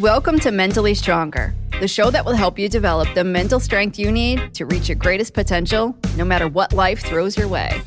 Welcome 0.00 0.38
to 0.40 0.50
Mentally 0.50 0.92
Stronger, 0.92 1.54
the 1.80 1.88
show 1.88 2.10
that 2.10 2.26
will 2.26 2.34
help 2.34 2.58
you 2.58 2.68
develop 2.68 3.08
the 3.14 3.24
mental 3.24 3.58
strength 3.58 3.98
you 3.98 4.12
need 4.12 4.52
to 4.52 4.66
reach 4.66 4.90
your 4.90 4.96
greatest 4.96 5.32
potential, 5.32 5.96
no 6.18 6.24
matter 6.24 6.48
what 6.48 6.74
life 6.74 7.00
throws 7.00 7.34
your 7.34 7.48
way. 7.48 7.80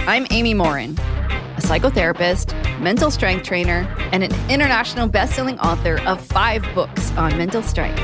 I'm 0.00 0.26
Amy 0.30 0.52
Morin, 0.52 0.90
a 0.98 1.60
psychotherapist, 1.60 2.52
mental 2.78 3.10
strength 3.10 3.44
trainer, 3.44 3.88
and 4.12 4.22
an 4.22 4.34
international 4.50 5.08
best-selling 5.08 5.58
author 5.60 5.98
of 6.02 6.20
five 6.20 6.62
books 6.74 7.10
on 7.12 7.38
mental 7.38 7.62
strength. 7.62 8.02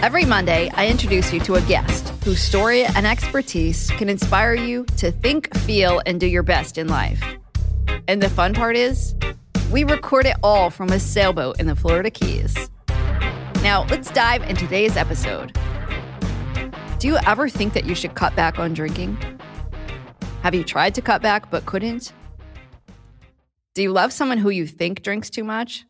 Every 0.00 0.24
Monday, 0.24 0.70
I 0.74 0.86
introduce 0.86 1.32
you 1.32 1.40
to 1.40 1.56
a 1.56 1.62
guest 1.62 2.10
whose 2.22 2.40
story 2.40 2.84
and 2.84 3.08
expertise 3.08 3.90
can 3.90 4.08
inspire 4.08 4.54
you 4.54 4.84
to 4.98 5.10
think, 5.10 5.52
feel, 5.58 6.00
and 6.06 6.20
do 6.20 6.28
your 6.28 6.44
best 6.44 6.78
in 6.78 6.86
life. 6.86 7.20
And 8.06 8.22
the 8.22 8.30
fun 8.30 8.54
part 8.54 8.76
is, 8.76 9.16
we 9.74 9.82
record 9.82 10.24
it 10.24 10.36
all 10.40 10.70
from 10.70 10.90
a 10.90 11.00
sailboat 11.00 11.58
in 11.58 11.66
the 11.66 11.74
Florida 11.74 12.08
Keys. 12.08 12.70
Now, 13.60 13.84
let's 13.90 14.08
dive 14.08 14.44
into 14.44 14.66
today's 14.66 14.96
episode. 14.96 15.52
Do 17.00 17.08
you 17.08 17.18
ever 17.26 17.48
think 17.48 17.72
that 17.72 17.84
you 17.84 17.96
should 17.96 18.14
cut 18.14 18.36
back 18.36 18.60
on 18.60 18.72
drinking? 18.72 19.18
Have 20.44 20.54
you 20.54 20.62
tried 20.62 20.94
to 20.94 21.02
cut 21.02 21.22
back 21.22 21.50
but 21.50 21.66
couldn't? 21.66 22.12
Do 23.74 23.82
you 23.82 23.90
love 23.90 24.12
someone 24.12 24.38
who 24.38 24.50
you 24.50 24.64
think 24.64 25.02
drinks 25.02 25.28
too 25.28 25.42
much? 25.42 25.84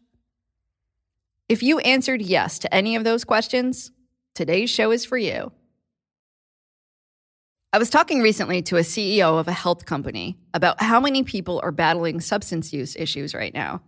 If 1.50 1.62
you 1.62 1.78
answered 1.80 2.22
yes 2.22 2.58
to 2.60 2.74
any 2.74 2.96
of 2.96 3.04
those 3.04 3.22
questions, 3.22 3.90
today's 4.34 4.70
show 4.70 4.92
is 4.92 5.04
for 5.04 5.18
you. 5.18 5.52
I 7.74 7.78
was 7.78 7.90
talking 7.90 8.20
recently 8.20 8.62
to 8.62 8.76
a 8.76 8.82
CEO 8.82 9.36
of 9.36 9.48
a 9.48 9.52
health 9.52 9.84
company 9.84 10.38
about 10.54 10.80
how 10.80 11.00
many 11.00 11.24
people 11.24 11.58
are 11.64 11.72
battling 11.72 12.20
substance 12.20 12.72
use 12.72 12.94
issues 12.94 13.34
right 13.34 13.52
now. 13.52 13.82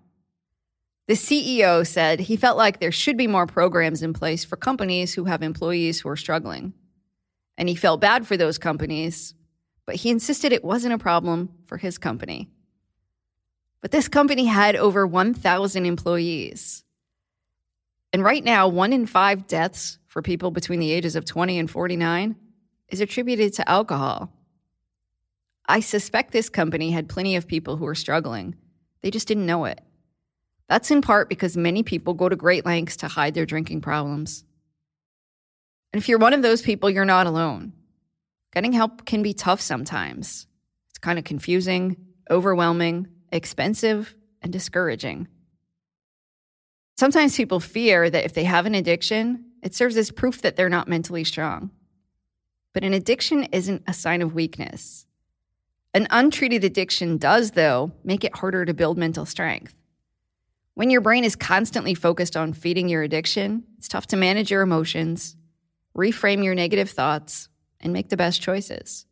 The 1.06 1.14
CEO 1.14 1.86
said 1.86 2.18
he 2.18 2.36
felt 2.36 2.58
like 2.58 2.80
there 2.80 2.90
should 2.90 3.16
be 3.16 3.28
more 3.28 3.46
programs 3.46 4.02
in 4.02 4.12
place 4.12 4.44
for 4.44 4.56
companies 4.56 5.14
who 5.14 5.26
have 5.26 5.40
employees 5.40 6.00
who 6.00 6.08
are 6.08 6.16
struggling. 6.16 6.72
And 7.56 7.68
he 7.68 7.76
felt 7.76 8.00
bad 8.00 8.26
for 8.26 8.36
those 8.36 8.58
companies, 8.58 9.34
but 9.84 9.94
he 9.94 10.10
insisted 10.10 10.52
it 10.52 10.64
wasn't 10.64 10.94
a 10.94 10.98
problem 10.98 11.50
for 11.64 11.76
his 11.76 11.96
company. 11.96 12.50
But 13.82 13.92
this 13.92 14.08
company 14.08 14.46
had 14.46 14.74
over 14.74 15.06
1,000 15.06 15.86
employees. 15.86 16.82
And 18.12 18.24
right 18.24 18.42
now, 18.42 18.66
one 18.66 18.92
in 18.92 19.06
five 19.06 19.46
deaths 19.46 20.00
for 20.08 20.22
people 20.22 20.50
between 20.50 20.80
the 20.80 20.90
ages 20.90 21.14
of 21.14 21.24
20 21.24 21.56
and 21.56 21.70
49 21.70 22.34
is 22.88 23.00
attributed 23.00 23.52
to 23.54 23.68
alcohol. 23.68 24.32
I 25.68 25.80
suspect 25.80 26.32
this 26.32 26.48
company 26.48 26.90
had 26.90 27.08
plenty 27.08 27.36
of 27.36 27.48
people 27.48 27.76
who 27.76 27.84
were 27.84 27.94
struggling. 27.94 28.54
They 29.02 29.10
just 29.10 29.28
didn't 29.28 29.46
know 29.46 29.64
it. 29.64 29.80
That's 30.68 30.90
in 30.90 31.02
part 31.02 31.28
because 31.28 31.56
many 31.56 31.82
people 31.82 32.14
go 32.14 32.28
to 32.28 32.36
great 32.36 32.66
lengths 32.66 32.96
to 32.98 33.08
hide 33.08 33.34
their 33.34 33.46
drinking 33.46 33.80
problems. 33.80 34.44
And 35.92 36.02
if 36.02 36.08
you're 36.08 36.18
one 36.18 36.34
of 36.34 36.42
those 36.42 36.62
people, 36.62 36.90
you're 36.90 37.04
not 37.04 37.26
alone. 37.26 37.72
Getting 38.52 38.72
help 38.72 39.04
can 39.04 39.22
be 39.22 39.34
tough 39.34 39.60
sometimes. 39.60 40.46
It's 40.90 40.98
kind 40.98 41.18
of 41.18 41.24
confusing, 41.24 41.96
overwhelming, 42.30 43.08
expensive, 43.30 44.14
and 44.42 44.52
discouraging. 44.52 45.28
Sometimes 46.96 47.36
people 47.36 47.60
fear 47.60 48.08
that 48.08 48.24
if 48.24 48.32
they 48.32 48.44
have 48.44 48.66
an 48.66 48.74
addiction, 48.74 49.44
it 49.62 49.74
serves 49.74 49.96
as 49.96 50.10
proof 50.10 50.42
that 50.42 50.56
they're 50.56 50.68
not 50.68 50.88
mentally 50.88 51.24
strong. 51.24 51.70
But 52.76 52.84
an 52.84 52.92
addiction 52.92 53.44
isn't 53.52 53.84
a 53.86 53.94
sign 53.94 54.20
of 54.20 54.34
weakness. 54.34 55.06
An 55.94 56.06
untreated 56.10 56.62
addiction 56.62 57.16
does, 57.16 57.52
though, 57.52 57.92
make 58.04 58.22
it 58.22 58.36
harder 58.36 58.66
to 58.66 58.74
build 58.74 58.98
mental 58.98 59.24
strength. 59.24 59.74
When 60.74 60.90
your 60.90 61.00
brain 61.00 61.24
is 61.24 61.36
constantly 61.36 61.94
focused 61.94 62.36
on 62.36 62.52
feeding 62.52 62.90
your 62.90 63.02
addiction, 63.02 63.64
it's 63.78 63.88
tough 63.88 64.08
to 64.08 64.18
manage 64.18 64.50
your 64.50 64.60
emotions, 64.60 65.36
reframe 65.96 66.44
your 66.44 66.54
negative 66.54 66.90
thoughts, 66.90 67.48
and 67.80 67.94
make 67.94 68.10
the 68.10 68.16
best 68.18 68.42
choices. 68.42 69.06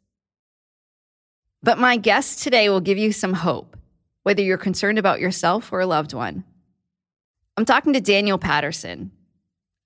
But 1.63 1.79
my 1.79 1.97
guest 1.97 2.43
today 2.43 2.69
will 2.69 2.83
give 2.83 2.99
you 2.99 3.13
some 3.13 3.33
hope, 3.33 3.79
whether 4.25 4.43
you're 4.43 4.59
concerned 4.59 4.99
about 4.99 5.21
yourself 5.21 5.73
or 5.73 5.81
a 5.81 5.87
loved 5.87 6.13
one. 6.13 6.45
I'm 7.57 7.65
talking 7.65 7.95
to 7.95 8.01
Daniel 8.03 8.37
Patterson, 8.37 9.11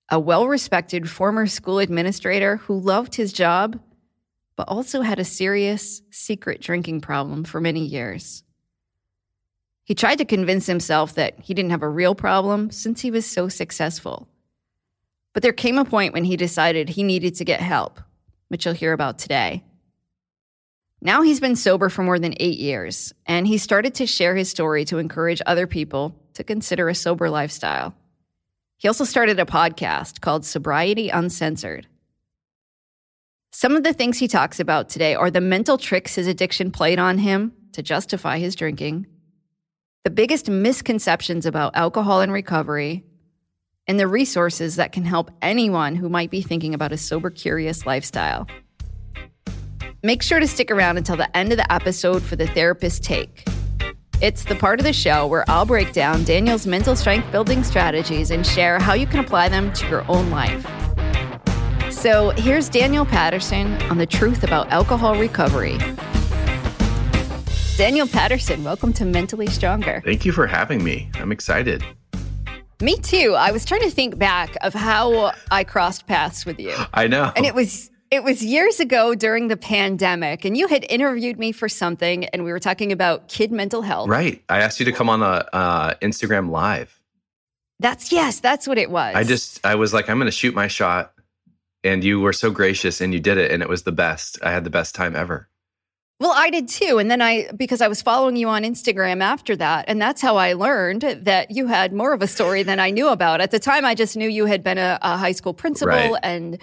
a 0.09 0.19
well 0.19 0.47
respected 0.47 1.09
former 1.09 1.47
school 1.47 1.79
administrator 1.79 2.57
who 2.57 2.79
loved 2.79 3.15
his 3.15 3.31
job, 3.31 3.79
but 4.55 4.67
also 4.67 5.01
had 5.01 5.19
a 5.19 5.25
serious 5.25 6.01
secret 6.09 6.61
drinking 6.61 7.01
problem 7.01 7.43
for 7.43 7.61
many 7.61 7.85
years. 7.85 8.43
He 9.83 9.95
tried 9.95 10.17
to 10.17 10.25
convince 10.25 10.67
himself 10.67 11.15
that 11.15 11.39
he 11.39 11.53
didn't 11.53 11.71
have 11.71 11.81
a 11.81 11.89
real 11.89 12.13
problem 12.13 12.69
since 12.69 13.01
he 13.01 13.09
was 13.09 13.25
so 13.25 13.49
successful. 13.49 14.27
But 15.33 15.43
there 15.43 15.53
came 15.53 15.77
a 15.77 15.85
point 15.85 16.13
when 16.13 16.25
he 16.25 16.37
decided 16.37 16.89
he 16.89 17.03
needed 17.03 17.35
to 17.35 17.45
get 17.45 17.59
help, 17.59 17.99
which 18.49 18.65
you'll 18.65 18.75
hear 18.75 18.93
about 18.93 19.17
today. 19.17 19.63
Now 21.01 21.21
he's 21.21 21.39
been 21.39 21.55
sober 21.55 21.89
for 21.89 22.03
more 22.03 22.19
than 22.19 22.35
eight 22.39 22.59
years, 22.59 23.13
and 23.25 23.47
he 23.47 23.57
started 23.57 23.95
to 23.95 24.05
share 24.05 24.35
his 24.35 24.49
story 24.49 24.85
to 24.85 24.97
encourage 24.97 25.41
other 25.45 25.65
people 25.65 26.13
to 26.33 26.43
consider 26.43 26.89
a 26.89 26.95
sober 26.95 27.29
lifestyle. 27.29 27.95
He 28.79 28.87
also 28.87 29.03
started 29.03 29.41
a 29.41 29.45
podcast 29.45 30.21
called 30.21 30.45
Sobriety 30.45 31.09
Uncensored. 31.09 31.85
Some 33.51 33.75
of 33.75 33.83
the 33.83 33.91
things 33.91 34.17
he 34.17 34.29
talks 34.29 34.57
about 34.57 34.87
today 34.87 35.15
are 35.15 35.29
the 35.29 35.41
mental 35.41 35.77
tricks 35.77 36.15
his 36.15 36.27
addiction 36.27 36.71
played 36.71 36.97
on 36.97 37.17
him 37.17 37.51
to 37.73 37.83
justify 37.83 38.37
his 38.37 38.55
drinking, 38.55 39.05
the 40.05 40.09
biggest 40.09 40.49
misconceptions 40.49 41.45
about 41.45 41.75
alcohol 41.75 42.21
and 42.21 42.31
recovery, 42.31 43.03
and 43.85 43.99
the 43.99 44.07
resources 44.07 44.77
that 44.77 44.93
can 44.93 45.03
help 45.03 45.29
anyone 45.41 45.95
who 45.95 46.07
might 46.07 46.31
be 46.31 46.41
thinking 46.41 46.73
about 46.73 46.93
a 46.93 46.97
sober 46.97 47.29
curious 47.29 47.85
lifestyle. 47.85 48.47
Make 50.03 50.23
sure 50.23 50.39
to 50.39 50.47
stick 50.47 50.71
around 50.71 50.95
until 50.95 51.17
the 51.17 51.35
end 51.35 51.51
of 51.51 51.57
the 51.57 51.69
episode 51.69 52.23
for 52.23 52.37
the 52.37 52.47
therapist 52.47 53.03
take. 53.03 53.45
It's 54.21 54.43
the 54.43 54.55
part 54.55 54.81
of 54.81 54.85
the 54.85 54.91
show 54.91 55.27
where 55.27 55.45
I'll 55.47 55.65
break 55.65 55.93
down 55.93 56.25
Daniel's 56.25 56.67
mental 56.67 56.93
strength 56.93 57.31
building 57.31 57.63
strategies 57.63 58.31
and 58.31 58.45
share 58.45 58.77
how 58.77 58.93
you 58.93 59.07
can 59.07 59.21
apply 59.21 59.47
them 59.47 59.71
to 59.71 59.87
your 59.87 60.03
own 60.11 60.29
life. 60.29 60.65
So 61.89 62.31
here's 62.31 62.67
Daniel 62.67 63.05
Patterson 63.05 63.81
on 63.83 63.97
the 63.97 64.05
truth 64.05 64.43
about 64.43 64.67
alcohol 64.71 65.17
recovery. 65.17 65.77
Daniel 67.77 68.07
Patterson, 68.07 68.61
welcome 68.65 68.91
to 68.91 69.05
Mentally 69.05 69.47
Stronger. 69.47 70.01
Thank 70.03 70.25
you 70.25 70.33
for 70.33 70.47
having 70.47 70.83
me. 70.83 71.09
I'm 71.15 71.31
excited. 71.31 71.81
Me 72.81 72.97
too. 72.97 73.35
I 73.37 73.51
was 73.51 73.63
trying 73.63 73.83
to 73.83 73.89
think 73.89 74.17
back 74.17 74.57
of 74.61 74.73
how 74.73 75.31
I 75.49 75.63
crossed 75.63 76.07
paths 76.07 76.45
with 76.45 76.59
you. 76.59 76.75
I 76.93 77.07
know. 77.07 77.31
And 77.37 77.45
it 77.45 77.55
was 77.55 77.88
it 78.11 78.23
was 78.23 78.43
years 78.43 78.79
ago 78.79 79.13
during 79.15 79.47
the 79.49 79.57
pandemic, 79.57 80.43
and 80.45 80.57
you 80.57 80.67
had 80.67 80.85
interviewed 80.89 81.37
me 81.37 81.51
for 81.51 81.69
something, 81.69 82.25
and 82.25 82.43
we 82.43 82.51
were 82.51 82.59
talking 82.59 82.91
about 82.91 83.27
kid 83.27 83.51
mental 83.51 83.81
health. 83.81 84.09
Right. 84.09 84.43
I 84.49 84.59
asked 84.59 84.79
you 84.79 84.85
to 84.85 84.91
come 84.91 85.09
on 85.09 85.21
a 85.21 85.45
uh, 85.53 85.93
Instagram 86.01 86.49
live. 86.49 86.99
That's 87.79 88.11
yes, 88.11 88.39
that's 88.39 88.67
what 88.67 88.77
it 88.77 88.89
was. 88.89 89.15
I 89.15 89.23
just 89.23 89.65
I 89.65 89.75
was 89.75 89.93
like, 89.93 90.09
I'm 90.09 90.17
going 90.17 90.25
to 90.25 90.31
shoot 90.31 90.53
my 90.53 90.67
shot, 90.67 91.13
and 91.83 92.03
you 92.03 92.19
were 92.19 92.33
so 92.33 92.51
gracious, 92.51 92.99
and 92.99 93.13
you 93.13 93.19
did 93.19 93.37
it, 93.37 93.51
and 93.51 93.61
it 93.61 93.69
was 93.69 93.83
the 93.83 93.91
best. 93.91 94.39
I 94.43 94.51
had 94.51 94.63
the 94.63 94.69
best 94.69 94.95
time 94.95 95.15
ever. 95.15 95.47
Well, 96.19 96.33
I 96.35 96.49
did 96.49 96.67
too. 96.67 96.97
And 96.97 97.09
then 97.09 97.21
I, 97.21 97.49
because 97.55 97.79
I 97.79 97.87
was 97.87 98.01
following 98.01 98.35
you 98.35 98.49
on 98.49 98.63
Instagram 98.63 99.21
after 99.21 99.55
that, 99.55 99.85
and 99.87 100.01
that's 100.01 100.21
how 100.21 100.35
I 100.35 100.51
learned 100.51 101.03
that 101.03 101.51
you 101.51 101.67
had 101.67 101.93
more 101.93 102.11
of 102.11 102.21
a 102.21 102.27
story 102.27 102.61
than 102.61 102.77
I 102.77 102.89
knew 102.89 103.07
about. 103.07 103.39
At 103.39 103.51
the 103.51 103.59
time, 103.59 103.85
I 103.85 103.95
just 103.95 104.17
knew 104.17 104.27
you 104.27 104.45
had 104.45 104.61
been 104.61 104.77
a, 104.77 104.99
a 105.01 105.15
high 105.15 105.31
school 105.31 105.53
principal 105.53 105.87
Right. 105.95 106.19
and 106.21 106.57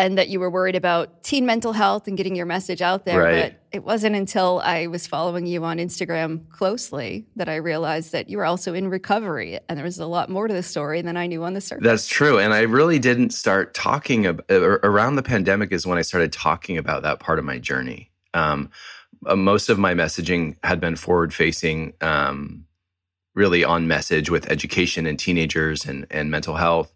and 0.00 0.16
that 0.16 0.30
you 0.30 0.40
were 0.40 0.48
worried 0.48 0.76
about 0.76 1.22
teen 1.22 1.44
mental 1.44 1.74
health 1.74 2.08
and 2.08 2.16
getting 2.16 2.34
your 2.34 2.46
message 2.46 2.80
out 2.80 3.04
there. 3.04 3.20
Right. 3.20 3.52
But 3.52 3.60
it 3.70 3.84
wasn't 3.84 4.16
until 4.16 4.62
I 4.64 4.86
was 4.86 5.06
following 5.06 5.44
you 5.46 5.62
on 5.62 5.76
Instagram 5.76 6.48
closely 6.48 7.26
that 7.36 7.50
I 7.50 7.56
realized 7.56 8.12
that 8.12 8.30
you 8.30 8.38
were 8.38 8.46
also 8.46 8.72
in 8.72 8.88
recovery, 8.88 9.60
and 9.68 9.76
there 9.76 9.84
was 9.84 9.98
a 9.98 10.06
lot 10.06 10.30
more 10.30 10.48
to 10.48 10.54
the 10.54 10.62
story 10.62 11.02
than 11.02 11.18
I 11.18 11.26
knew 11.26 11.44
on 11.44 11.52
the 11.52 11.60
surface. 11.60 11.84
That's 11.84 12.08
true. 12.08 12.38
And 12.38 12.54
I 12.54 12.62
really 12.62 12.98
didn't 12.98 13.34
start 13.34 13.74
talking 13.74 14.26
uh, 14.26 14.34
around 14.48 15.16
the 15.16 15.22
pandemic 15.22 15.70
is 15.70 15.86
when 15.86 15.98
I 15.98 16.02
started 16.02 16.32
talking 16.32 16.78
about 16.78 17.02
that 17.02 17.20
part 17.20 17.38
of 17.38 17.44
my 17.44 17.58
journey. 17.58 18.10
Um, 18.32 18.70
uh, 19.26 19.36
most 19.36 19.68
of 19.68 19.78
my 19.78 19.92
messaging 19.92 20.56
had 20.64 20.80
been 20.80 20.96
forward 20.96 21.34
facing, 21.34 21.92
um, 22.00 22.64
really 23.34 23.64
on 23.64 23.86
message 23.86 24.30
with 24.30 24.50
education 24.50 25.04
and 25.04 25.18
teenagers 25.18 25.84
and, 25.84 26.06
and 26.10 26.30
mental 26.30 26.54
health, 26.54 26.94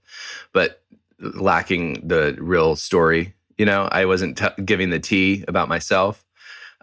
but 0.55 0.81
lacking 1.21 2.07
the 2.07 2.37
real 2.39 2.77
story. 2.77 3.35
You 3.59 3.67
know, 3.67 3.89
I 3.91 4.05
wasn't 4.05 4.39
t- 4.39 4.63
giving 4.65 4.91
the 4.91 4.99
tea 4.99 5.45
about 5.47 5.69
myself. 5.69 6.25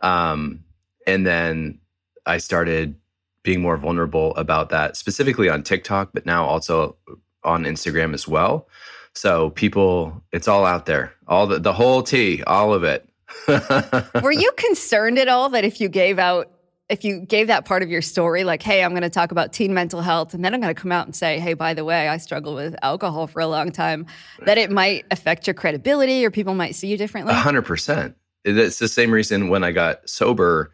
Um, 0.01 0.63
and 1.06 1.25
then 1.25 1.80
I 2.25 2.38
started 2.38 2.95
being 3.44 3.62
more 3.62 3.78
vulnerable 3.78 4.36
about 4.36 4.69
that, 4.69 4.95
specifically 4.95 5.50
on 5.50 5.63
TikTok, 5.63 6.12
but 6.13 6.25
now 6.25 6.45
also 6.45 6.95
on 7.44 7.63
Instagram 7.63 8.13
as 8.13 8.28
well. 8.28 8.68
So 9.13 9.50
people, 9.51 10.24
it's 10.31 10.48
all 10.48 10.66
out 10.66 10.86
there, 10.86 11.13
all 11.27 11.48
the 11.48 11.60
the 11.60 11.74
whole 11.74 12.04
tea, 12.04 12.44
all 12.44 12.74
of 12.74 12.84
it. 12.84 13.07
were 14.22 14.31
you 14.31 14.51
concerned 14.57 15.18
at 15.18 15.27
all 15.27 15.50
that 15.50 15.66
if 15.66 15.81
you 15.81 15.89
gave 15.89 16.19
out 16.19 16.51
if 16.91 17.05
you 17.05 17.21
gave 17.21 17.47
that 17.47 17.63
part 17.63 17.83
of 17.83 17.89
your 17.89 18.01
story, 18.01 18.43
like, 18.43 18.61
hey, 18.61 18.83
I'm 18.83 18.91
going 18.91 19.01
to 19.01 19.09
talk 19.09 19.31
about 19.31 19.53
teen 19.53 19.73
mental 19.73 20.01
health, 20.01 20.33
and 20.33 20.43
then 20.43 20.53
I'm 20.53 20.59
going 20.59 20.75
to 20.75 20.79
come 20.79 20.91
out 20.91 21.05
and 21.05 21.15
say, 21.15 21.39
hey, 21.39 21.53
by 21.53 21.73
the 21.73 21.85
way, 21.85 22.09
I 22.09 22.17
struggled 22.17 22.55
with 22.55 22.75
alcohol 22.81 23.27
for 23.27 23.39
a 23.39 23.47
long 23.47 23.71
time, 23.71 24.05
that 24.45 24.57
it 24.57 24.69
might 24.69 25.05
affect 25.09 25.47
your 25.47 25.53
credibility 25.53 26.25
or 26.25 26.29
people 26.29 26.53
might 26.53 26.75
see 26.75 26.88
you 26.88 26.97
differently? 26.97 27.33
100%. 27.33 28.13
It's 28.43 28.79
the 28.79 28.89
same 28.89 29.11
reason 29.11 29.47
when 29.47 29.63
I 29.63 29.71
got 29.71 30.07
sober 30.09 30.71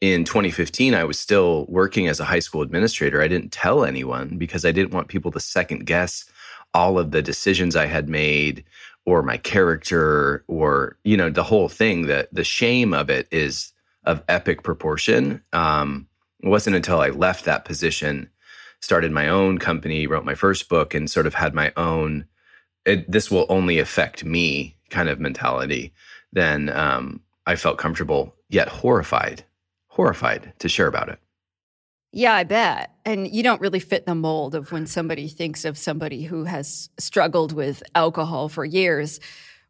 in 0.00 0.24
2015, 0.24 0.94
I 0.94 1.04
was 1.04 1.18
still 1.18 1.64
working 1.68 2.08
as 2.08 2.20
a 2.20 2.24
high 2.24 2.40
school 2.40 2.60
administrator. 2.60 3.22
I 3.22 3.28
didn't 3.28 3.52
tell 3.52 3.84
anyone 3.84 4.36
because 4.36 4.66
I 4.66 4.72
didn't 4.72 4.92
want 4.92 5.08
people 5.08 5.30
to 5.30 5.40
second 5.40 5.86
guess 5.86 6.26
all 6.74 6.98
of 6.98 7.10
the 7.12 7.22
decisions 7.22 7.74
I 7.74 7.86
had 7.86 8.08
made 8.08 8.64
or 9.06 9.22
my 9.22 9.38
character 9.38 10.44
or, 10.46 10.98
you 11.04 11.16
know, 11.16 11.30
the 11.30 11.42
whole 11.42 11.70
thing. 11.70 12.06
That 12.06 12.28
the 12.32 12.44
shame 12.44 12.92
of 12.92 13.08
it 13.08 13.28
is 13.30 13.72
of 14.06 14.22
epic 14.28 14.62
proportion. 14.62 15.42
Um, 15.52 16.08
it 16.42 16.48
wasn't 16.48 16.76
until 16.76 17.00
I 17.00 17.08
left 17.08 17.44
that 17.44 17.64
position, 17.64 18.28
started 18.80 19.12
my 19.12 19.28
own 19.28 19.58
company, 19.58 20.06
wrote 20.06 20.24
my 20.24 20.34
first 20.34 20.68
book, 20.68 20.94
and 20.94 21.10
sort 21.10 21.26
of 21.26 21.34
had 21.34 21.54
my 21.54 21.72
own, 21.76 22.26
it, 22.84 23.10
this 23.10 23.30
will 23.30 23.46
only 23.48 23.78
affect 23.78 24.24
me 24.24 24.76
kind 24.90 25.08
of 25.08 25.20
mentality, 25.20 25.92
then 26.32 26.68
um, 26.70 27.20
I 27.46 27.56
felt 27.56 27.78
comfortable 27.78 28.34
yet 28.48 28.68
horrified, 28.68 29.44
horrified 29.88 30.52
to 30.58 30.68
share 30.68 30.86
about 30.86 31.08
it. 31.08 31.18
Yeah, 32.12 32.34
I 32.34 32.44
bet. 32.44 32.92
And 33.04 33.26
you 33.28 33.42
don't 33.42 33.60
really 33.60 33.80
fit 33.80 34.06
the 34.06 34.14
mold 34.14 34.54
of 34.54 34.70
when 34.70 34.86
somebody 34.86 35.26
thinks 35.26 35.64
of 35.64 35.76
somebody 35.76 36.22
who 36.22 36.44
has 36.44 36.88
struggled 36.96 37.52
with 37.52 37.82
alcohol 37.94 38.48
for 38.48 38.64
years 38.64 39.18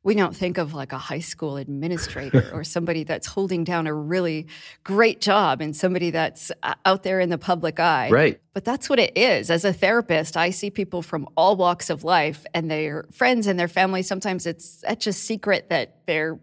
we 0.05 0.15
don't 0.15 0.37
think 0.37 0.59
of 0.59 0.75
like 0.75 0.93
a 0.93 0.99
high 0.99 1.21
school 1.21 1.57
administrator 1.57 2.51
or 2.53 2.63
somebody 2.63 3.05
that's 3.05 3.27
holding 3.27 3.65
down 3.65 3.87
a 3.87 3.95
really 3.95 4.47
great 4.85 5.21
job 5.21 5.63
and 5.63 5.75
somebody 5.75 6.11
that's 6.11 6.53
uh, 6.63 6.75
out 6.85 7.03
there 7.03 7.19
in 7.21 7.31
the 7.31 7.39
public 7.39 7.81
eye. 7.81 8.11
Right. 8.11 8.41
But 8.53 8.67
that's 8.67 8.89
what 8.89 8.99
it 8.99 9.17
is. 9.17 9.51
As 9.51 9.65
a 9.65 9.73
therapist, 9.73 10.37
I 10.37 10.51
see 10.51 10.71
people 10.71 11.01
from 11.01 11.27
all 11.37 11.57
walks 11.57 11.89
of 11.89 12.05
life 12.05 12.45
and 12.53 12.71
their 12.71 13.07
friends 13.13 13.47
and 13.47 13.59
their 13.59 13.67
family. 13.67 14.03
Sometimes 14.03 14.47
it's 14.47 14.85
such 14.87 15.07
a 15.07 15.13
secret 15.13 15.71
that 15.71 16.07
their 16.07 16.39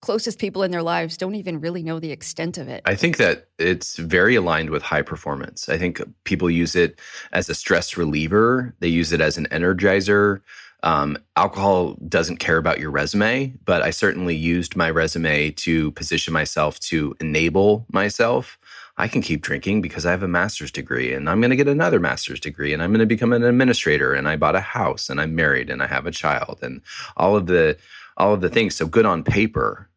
closest 0.00 0.38
people 0.38 0.62
in 0.62 0.70
their 0.70 0.82
lives 0.82 1.16
don't 1.16 1.34
even 1.34 1.60
really 1.60 1.82
know 1.82 2.00
the 2.00 2.10
extent 2.10 2.58
of 2.58 2.68
it. 2.68 2.82
I 2.84 2.94
think 2.94 3.16
that 3.16 3.48
it's 3.58 3.96
very 3.96 4.34
aligned 4.34 4.70
with 4.70 4.82
high 4.82 5.02
performance. 5.02 5.68
I 5.68 5.78
think 5.78 6.00
people 6.24 6.50
use 6.50 6.76
it 6.76 7.00
as 7.32 7.48
a 7.48 7.54
stress 7.54 7.96
reliever, 7.96 8.74
they 8.80 8.88
use 8.88 9.12
it 9.12 9.20
as 9.20 9.38
an 9.38 9.46
energizer. 9.50 10.40
Um, 10.82 11.18
alcohol 11.36 11.94
doesn't 12.08 12.36
care 12.36 12.56
about 12.56 12.78
your 12.78 12.90
resume, 12.90 13.52
but 13.64 13.82
I 13.82 13.90
certainly 13.90 14.36
used 14.36 14.76
my 14.76 14.90
resume 14.90 15.50
to 15.50 15.90
position 15.92 16.32
myself 16.32 16.78
to 16.80 17.16
enable 17.20 17.84
myself. 17.90 18.58
I 18.96 19.08
can 19.08 19.22
keep 19.22 19.42
drinking 19.42 19.82
because 19.82 20.06
I 20.06 20.10
have 20.10 20.22
a 20.22 20.28
master's 20.28 20.72
degree 20.72 21.12
and 21.12 21.28
I'm 21.28 21.40
going 21.40 21.50
to 21.50 21.56
get 21.56 21.68
another 21.68 22.00
master's 22.00 22.40
degree 22.40 22.72
and 22.72 22.82
I'm 22.82 22.90
going 22.90 23.00
to 23.00 23.06
become 23.06 23.32
an 23.32 23.44
administrator 23.44 24.12
and 24.12 24.28
I 24.28 24.36
bought 24.36 24.56
a 24.56 24.60
house 24.60 25.08
and 25.08 25.20
I'm 25.20 25.34
married 25.34 25.70
and 25.70 25.82
I 25.82 25.86
have 25.86 26.06
a 26.06 26.10
child 26.12 26.58
and 26.62 26.80
all 27.16 27.36
of 27.36 27.46
the 27.46 27.76
all 28.16 28.34
of 28.34 28.40
the 28.40 28.48
things. 28.48 28.74
So 28.74 28.86
good 28.86 29.06
on 29.06 29.22
paper 29.22 29.88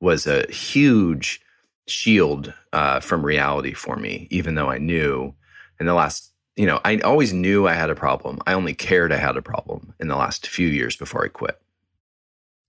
was 0.00 0.26
a 0.26 0.50
huge 0.50 1.40
shield 1.86 2.52
uh, 2.72 3.00
from 3.00 3.24
reality 3.24 3.72
for 3.72 3.96
me, 3.96 4.28
even 4.30 4.54
though 4.54 4.70
I 4.70 4.78
knew 4.78 5.34
in 5.78 5.86
the 5.86 5.94
last 5.94 6.29
you 6.56 6.66
know, 6.66 6.80
I 6.84 6.98
always 6.98 7.32
knew 7.32 7.66
I 7.66 7.74
had 7.74 7.90
a 7.90 7.94
problem. 7.94 8.38
I 8.46 8.52
only 8.52 8.74
cared 8.74 9.12
I 9.12 9.16
had 9.16 9.36
a 9.36 9.42
problem 9.42 9.94
in 10.00 10.08
the 10.08 10.16
last 10.16 10.46
few 10.46 10.68
years 10.68 10.96
before 10.96 11.24
I 11.24 11.28
quit. 11.28 11.60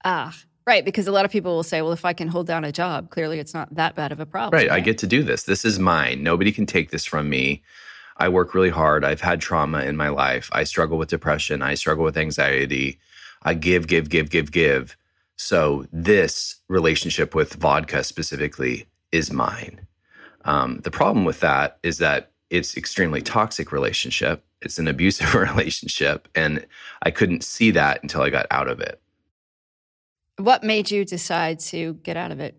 Ah, 0.03 0.35
right. 0.65 0.85
Because 0.85 1.07
a 1.07 1.11
lot 1.11 1.25
of 1.25 1.31
people 1.31 1.55
will 1.55 1.63
say, 1.63 1.81
well, 1.81 1.91
if 1.91 2.05
I 2.05 2.13
can 2.13 2.27
hold 2.27 2.47
down 2.47 2.63
a 2.63 2.71
job, 2.71 3.09
clearly 3.09 3.39
it's 3.39 3.53
not 3.53 3.73
that 3.75 3.95
bad 3.95 4.11
of 4.11 4.19
a 4.19 4.25
problem. 4.25 4.57
Right. 4.57 4.69
right? 4.69 4.77
I 4.77 4.79
get 4.79 4.97
to 4.99 5.07
do 5.07 5.23
this. 5.23 5.43
This 5.43 5.65
is 5.65 5.79
mine. 5.79 6.23
Nobody 6.23 6.51
can 6.51 6.65
take 6.65 6.91
this 6.91 7.05
from 7.05 7.29
me. 7.29 7.63
I 8.17 8.29
work 8.29 8.53
really 8.53 8.69
hard. 8.69 9.03
I've 9.03 9.21
had 9.21 9.41
trauma 9.41 9.81
in 9.81 9.97
my 9.97 10.09
life. 10.09 10.49
I 10.53 10.63
struggle 10.63 10.97
with 10.97 11.09
depression. 11.09 11.61
I 11.61 11.73
struggle 11.73 12.03
with 12.03 12.17
anxiety. 12.17 12.99
I 13.43 13.55
give, 13.55 13.87
give, 13.87 14.09
give, 14.09 14.29
give, 14.29 14.51
give. 14.51 14.95
So 15.37 15.85
this 15.91 16.57
relationship 16.67 17.33
with 17.33 17.55
vodka 17.55 18.03
specifically 18.03 18.85
is 19.11 19.31
mine. 19.31 19.87
Um, 20.45 20.79
the 20.83 20.91
problem 20.91 21.25
with 21.25 21.39
that 21.39 21.79
is 21.83 21.97
that 21.97 22.30
it's 22.51 22.75
extremely 22.75 23.21
toxic 23.21 23.71
relationship. 23.71 24.43
It's 24.61 24.77
an 24.77 24.87
abusive 24.87 25.33
relationship. 25.35 26.27
And 26.35 26.65
I 27.01 27.09
couldn't 27.09 27.43
see 27.43 27.71
that 27.71 28.03
until 28.03 28.21
I 28.21 28.29
got 28.29 28.45
out 28.51 28.67
of 28.67 28.79
it. 28.79 29.01
What 30.37 30.63
made 30.63 30.91
you 30.91 31.05
decide 31.05 31.59
to 31.61 31.93
get 32.03 32.17
out 32.17 32.31
of 32.31 32.39
it? 32.39 32.55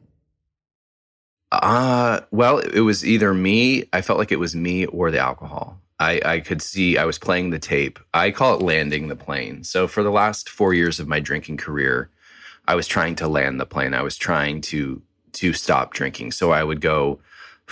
Uh, 1.52 2.20
well, 2.30 2.58
it 2.58 2.80
was 2.80 3.04
either 3.04 3.34
me, 3.34 3.84
I 3.92 4.00
felt 4.00 4.18
like 4.18 4.32
it 4.32 4.38
was 4.38 4.56
me 4.56 4.86
or 4.86 5.10
the 5.10 5.18
alcohol. 5.18 5.78
I, 6.00 6.20
I 6.24 6.40
could 6.40 6.62
see 6.62 6.96
I 6.96 7.04
was 7.04 7.18
playing 7.18 7.50
the 7.50 7.58
tape. 7.58 7.98
I 8.14 8.30
call 8.30 8.56
it 8.56 8.62
landing 8.62 9.08
the 9.08 9.16
plane. 9.16 9.62
So 9.62 9.86
for 9.86 10.02
the 10.02 10.10
last 10.10 10.48
four 10.48 10.72
years 10.72 10.98
of 10.98 11.06
my 11.06 11.20
drinking 11.20 11.58
career, 11.58 12.08
I 12.66 12.74
was 12.74 12.86
trying 12.86 13.16
to 13.16 13.28
land 13.28 13.60
the 13.60 13.66
plane. 13.66 13.92
I 13.92 14.02
was 14.02 14.16
trying 14.16 14.62
to 14.62 15.02
to 15.32 15.52
stop 15.52 15.94
drinking. 15.94 16.32
So 16.32 16.50
I 16.50 16.62
would 16.62 16.80
go 16.80 17.18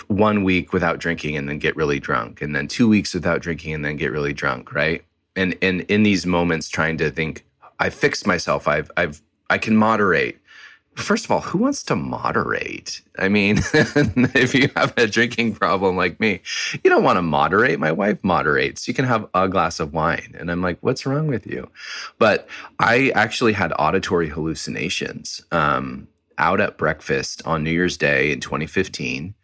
one 0.08 0.44
week 0.44 0.72
without 0.72 0.98
drinking 0.98 1.36
and 1.36 1.48
then 1.48 1.58
get 1.58 1.76
really 1.76 2.00
drunk 2.00 2.40
and 2.40 2.54
then 2.54 2.68
two 2.68 2.88
weeks 2.88 3.14
without 3.14 3.40
drinking 3.40 3.74
and 3.74 3.84
then 3.84 3.96
get 3.96 4.12
really 4.12 4.32
drunk 4.32 4.72
right? 4.72 5.04
And 5.36 5.56
and 5.62 5.82
in 5.82 6.02
these 6.02 6.26
moments 6.26 6.68
trying 6.68 6.96
to 6.98 7.10
think 7.10 7.44
i 7.78 7.90
fixed 7.90 8.26
myself. 8.26 8.68
I've 8.68 8.90
i've 8.96 9.22
i 9.48 9.58
can 9.58 9.76
moderate. 9.76 10.38
First 10.96 11.24
of 11.24 11.30
all 11.30 11.40
who 11.40 11.58
wants 11.58 11.82
to 11.84 11.96
moderate? 11.96 13.00
I 13.18 13.28
mean 13.28 13.58
if 13.74 14.54
you 14.54 14.68
have 14.76 14.92
a 14.96 15.06
drinking 15.06 15.54
problem 15.54 15.96
like 15.96 16.18
me 16.20 16.42
you 16.84 16.90
don't 16.90 17.04
want 17.04 17.16
to 17.16 17.22
moderate. 17.22 17.78
My 17.78 17.92
wife 17.92 18.18
moderates. 18.22 18.86
You 18.88 18.94
can 18.94 19.04
have 19.04 19.28
a 19.34 19.48
glass 19.48 19.80
of 19.80 19.92
wine 19.92 20.34
and 20.38 20.50
i'm 20.50 20.62
like 20.62 20.78
what's 20.80 21.06
wrong 21.06 21.26
with 21.26 21.46
you? 21.46 21.70
But 22.18 22.48
i 22.78 23.10
actually 23.14 23.52
had 23.52 23.72
auditory 23.78 24.28
hallucinations 24.28 25.42
um, 25.52 26.08
out 26.40 26.60
at 26.60 26.78
breakfast 26.78 27.42
on 27.44 27.62
new 27.62 27.70
year's 27.70 27.96
day 27.96 28.32
in 28.32 28.40
2015 28.40 29.34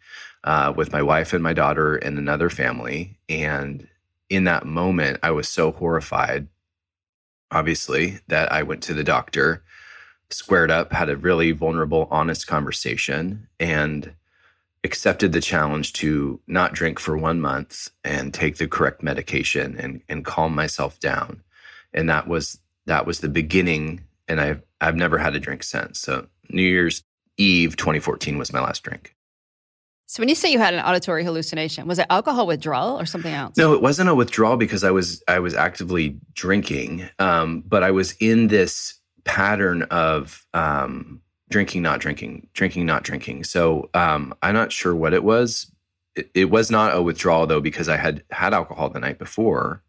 uh, 0.43 0.73
with 0.75 0.91
my 0.91 1.01
wife 1.01 1.33
and 1.33 1.43
my 1.43 1.53
daughter 1.53 1.95
and 1.95 2.17
another 2.17 2.49
family. 2.49 3.17
And 3.29 3.87
in 4.29 4.45
that 4.45 4.65
moment, 4.65 5.19
I 5.23 5.31
was 5.31 5.47
so 5.47 5.71
horrified, 5.71 6.47
obviously, 7.51 8.19
that 8.27 8.51
I 8.51 8.63
went 8.63 8.83
to 8.83 8.93
the 8.93 9.03
doctor, 9.03 9.63
squared 10.29 10.71
up, 10.71 10.91
had 10.91 11.09
a 11.09 11.17
really 11.17 11.51
vulnerable, 11.51 12.07
honest 12.11 12.47
conversation, 12.47 13.47
and 13.59 14.13
accepted 14.83 15.31
the 15.31 15.41
challenge 15.41 15.93
to 15.93 16.39
not 16.47 16.73
drink 16.73 16.99
for 16.99 17.17
one 17.17 17.41
month 17.41 17.89
and 18.03 18.33
take 18.33 18.57
the 18.57 18.67
correct 18.67 19.03
medication 19.03 19.75
and, 19.77 20.01
and 20.07 20.23
calm 20.23 20.55
myself 20.55 20.99
down. 20.99 21.41
And 21.93 22.09
that 22.09 22.27
was 22.27 22.59
that 22.85 23.05
was 23.05 23.19
the 23.19 23.29
beginning. 23.29 24.01
And 24.27 24.39
I've 24.39 24.61
I've 24.79 24.95
never 24.95 25.17
had 25.17 25.35
a 25.35 25.39
drink 25.39 25.63
since. 25.63 25.99
So 25.99 26.27
New 26.49 26.63
Year's 26.63 27.03
Eve 27.37 27.75
2014 27.75 28.37
was 28.37 28.53
my 28.53 28.61
last 28.61 28.83
drink. 28.83 29.16
So 30.09 30.21
when 30.21 30.29
you 30.29 30.35
say 30.35 30.49
you 30.49 30.57
had 30.57 30.73
an 30.73 30.79
auditory 30.79 31.25
hallucination, 31.25 31.85
was 31.85 31.99
it 31.99 32.07
alcohol 32.09 32.47
withdrawal 32.47 32.97
or 32.97 33.05
something 33.05 33.33
else? 33.33 33.57
No, 33.57 33.73
it 33.73 33.81
wasn't 33.81 34.09
a 34.09 34.15
withdrawal 34.15 34.55
because 34.55 34.85
I 34.85 34.91
was 34.91 35.21
I 35.27 35.39
was 35.39 35.53
actively 35.53 36.17
drinking, 36.33 37.09
um, 37.19 37.61
but 37.67 37.83
I 37.83 37.91
was 37.91 38.13
in 38.21 38.47
this 38.47 38.97
pattern 39.25 39.81
of 39.83 40.45
um, 40.53 41.21
drinking, 41.49 41.81
not 41.81 41.99
drinking, 41.99 42.47
drinking, 42.53 42.85
not 42.85 43.03
drinking. 43.03 43.43
So 43.43 43.89
um, 43.93 44.33
I'm 44.41 44.53
not 44.53 44.71
sure 44.71 44.95
what 44.95 45.13
it 45.13 45.25
was. 45.25 45.69
It, 46.15 46.31
it, 46.33 46.45
was 46.45 46.71
not 46.71 46.95
a 46.95 47.01
withdrawal 47.01 47.45
though 47.45 47.59
because 47.59 47.89
I 47.89 47.97
had 47.97 48.23
had 48.31 48.53
alcohol 48.53 48.89
the 48.89 49.01
night 49.01 49.19
before, 49.19 49.83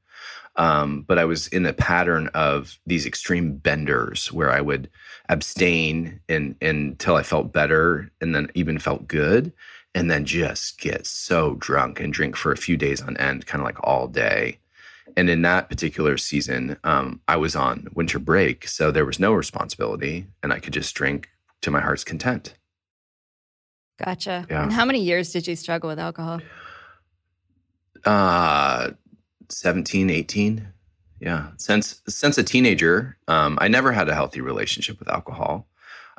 um, 0.56 1.02
but 1.06 1.20
I 1.20 1.26
was 1.26 1.46
in 1.46 1.62
the 1.62 1.72
pattern 1.72 2.28
of 2.34 2.76
these 2.86 3.06
extreme 3.06 3.52
benders 3.54 4.32
where 4.32 4.50
I 4.50 4.62
would 4.62 4.90
abstain 5.28 6.18
and, 6.28 6.56
until 6.60 7.14
I 7.14 7.22
felt 7.22 7.52
better, 7.52 8.10
and 8.20 8.34
then 8.34 8.50
even 8.56 8.80
felt 8.80 9.06
good 9.06 9.52
and 9.98 10.08
then 10.08 10.24
just 10.24 10.80
get 10.80 11.08
so 11.08 11.56
drunk 11.56 11.98
and 11.98 12.12
drink 12.12 12.36
for 12.36 12.52
a 12.52 12.56
few 12.56 12.76
days 12.76 13.02
on 13.02 13.16
end, 13.16 13.46
kind 13.46 13.60
of 13.60 13.66
like 13.66 13.82
all 13.82 14.06
day. 14.06 14.56
And 15.16 15.28
in 15.28 15.42
that 15.42 15.68
particular 15.68 16.16
season, 16.16 16.76
um, 16.84 17.20
I 17.26 17.34
was 17.34 17.56
on 17.56 17.88
winter 17.94 18.20
break, 18.20 18.68
so 18.68 18.92
there 18.92 19.04
was 19.04 19.18
no 19.18 19.32
responsibility, 19.32 20.28
and 20.40 20.52
I 20.52 20.60
could 20.60 20.72
just 20.72 20.94
drink 20.94 21.28
to 21.62 21.72
my 21.72 21.80
heart's 21.80 22.04
content. 22.04 22.54
Gotcha. 23.98 24.46
Yeah. 24.48 24.62
And 24.62 24.72
how 24.72 24.84
many 24.84 25.02
years 25.02 25.32
did 25.32 25.48
you 25.48 25.56
struggle 25.56 25.90
with 25.90 25.98
alcohol? 25.98 26.40
Uh 28.04 28.90
17, 29.48 30.10
18. 30.10 30.68
Yeah. 31.18 31.48
Since 31.56 32.02
since 32.06 32.38
a 32.38 32.44
teenager, 32.44 33.16
um, 33.26 33.58
I 33.60 33.66
never 33.66 33.90
had 33.90 34.08
a 34.08 34.14
healthy 34.14 34.42
relationship 34.42 35.00
with 35.00 35.08
alcohol. 35.08 35.66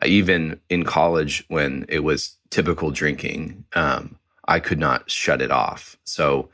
Even 0.06 0.60
in 0.70 0.84
college, 0.84 1.44
when 1.48 1.86
it 1.90 2.00
was 2.00 2.36
typical 2.50 2.92
drinking, 2.92 3.66
um, 3.74 4.18
I 4.48 4.60
could 4.60 4.80
not 4.80 5.10
shut 5.10 5.42
it 5.42 5.52
off. 5.52 5.98
So 6.04 6.50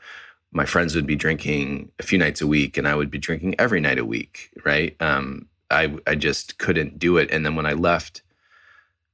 my 0.52 0.64
friends 0.64 0.94
would 0.94 1.06
be 1.06 1.16
drinking 1.16 1.90
a 1.98 2.02
few 2.02 2.18
nights 2.18 2.40
a 2.40 2.46
week, 2.46 2.76
and 2.76 2.88
I 2.88 2.94
would 2.94 3.10
be 3.10 3.18
drinking 3.18 3.54
every 3.58 3.80
night 3.80 3.98
a 3.98 4.04
week. 4.04 4.50
Right? 4.64 4.96
Um, 5.00 5.48
I 5.70 5.96
I 6.06 6.14
just 6.14 6.58
couldn't 6.58 6.98
do 6.98 7.16
it. 7.16 7.30
And 7.30 7.44
then 7.44 7.56
when 7.56 7.66
I 7.66 7.72
left 7.72 8.22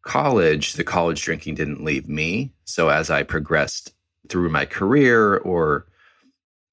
college, 0.03 0.75
the 0.75 0.85
college 0.85 1.23
drinking 1.23 1.55
didn't 1.55 1.85
leave 1.85 2.09
me. 2.09 2.53
So 2.65 2.89
as 2.89 3.11
I 3.11 3.23
progressed 3.23 3.95
through 4.29 4.49
my 4.49 4.65
career 4.65 5.37
or 5.39 5.87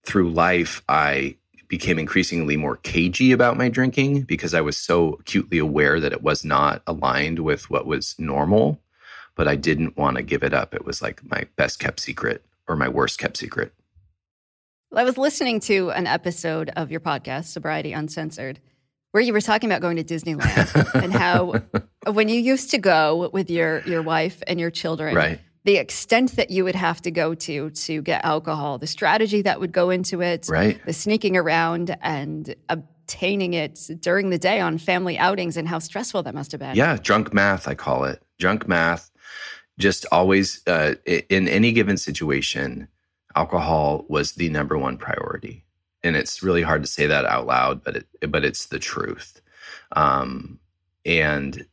through 0.06 0.32
life, 0.32 0.82
I 0.90 1.36
became 1.70 2.00
increasingly 2.00 2.58
more 2.58 2.76
cagey 2.78 3.32
about 3.32 3.56
my 3.56 3.70
drinking 3.70 4.24
because 4.24 4.54
I 4.54 4.60
was 4.60 4.76
so 4.76 5.14
acutely 5.20 5.60
aware 5.60 6.00
that 6.00 6.12
it 6.12 6.24
was 6.24 6.44
not 6.44 6.82
aligned 6.86 7.40
with 7.40 7.70
what 7.70 7.86
was 7.86 8.16
normal. 8.18 8.82
But 9.36 9.48
I 9.48 9.56
didn't 9.56 9.96
want 9.96 10.18
to 10.18 10.24
give 10.24 10.44
it 10.44 10.54
up. 10.54 10.74
It 10.74 10.84
was 10.84 11.02
like 11.02 11.22
my 11.24 11.46
best 11.56 11.80
kept 11.80 12.02
secret 12.02 12.44
or 12.68 12.76
my 12.76 12.90
worst 12.90 13.20
kept 13.20 13.38
secret. 13.38 13.72
Well, 14.92 15.00
I 15.00 15.06
was 15.06 15.18
listening 15.18 15.62
to 15.62 15.92
an 15.92 16.08
episode 16.08 16.72
of 16.76 16.92
your 16.92 17.00
podcast, 17.00 17.46
Sobriety 17.46 17.94
Uncensored, 17.94 18.60
where 19.12 19.24
you 19.24 19.32
were 19.32 19.40
talking 19.40 19.70
about 19.70 19.82
going 19.82 19.96
to 19.96 20.04
Disneyland 20.04 21.02
and 21.02 21.14
how 21.14 21.62
when 22.12 22.28
you 22.28 22.40
used 22.40 22.72
to 22.72 22.80
go 22.80 23.30
with 23.32 23.50
your 23.50 23.82
your 23.82 24.02
wife 24.02 24.42
and 24.48 24.60
your 24.60 24.72
children, 24.72 25.16
right 25.16 25.40
the 25.66 25.78
extent 25.78 26.36
that 26.36 26.50
you 26.50 26.64
would 26.64 26.76
have 26.76 27.02
to 27.02 27.12
go 27.12 27.34
to 27.34 27.70
to 27.70 28.02
get 28.02 28.24
alcohol, 28.24 28.78
the 28.78 28.88
strategy 28.88 29.42
that 29.42 29.60
would 29.60 29.72
go 29.72 29.90
into 29.90 30.22
it, 30.22 30.48
right. 30.50 30.84
the 30.86 30.94
sneaking 30.94 31.36
around 31.36 31.96
and 32.02 32.56
obtaining 32.70 33.54
it 33.54 33.90
during 34.00 34.30
the 34.30 34.38
day 34.38 34.60
on 34.62 34.78
family 34.78 35.18
outings 35.18 35.58
and 35.58 35.68
how 35.68 35.80
stressful 35.80 36.24
that 36.24 36.34
must 36.34 36.52
have 36.52 36.60
been. 36.60 36.76
Yeah, 36.76 36.98
drunk 37.02 37.34
math, 37.34 37.68
I 37.68 37.76
call 37.76 38.06
it. 38.06 38.24
Drunk 38.38 38.68
math. 38.68 39.12
Just 39.78 40.06
always, 40.12 40.62
uh, 40.68 40.96
in 41.06 41.48
any 41.48 41.72
given 41.72 41.98
situation, 41.98 42.88
alcohol 43.36 44.06
was 44.10 44.34
the 44.34 44.50
number 44.50 44.78
one 44.78 44.98
priority. 44.98 45.66
And 46.04 46.16
it's 46.16 46.42
really 46.42 46.62
hard 46.62 46.84
to 46.84 46.88
say 46.88 47.06
that 47.08 47.26
out 47.26 47.46
loud, 47.46 47.84
but 47.84 47.98
it, 47.98 48.08
but 48.30 48.46
it's 48.46 48.68
the 48.68 48.80
truth. 48.80 49.42
Um, 49.94 50.60
and 51.06 51.66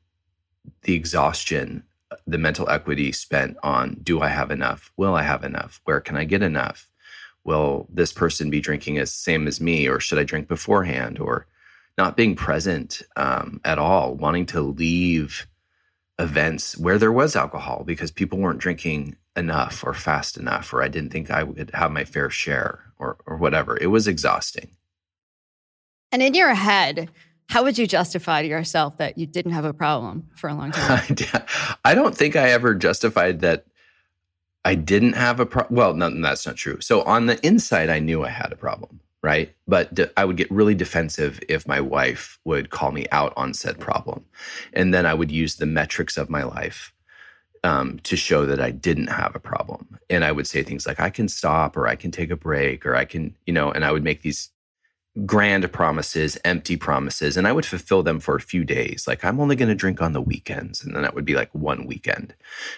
the 0.83 0.95
exhaustion 0.95 1.85
the 2.27 2.39
mental 2.39 2.69
equity 2.69 3.13
spent 3.13 3.57
on 3.63 3.99
do 4.03 4.21
I 4.21 4.29
have 4.29 4.51
enough? 4.51 4.93
Will 4.97 5.15
I 5.15 5.23
have 5.23 5.45
enough? 5.45 5.81
Where 5.85 6.01
can 6.01 6.17
I 6.17 6.25
get 6.25 6.43
enough? 6.43 6.89
Will 7.45 7.87
this 7.93 8.13
person 8.13 8.51
be 8.51 8.61
drinking 8.61 8.99
as 8.99 9.13
same 9.13 9.47
as 9.47 9.61
me, 9.61 9.89
or 9.89 10.01
should 10.01 10.19
I 10.19 10.25
drink 10.25 10.49
beforehand? 10.49 11.19
Or 11.19 11.47
not 11.97 12.17
being 12.17 12.37
present 12.37 13.03
um, 13.17 13.61
at 13.65 13.79
all, 13.79 14.15
wanting 14.15 14.47
to 14.47 14.61
leave 14.61 15.47
events 16.19 16.77
where 16.77 16.99
there 16.99 17.13
was 17.13 17.37
alcohol 17.37 17.85
because 17.87 18.11
people 18.11 18.39
weren't 18.39 18.59
drinking 18.59 19.17
enough 19.37 19.85
or 19.85 19.95
fast 19.95 20.37
enough, 20.37 20.73
or 20.73 20.83
I 20.83 20.89
didn't 20.89 21.11
think 21.11 21.31
I 21.31 21.43
would 21.43 21.71
have 21.75 21.93
my 21.93 22.05
fair 22.05 22.31
share, 22.31 22.81
or 22.99 23.19
or 23.27 23.37
whatever. 23.37 23.77
It 23.77 23.89
was 23.89 24.09
exhausting. 24.09 24.71
And 26.13 26.23
in 26.23 26.35
your 26.35 26.55
head, 26.55 27.11
how 27.49 27.63
would 27.63 27.79
you 27.79 27.87
justify 27.87 28.43
to 28.43 28.49
yourself 28.49 28.97
that 28.99 29.17
you 29.19 29.27
didn't 29.27 29.53
have 29.53 29.65
a 29.65 29.73
problem 29.73 30.29
for 30.35 30.49
a 30.49 30.55
long 30.55 30.73
time? 30.73 31.17
I 31.85 31.95
don't 31.95 32.15
think 32.15 32.37
I 32.37 32.51
ever 32.51 32.75
justified 32.75 33.41
that 33.41 33.67
I 34.65 34.75
didn't 34.75 35.13
have 35.13 35.39
a 35.39 35.47
problem. 35.47 35.77
Well, 35.77 35.95
no, 35.95 36.11
that's 36.21 36.45
not 36.45 36.57
true. 36.57 36.81
So 36.81 37.03
on 37.03 37.27
the 37.27 37.45
inside, 37.47 37.89
I 37.89 38.01
knew 38.01 38.25
I 38.25 38.31
had 38.31 38.53
a 38.53 38.57
problem, 38.57 39.01
right? 39.23 39.55
But 39.69 39.97
I 40.17 40.25
would 40.25 40.37
get 40.37 40.51
really 40.51 40.75
defensive 40.75 41.39
if 41.49 41.69
my 41.69 41.81
wife 41.81 42.41
would 42.45 42.71
call 42.71 42.91
me 42.91 43.07
out 43.13 43.33
on 43.37 43.55
said 43.55 43.79
problem. 43.79 44.25
And 44.73 44.93
then 44.93 45.07
I 45.07 45.15
would 45.15 45.31
use 45.31 45.57
the 45.57 45.67
metrics 45.67 46.17
of 46.17 46.29
my 46.29 46.43
life 46.43 46.93
um, 47.63 48.01
to 48.01 48.17
show 48.17 48.45
that 48.45 48.61
I 48.61 48.73
didn't 48.73 49.07
have 49.07 49.37
a 49.37 49.41
problem. 49.41 49.99
And 50.11 50.25
I 50.25 50.33
would 50.33 50.49
say 50.49 50.65
things 50.65 50.87
like, 50.87 50.99
I 50.99 51.11
can 51.11 51.29
stop 51.29 51.77
or 51.77 51.87
I 51.87 51.95
can 51.95 52.11
take 52.11 52.31
a 52.31 52.37
break 52.37 52.85
or 52.85 52.97
I 52.97 53.05
can, 53.05 53.37
you 53.47 53.53
know, 53.53 53.71
and 53.71 53.85
I 53.85 53.93
would 53.93 54.05
make 54.05 54.23
these 54.23 54.51
grand 55.25 55.71
promises, 55.73 56.37
empty 56.45 56.77
promises, 56.77 57.37
and 57.37 57.47
I 57.47 57.53
would 57.53 57.65
fulfill 57.65 58.03
them 58.03 58.21
for 58.21 58.37
a 58.37 58.41
few 58.41 58.65
days. 58.65 59.07
Like, 59.07 59.25
I'm 59.25 59.41
only 59.41 59.57
going 59.57 59.69
to 59.71 59.75
drink 59.75 60.03
on 60.03 60.13
the 60.13 60.21
weekends. 60.21 60.85
And 60.85 60.95
then 60.95 61.03
that 61.03 61.15
would 61.15 61.25
be 61.25 61.35
like 61.35 61.55
one 61.55 61.87
weekend. 61.87 62.35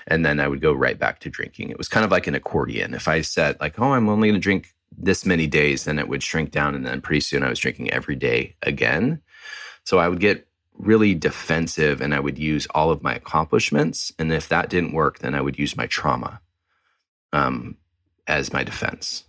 And 0.06 0.24
then 0.24 0.38
I 0.38 0.46
would 0.46 0.60
go 0.60 0.72
right 0.72 0.98
back 0.98 1.18
to 1.20 1.30
drinking. 1.30 1.70
It 1.70 1.78
was 1.78 1.88
kind 1.88 2.04
of 2.04 2.12
like 2.12 2.26
an 2.26 2.36
accordion. 2.36 2.94
If 2.94 3.08
I 3.08 3.22
said, 3.22 3.56
like, 3.60 3.78
oh, 3.80 3.92
I'm 3.92 4.08
only 4.08 4.28
going 4.28 4.40
to 4.40 4.42
drink 4.42 4.74
this 4.96 5.26
many 5.26 5.46
days, 5.46 5.84
then 5.84 5.98
it 5.98 6.08
would 6.08 6.22
shrink 6.22 6.52
down. 6.52 6.74
And 6.74 6.86
then 6.86 7.00
pretty 7.00 7.20
soon 7.20 7.42
I 7.42 7.48
was 7.48 7.58
drinking 7.58 7.90
every 7.90 8.16
day 8.16 8.54
again. 8.62 9.20
So 9.84 9.98
I 9.98 10.08
would 10.08 10.20
get 10.20 10.46
really 10.74 11.14
defensive 11.14 12.00
and 12.00 12.14
I 12.14 12.20
would 12.20 12.38
use 12.38 12.68
all 12.70 12.90
of 12.90 13.02
my 13.02 13.14
accomplishments. 13.14 14.12
And 14.18 14.32
if 14.32 14.48
that 14.48 14.70
didn't 14.70 14.92
work, 14.92 15.18
then 15.18 15.34
I 15.34 15.40
would 15.40 15.58
use 15.58 15.76
my 15.76 15.86
trauma 15.86 16.40
um, 17.32 17.76
as 18.28 18.52
my 18.52 18.62
defense. 18.62 19.24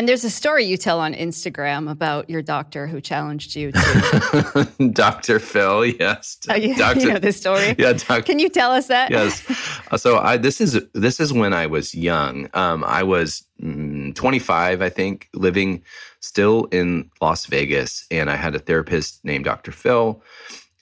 And 0.00 0.08
there's 0.08 0.24
a 0.24 0.30
story 0.30 0.64
you 0.64 0.78
tell 0.78 0.98
on 0.98 1.12
Instagram 1.12 1.90
about 1.90 2.30
your 2.30 2.40
doctor 2.40 2.86
who 2.86 3.02
challenged 3.02 3.54
you 3.54 3.70
to 3.70 4.68
Dr. 4.94 5.38
Phil, 5.38 5.84
yes. 5.84 6.38
Oh, 6.48 6.54
you, 6.54 6.74
Dr. 6.74 7.00
you 7.00 7.12
know 7.12 7.18
this 7.18 7.36
story? 7.36 7.74
Yeah, 7.78 7.92
doc- 7.92 8.24
Can 8.24 8.38
you 8.38 8.48
tell 8.48 8.72
us 8.72 8.86
that? 8.86 9.10
yes. 9.10 9.44
Uh, 9.90 9.98
so 9.98 10.16
I 10.16 10.38
this 10.38 10.58
is 10.58 10.80
this 10.94 11.20
is 11.20 11.34
when 11.34 11.52
I 11.52 11.66
was 11.66 11.94
young. 11.94 12.48
Um, 12.54 12.82
I 12.84 13.02
was 13.02 13.44
mm, 13.62 14.14
25, 14.14 14.80
I 14.80 14.88
think, 14.88 15.28
living 15.34 15.82
still 16.20 16.64
in 16.72 17.10
Las 17.20 17.44
Vegas, 17.44 18.06
and 18.10 18.30
I 18.30 18.36
had 18.36 18.54
a 18.54 18.58
therapist 18.58 19.22
named 19.22 19.44
Dr. 19.44 19.70
Phil 19.70 20.22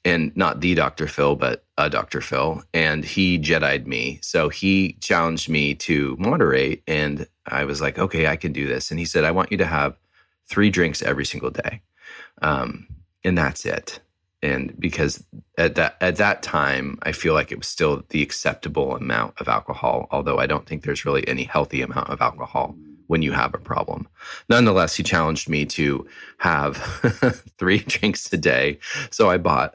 and 0.05 0.35
not 0.37 0.61
the 0.61 0.75
Dr. 0.75 1.09
Phil, 1.09 1.35
but 1.35 1.65
a 1.77 1.91
Dr. 1.91 2.21
Phil, 2.21 2.63
and 2.73 3.05
he 3.05 3.39
Jedi'd 3.39 3.87
me. 3.87 4.21
So 4.23 4.49
he 4.49 4.93
challenged 5.01 5.49
me 5.49 5.75
to 5.75 6.17
moderate, 6.21 6.83
and 6.87 7.27
I 7.53 7.65
was 7.65 7.81
like, 7.81 7.99
okay, 7.99 8.27
I 8.27 8.37
can 8.37 8.53
do 8.53 8.67
this. 8.67 8.91
And 8.91 8.99
he 8.99 9.07
said, 9.07 9.25
I 9.25 9.31
want 9.31 9.51
you 9.51 9.59
to 9.59 9.67
have 9.67 9.97
three 10.47 10.71
drinks 10.71 11.03
every 11.03 11.25
single 11.25 11.51
day, 11.51 11.81
um, 12.43 12.87
and 13.25 13.37
that's 13.37 13.65
it. 13.65 14.01
And 14.43 14.79
because 14.79 15.25
at 15.57 15.75
that 15.75 15.97
at 16.01 16.17
that 16.17 16.43
time, 16.43 16.99
I 17.03 17.13
feel 17.13 17.35
like 17.35 17.51
it 17.51 17.59
was 17.59 17.67
still 17.67 18.05
the 18.11 18.23
acceptable 18.23 18.97
amount 18.97 19.35
of 19.41 19.49
alcohol, 19.49 20.07
although 20.11 20.39
I 20.39 20.47
don't 20.47 20.67
think 20.67 20.83
there's 20.83 21.05
really 21.05 21.27
any 21.27 21.43
healthy 21.43 21.83
amount 21.83 22.11
of 22.11 22.21
alcohol 22.21 22.77
when 23.09 23.23
you 23.23 23.33
have 23.33 23.55
a 23.55 23.59
problem. 23.59 24.07
Nonetheless, 24.49 24.95
he 24.95 25.03
challenged 25.03 25.49
me 25.49 25.67
to 25.67 26.07
have 26.39 26.77
three 27.59 27.79
drinks 27.79 28.33
a 28.33 28.37
day. 28.37 28.79
So 29.11 29.29
I 29.29 29.39
bought 29.39 29.75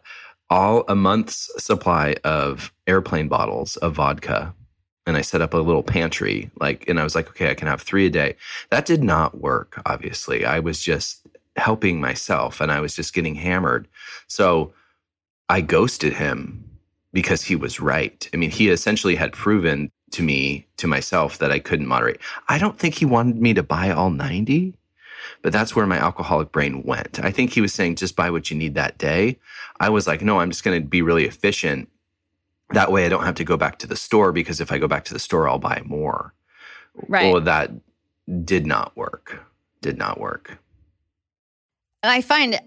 all 0.49 0.85
a 0.87 0.95
month's 0.95 1.49
supply 1.61 2.15
of 2.23 2.71
airplane 2.87 3.27
bottles 3.27 3.75
of 3.77 3.95
vodka. 3.95 4.53
And 5.05 5.17
I 5.17 5.21
set 5.21 5.41
up 5.41 5.53
a 5.53 5.57
little 5.57 5.83
pantry, 5.83 6.49
like, 6.59 6.87
and 6.87 6.99
I 6.99 7.03
was 7.03 7.13
like, 7.13 7.27
okay, 7.29 7.51
I 7.51 7.55
can 7.55 7.67
have 7.67 7.81
three 7.81 8.05
a 8.05 8.09
day. 8.09 8.35
That 8.69 8.85
did 8.85 9.03
not 9.03 9.39
work, 9.39 9.81
obviously. 9.85 10.45
I 10.45 10.59
was 10.59 10.81
just 10.81 11.27
helping 11.55 11.99
myself 11.99 12.61
and 12.61 12.71
I 12.71 12.79
was 12.79 12.95
just 12.95 13.13
getting 13.13 13.35
hammered. 13.35 13.87
So 14.27 14.73
I 15.49 15.61
ghosted 15.61 16.13
him 16.13 16.63
because 17.11 17.43
he 17.43 17.55
was 17.55 17.79
right. 17.79 18.27
I 18.33 18.37
mean, 18.37 18.49
he 18.49 18.69
essentially 18.69 19.15
had 19.15 19.33
proven 19.33 19.91
to 20.11 20.23
me, 20.23 20.65
to 20.77 20.87
myself, 20.87 21.39
that 21.39 21.51
I 21.51 21.59
couldn't 21.59 21.87
moderate. 21.87 22.19
I 22.47 22.57
don't 22.57 22.77
think 22.77 22.95
he 22.95 23.05
wanted 23.05 23.41
me 23.41 23.53
to 23.53 23.63
buy 23.63 23.91
all 23.91 24.09
90, 24.09 24.73
but 25.41 25.51
that's 25.51 25.75
where 25.75 25.85
my 25.85 25.97
alcoholic 25.97 26.51
brain 26.51 26.83
went. 26.83 27.19
I 27.23 27.31
think 27.31 27.51
he 27.51 27.61
was 27.61 27.73
saying, 27.73 27.95
just 27.95 28.15
buy 28.15 28.29
what 28.29 28.49
you 28.49 28.57
need 28.57 28.75
that 28.75 28.97
day. 28.97 29.39
I 29.79 29.89
was 29.89 30.07
like, 30.07 30.21
no, 30.21 30.39
I'm 30.39 30.49
just 30.49 30.63
going 30.63 30.81
to 30.81 30.87
be 30.87 31.01
really 31.01 31.25
efficient. 31.25 31.89
That 32.71 32.91
way 32.91 33.05
I 33.05 33.09
don't 33.09 33.23
have 33.23 33.35
to 33.35 33.43
go 33.43 33.57
back 33.57 33.79
to 33.79 33.87
the 33.87 33.95
store 33.95 34.31
because 34.31 34.59
if 34.61 34.71
I 34.71 34.77
go 34.77 34.87
back 34.87 35.05
to 35.05 35.13
the 35.13 35.19
store, 35.19 35.47
I'll 35.47 35.59
buy 35.59 35.81
more. 35.85 36.33
Right. 37.07 37.31
Well, 37.31 37.41
that 37.41 37.71
did 38.43 38.65
not 38.65 38.95
work. 38.95 39.43
Did 39.81 39.97
not 39.97 40.19
work. 40.19 40.57
And 42.01 42.11
I 42.11 42.21
find 42.21 42.59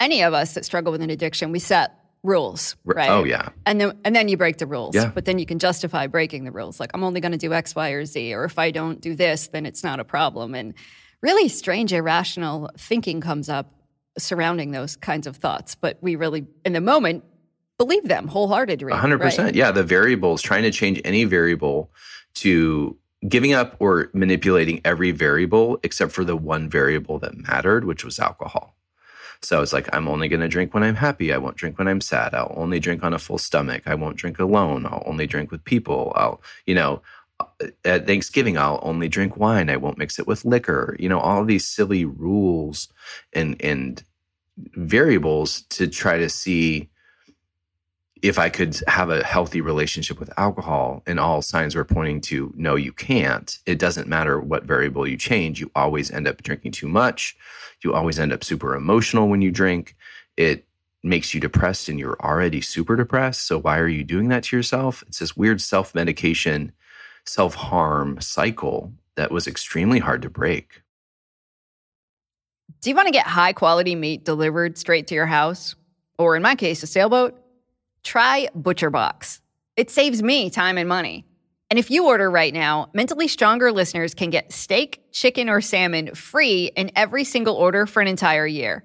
any 0.00 0.22
of 0.22 0.34
us 0.34 0.54
that 0.54 0.64
struggle 0.64 0.92
with 0.92 1.02
an 1.02 1.10
addiction, 1.10 1.52
we 1.52 1.58
set 1.58 1.94
rules, 2.22 2.76
oh, 2.86 2.92
right? 2.94 3.10
Oh 3.10 3.24
yeah. 3.24 3.48
And 3.66 3.80
then 3.80 3.98
and 4.04 4.14
then 4.14 4.28
you 4.28 4.36
break 4.36 4.58
the 4.58 4.66
rules. 4.66 4.94
Yeah. 4.94 5.10
But 5.14 5.24
then 5.24 5.38
you 5.38 5.46
can 5.46 5.58
justify 5.58 6.06
breaking 6.06 6.44
the 6.44 6.50
rules. 6.50 6.80
Like 6.80 6.90
I'm 6.94 7.04
only 7.04 7.20
going 7.20 7.32
to 7.32 7.38
do 7.38 7.52
X, 7.52 7.74
Y, 7.74 7.90
or 7.90 8.04
Z, 8.04 8.34
or 8.34 8.44
if 8.44 8.58
I 8.58 8.70
don't 8.70 9.00
do 9.00 9.14
this, 9.14 9.48
then 9.48 9.66
it's 9.66 9.82
not 9.82 10.00
a 10.00 10.04
problem. 10.04 10.54
And 10.54 10.74
really 11.22 11.48
strange, 11.48 11.92
irrational 11.92 12.70
thinking 12.76 13.20
comes 13.20 13.48
up 13.48 13.72
surrounding 14.18 14.72
those 14.72 14.96
kinds 14.96 15.26
of 15.26 15.36
thoughts. 15.36 15.74
But 15.74 15.98
we 16.00 16.16
really, 16.16 16.46
in 16.64 16.72
the 16.72 16.80
moment, 16.80 17.24
believe 17.78 18.08
them 18.08 18.28
wholeheartedly. 18.28 18.92
100%. 18.92 19.38
Right? 19.38 19.54
Yeah. 19.54 19.70
The 19.70 19.84
variables, 19.84 20.42
trying 20.42 20.64
to 20.64 20.70
change 20.70 21.00
any 21.04 21.24
variable 21.24 21.90
to 22.34 22.96
giving 23.26 23.52
up 23.52 23.76
or 23.78 24.10
manipulating 24.12 24.80
every 24.84 25.10
variable 25.10 25.80
except 25.82 26.12
for 26.12 26.24
the 26.24 26.36
one 26.36 26.68
variable 26.68 27.18
that 27.18 27.36
mattered, 27.36 27.84
which 27.84 28.04
was 28.04 28.18
alcohol. 28.18 28.74
So 29.40 29.62
it's 29.62 29.72
like, 29.72 29.88
I'm 29.94 30.08
only 30.08 30.28
going 30.28 30.40
to 30.40 30.48
drink 30.48 30.74
when 30.74 30.82
I'm 30.82 30.96
happy. 30.96 31.32
I 31.32 31.38
won't 31.38 31.56
drink 31.56 31.78
when 31.78 31.88
I'm 31.88 32.00
sad. 32.00 32.34
I'll 32.34 32.52
only 32.56 32.80
drink 32.80 33.04
on 33.04 33.14
a 33.14 33.18
full 33.18 33.38
stomach. 33.38 33.82
I 33.86 33.94
won't 33.94 34.16
drink 34.16 34.38
alone. 34.38 34.84
I'll 34.84 35.04
only 35.06 35.26
drink 35.26 35.50
with 35.50 35.64
people. 35.64 36.12
I'll, 36.16 36.42
you 36.66 36.74
know, 36.74 37.02
uh, 37.38 37.68
at 37.84 38.06
Thanksgiving, 38.06 38.58
I'll 38.58 38.80
only 38.82 39.08
drink 39.08 39.36
wine. 39.36 39.70
I 39.70 39.76
won't 39.76 39.98
mix 39.98 40.18
it 40.18 40.26
with 40.26 40.44
liquor. 40.44 40.96
You 40.98 41.08
know, 41.08 41.20
all 41.20 41.44
these 41.44 41.68
silly 41.68 42.04
rules 42.04 42.88
and, 43.32 43.60
and 43.62 44.02
variables 44.74 45.62
to 45.62 45.86
try 45.86 46.18
to 46.18 46.28
see 46.28 46.88
if 48.22 48.38
I 48.38 48.48
could 48.48 48.80
have 48.88 49.10
a 49.10 49.24
healthy 49.24 49.60
relationship 49.60 50.18
with 50.18 50.30
alcohol, 50.38 51.02
and 51.06 51.20
all 51.20 51.42
signs 51.42 51.74
were 51.74 51.84
pointing 51.84 52.20
to 52.22 52.52
no, 52.56 52.74
you 52.74 52.92
can't. 52.92 53.58
It 53.66 53.78
doesn't 53.78 54.08
matter 54.08 54.40
what 54.40 54.64
variable 54.64 55.06
you 55.06 55.16
change, 55.16 55.60
you 55.60 55.70
always 55.74 56.10
end 56.10 56.26
up 56.26 56.42
drinking 56.42 56.72
too 56.72 56.88
much. 56.88 57.36
You 57.82 57.94
always 57.94 58.18
end 58.18 58.32
up 58.32 58.42
super 58.42 58.74
emotional 58.74 59.28
when 59.28 59.40
you 59.40 59.50
drink. 59.50 59.96
It 60.36 60.66
makes 61.02 61.32
you 61.32 61.40
depressed, 61.40 61.88
and 61.88 61.98
you're 61.98 62.20
already 62.20 62.60
super 62.60 62.96
depressed. 62.96 63.46
So, 63.46 63.58
why 63.58 63.78
are 63.78 63.88
you 63.88 64.04
doing 64.04 64.28
that 64.28 64.44
to 64.44 64.56
yourself? 64.56 65.04
It's 65.06 65.20
this 65.20 65.36
weird 65.36 65.60
self 65.60 65.94
medication 65.94 66.72
self 67.24 67.54
harm 67.54 68.20
cycle 68.20 68.92
that 69.16 69.30
was 69.30 69.46
extremely 69.46 69.98
hard 69.98 70.22
to 70.22 70.30
break. 70.30 70.82
Do 72.80 72.90
you 72.90 72.96
want 72.96 73.06
to 73.06 73.12
get 73.12 73.26
high 73.26 73.52
quality 73.52 73.94
meat 73.94 74.24
delivered 74.24 74.78
straight 74.78 75.06
to 75.08 75.14
your 75.14 75.26
house? 75.26 75.74
Or 76.18 76.36
in 76.36 76.42
my 76.42 76.54
case, 76.54 76.82
a 76.82 76.86
sailboat? 76.86 77.38
Try 78.08 78.48
ButcherBox. 78.56 79.40
It 79.76 79.90
saves 79.90 80.22
me 80.22 80.48
time 80.48 80.78
and 80.78 80.88
money. 80.88 81.26
And 81.68 81.78
if 81.78 81.90
you 81.90 82.06
order 82.06 82.30
right 82.30 82.54
now, 82.54 82.88
Mentally 82.94 83.28
Stronger 83.28 83.70
listeners 83.70 84.14
can 84.14 84.30
get 84.30 84.50
steak, 84.50 85.02
chicken, 85.12 85.50
or 85.50 85.60
salmon 85.60 86.14
free 86.14 86.70
in 86.74 86.90
every 86.96 87.22
single 87.24 87.54
order 87.54 87.84
for 87.84 88.00
an 88.00 88.08
entire 88.08 88.46
year. 88.46 88.82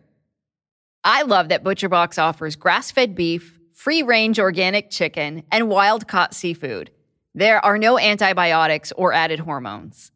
I 1.06 1.22
love 1.22 1.48
that 1.48 1.64
ButcherBox 1.64 2.22
offers 2.22 2.58
grass 2.58 2.92
fed 2.92 3.16
beef, 3.16 3.58
free 3.72 4.04
range 4.04 4.42
organic 4.42 4.90
chicken, 4.90 5.44
and 5.54 5.70
wild 5.70 6.06
caught 6.06 6.34
seafood. 6.34 6.92
There 7.34 7.64
are 7.64 7.78
no 7.78 7.98
antibiotics 7.98 8.92
or 8.92 9.14
added 9.14 9.40
hormones. 9.40 10.12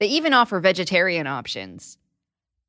They 0.00 0.08
even 0.08 0.34
offer 0.34 0.60
vegetarian 0.60 1.26
options. 1.26 1.96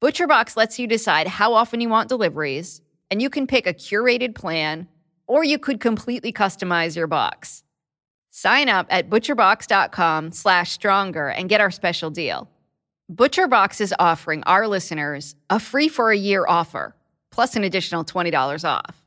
ButcherBox 0.01 0.55
lets 0.55 0.79
you 0.79 0.88
decide 0.88 1.27
how 1.27 1.53
often 1.53 1.82
you 1.82 1.89
want 1.89 2.08
deliveries, 2.08 2.79
and 3.12 3.22
you 3.22 3.29
can 3.29 3.46
pick 3.46 3.67
a 3.67 3.74
curated 3.74 4.36
plan, 4.36 4.88
or 5.27 5.44
you 5.44 5.58
could 5.58 5.79
completely 5.79 6.32
customize 6.32 6.96
your 6.96 7.08
box. 7.08 7.63
Sign 8.29 8.67
up 8.67 8.88
at 8.89 9.10
butcherbox.com 9.10 10.32
slash 10.34 10.72
stronger 10.72 11.29
and 11.29 11.48
get 11.48 11.62
our 11.62 11.72
special 11.72 12.10
deal. 12.10 12.50
ButcherBox 13.12 13.82
is 13.82 13.94
offering 14.00 14.44
our 14.44 14.67
listeners 14.67 15.36
a 15.50 15.60
free 15.60 15.88
for 15.88 16.12
a 16.12 16.17
year 16.17 16.46
offer, 16.48 16.96
plus 17.32 17.55
an 17.55 17.63
additional 17.63 18.03
$20 18.03 18.67
off. 18.67 19.03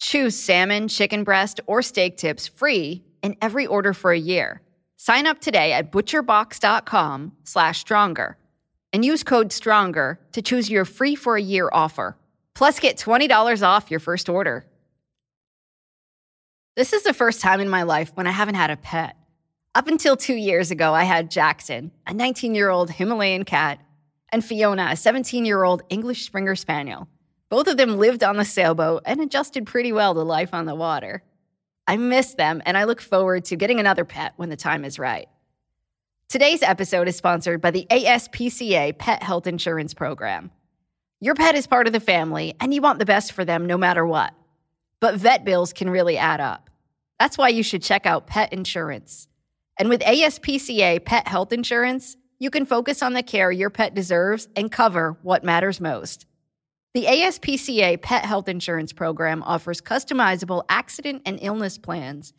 Choose 0.00 0.34
salmon, 0.34 0.88
chicken 0.88 1.22
breast, 1.22 1.60
or 1.66 1.82
steak 1.82 2.16
tips 2.16 2.48
free 2.48 3.04
in 3.22 3.36
every 3.42 3.66
order 3.66 3.92
for 3.92 4.12
a 4.12 4.18
year. 4.18 4.62
Sign 4.96 5.26
up 5.26 5.40
today 5.40 5.72
at 5.72 5.92
butcherbox.com 5.92 7.32
slash 7.44 7.78
stronger 7.80 8.36
and 8.92 9.04
use 9.04 9.22
code 9.22 9.52
STRONGER 9.52 10.18
to 10.32 10.42
choose 10.42 10.70
your 10.70 10.84
free 10.84 11.14
for 11.14 11.36
a 11.36 11.42
year 11.42 11.68
offer. 11.72 12.16
Plus, 12.54 12.80
get 12.80 12.96
$20 12.96 13.62
off 13.62 13.90
your 13.90 14.00
first 14.00 14.28
order. 14.28 14.64
This 16.76 16.92
is 16.92 17.04
the 17.04 17.14
first 17.14 17.40
time 17.40 17.60
in 17.60 17.70
my 17.70 17.84
life 17.84 18.12
when 18.16 18.26
I 18.26 18.32
haven't 18.32 18.56
had 18.56 18.70
a 18.70 18.76
pet. 18.76 19.16
Up 19.74 19.88
until 19.88 20.14
two 20.14 20.34
years 20.34 20.70
ago, 20.70 20.92
I 20.92 21.04
had 21.04 21.30
Jackson, 21.30 21.90
a 22.06 22.12
19 22.12 22.54
year 22.54 22.68
old 22.68 22.90
Himalayan 22.90 23.46
cat, 23.46 23.80
and 24.28 24.44
Fiona, 24.44 24.88
a 24.90 24.96
17 24.96 25.46
year 25.46 25.64
old 25.64 25.82
English 25.88 26.26
Springer 26.26 26.54
Spaniel. 26.54 27.08
Both 27.48 27.66
of 27.66 27.78
them 27.78 27.96
lived 27.96 28.22
on 28.22 28.36
the 28.36 28.44
sailboat 28.44 29.04
and 29.06 29.22
adjusted 29.22 29.64
pretty 29.64 29.90
well 29.90 30.12
to 30.12 30.20
life 30.20 30.52
on 30.52 30.66
the 30.66 30.74
water. 30.74 31.22
I 31.86 31.96
miss 31.96 32.34
them, 32.34 32.60
and 32.66 32.76
I 32.76 32.84
look 32.84 33.00
forward 33.00 33.46
to 33.46 33.56
getting 33.56 33.80
another 33.80 34.04
pet 34.04 34.34
when 34.36 34.50
the 34.50 34.56
time 34.56 34.84
is 34.84 34.98
right. 34.98 35.28
Today's 36.28 36.62
episode 36.62 37.08
is 37.08 37.16
sponsored 37.16 37.62
by 37.62 37.70
the 37.70 37.86
ASPCA 37.90 38.98
Pet 38.98 39.22
Health 39.22 39.46
Insurance 39.46 39.94
Program. 39.94 40.50
Your 41.20 41.36
pet 41.36 41.54
is 41.54 41.66
part 41.66 41.86
of 41.86 41.94
the 41.94 42.00
family, 42.00 42.54
and 42.60 42.74
you 42.74 42.82
want 42.82 42.98
the 42.98 43.06
best 43.06 43.32
for 43.32 43.46
them 43.46 43.64
no 43.64 43.78
matter 43.78 44.04
what. 44.04 44.34
But 45.00 45.14
vet 45.14 45.42
bills 45.42 45.72
can 45.72 45.88
really 45.88 46.18
add 46.18 46.42
up. 46.42 46.65
That's 47.18 47.38
why 47.38 47.48
you 47.48 47.62
should 47.62 47.82
check 47.82 48.06
out 48.06 48.26
pet 48.26 48.52
insurance. 48.52 49.28
And 49.78 49.88
with 49.88 50.00
ASPCA 50.00 51.04
Pet 51.04 51.28
Health 51.28 51.52
Insurance, 51.52 52.16
you 52.38 52.50
can 52.50 52.66
focus 52.66 53.02
on 53.02 53.14
the 53.14 53.22
care 53.22 53.50
your 53.50 53.70
pet 53.70 53.94
deserves 53.94 54.48
and 54.56 54.70
cover 54.70 55.16
what 55.22 55.44
matters 55.44 55.80
most. 55.80 56.26
The 56.94 57.04
ASPCA 57.04 58.00
Pet 58.00 58.24
Health 58.24 58.48
Insurance 58.48 58.92
Program 58.92 59.42
offers 59.42 59.82
customizable 59.82 60.64
accident 60.68 61.22
and 61.26 61.38
illness 61.42 61.76
plans, 61.76 62.32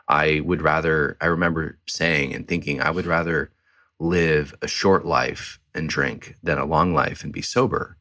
I 0.07 0.41
would 0.41 0.61
rather, 0.61 1.17
I 1.19 1.25
remember 1.25 1.79
saying 1.87 2.35
and 2.35 2.47
thinking, 2.47 2.79
I 2.79 2.91
would 2.91 3.07
rather 3.07 3.51
live 3.99 4.53
a 4.61 4.67
short 4.67 5.05
life 5.05 5.59
and 5.73 5.89
drink 5.89 6.35
than 6.43 6.59
a 6.59 6.65
long 6.65 6.93
life 6.93 7.23
and 7.23 7.33
be 7.33 7.41
sober. 7.41 7.97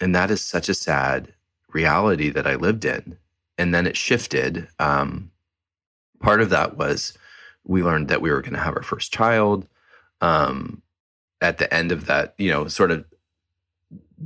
And 0.00 0.14
that 0.14 0.30
is 0.30 0.40
such 0.40 0.68
a 0.68 0.74
sad 0.74 1.32
reality 1.72 2.30
that 2.30 2.46
I 2.46 2.54
lived 2.54 2.84
in. 2.84 3.18
And 3.56 3.74
then 3.74 3.86
it 3.86 3.96
shifted. 3.96 4.68
Um, 4.78 5.30
part 6.20 6.40
of 6.40 6.50
that 6.50 6.76
was 6.76 7.16
we 7.64 7.82
learned 7.82 8.08
that 8.08 8.22
we 8.22 8.30
were 8.30 8.40
going 8.40 8.54
to 8.54 8.60
have 8.60 8.76
our 8.76 8.82
first 8.82 9.12
child. 9.12 9.66
Um, 10.20 10.82
at 11.40 11.58
the 11.58 11.72
end 11.72 11.92
of 11.92 12.06
that, 12.06 12.34
you 12.38 12.50
know, 12.50 12.66
sort 12.68 12.90
of 12.90 13.04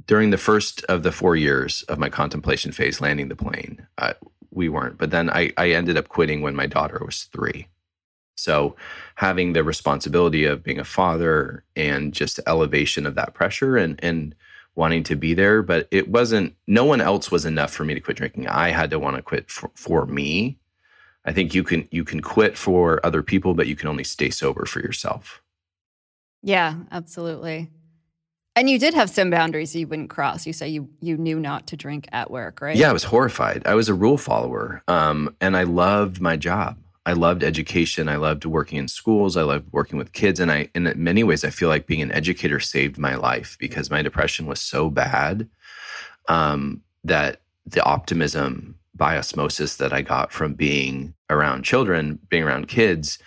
during 0.06 0.30
the 0.30 0.38
first 0.38 0.82
of 0.84 1.02
the 1.02 1.12
four 1.12 1.36
years 1.36 1.82
of 1.84 1.98
my 1.98 2.08
contemplation 2.08 2.72
phase, 2.72 3.00
landing 3.00 3.28
the 3.28 3.36
plane, 3.36 3.86
uh, 3.98 4.14
we 4.50 4.68
weren't. 4.68 4.98
But 4.98 5.10
then 5.10 5.28
I, 5.30 5.52
I 5.56 5.70
ended 5.70 5.96
up 5.96 6.08
quitting 6.08 6.40
when 6.40 6.54
my 6.54 6.66
daughter 6.66 7.02
was 7.04 7.24
three. 7.24 7.68
So 8.34 8.76
having 9.16 9.52
the 9.52 9.62
responsibility 9.62 10.44
of 10.44 10.62
being 10.62 10.78
a 10.78 10.84
father 10.84 11.64
and 11.76 12.12
just 12.12 12.40
elevation 12.46 13.06
of 13.06 13.14
that 13.14 13.34
pressure 13.34 13.76
and 13.76 14.02
and 14.02 14.34
wanting 14.74 15.02
to 15.04 15.16
be 15.16 15.34
there, 15.34 15.62
but 15.62 15.88
it 15.90 16.08
wasn't. 16.08 16.54
No 16.66 16.84
one 16.84 17.00
else 17.00 17.30
was 17.30 17.44
enough 17.44 17.72
for 17.72 17.84
me 17.84 17.94
to 17.94 18.00
quit 18.00 18.16
drinking. 18.16 18.48
I 18.48 18.70
had 18.70 18.90
to 18.90 18.98
want 18.98 19.16
to 19.16 19.22
quit 19.22 19.50
for, 19.50 19.70
for 19.74 20.06
me. 20.06 20.58
I 21.24 21.32
think 21.32 21.54
you 21.54 21.62
can 21.62 21.88
you 21.90 22.04
can 22.04 22.20
quit 22.20 22.56
for 22.56 23.04
other 23.04 23.22
people, 23.22 23.54
but 23.54 23.66
you 23.66 23.76
can 23.76 23.88
only 23.88 24.04
stay 24.04 24.30
sober 24.30 24.66
for 24.66 24.80
yourself. 24.80 25.42
Yeah, 26.42 26.76
absolutely. 26.90 27.70
And 28.54 28.68
you 28.68 28.78
did 28.78 28.92
have 28.92 29.08
some 29.08 29.30
boundaries 29.30 29.74
you 29.74 29.86
wouldn't 29.86 30.10
cross. 30.10 30.46
You 30.46 30.52
say 30.52 30.68
you 30.68 30.88
you 31.00 31.16
knew 31.16 31.38
not 31.38 31.66
to 31.68 31.76
drink 31.76 32.08
at 32.12 32.30
work, 32.30 32.60
right? 32.60 32.76
Yeah, 32.76 32.90
I 32.90 32.92
was 32.92 33.04
horrified. 33.04 33.62
I 33.66 33.74
was 33.74 33.88
a 33.88 33.94
rule 33.94 34.18
follower, 34.18 34.82
um, 34.88 35.34
and 35.40 35.56
I 35.56 35.62
loved 35.62 36.20
my 36.20 36.36
job. 36.36 36.76
I 37.04 37.14
loved 37.14 37.42
education. 37.42 38.08
I 38.08 38.16
loved 38.16 38.44
working 38.44 38.78
in 38.78 38.88
schools. 38.88 39.36
I 39.36 39.42
loved 39.42 39.72
working 39.72 39.98
with 39.98 40.12
kids, 40.12 40.38
and 40.38 40.52
I, 40.52 40.68
in 40.74 40.92
many 40.96 41.24
ways, 41.24 41.44
I 41.44 41.50
feel 41.50 41.68
like 41.68 41.86
being 41.86 42.02
an 42.02 42.12
educator 42.12 42.60
saved 42.60 42.96
my 42.96 43.16
life 43.16 43.56
because 43.58 43.90
my 43.90 44.02
depression 44.02 44.46
was 44.46 44.60
so 44.60 44.88
bad 44.88 45.48
um, 46.28 46.82
that 47.04 47.40
the 47.66 47.82
optimism 47.84 48.76
by 48.94 49.16
osmosis 49.16 49.76
that 49.76 49.92
I 49.92 50.02
got 50.02 50.32
from 50.32 50.54
being 50.54 51.14
around 51.30 51.64
children, 51.64 52.18
being 52.28 52.44
around 52.44 52.68
kids, 52.68 53.18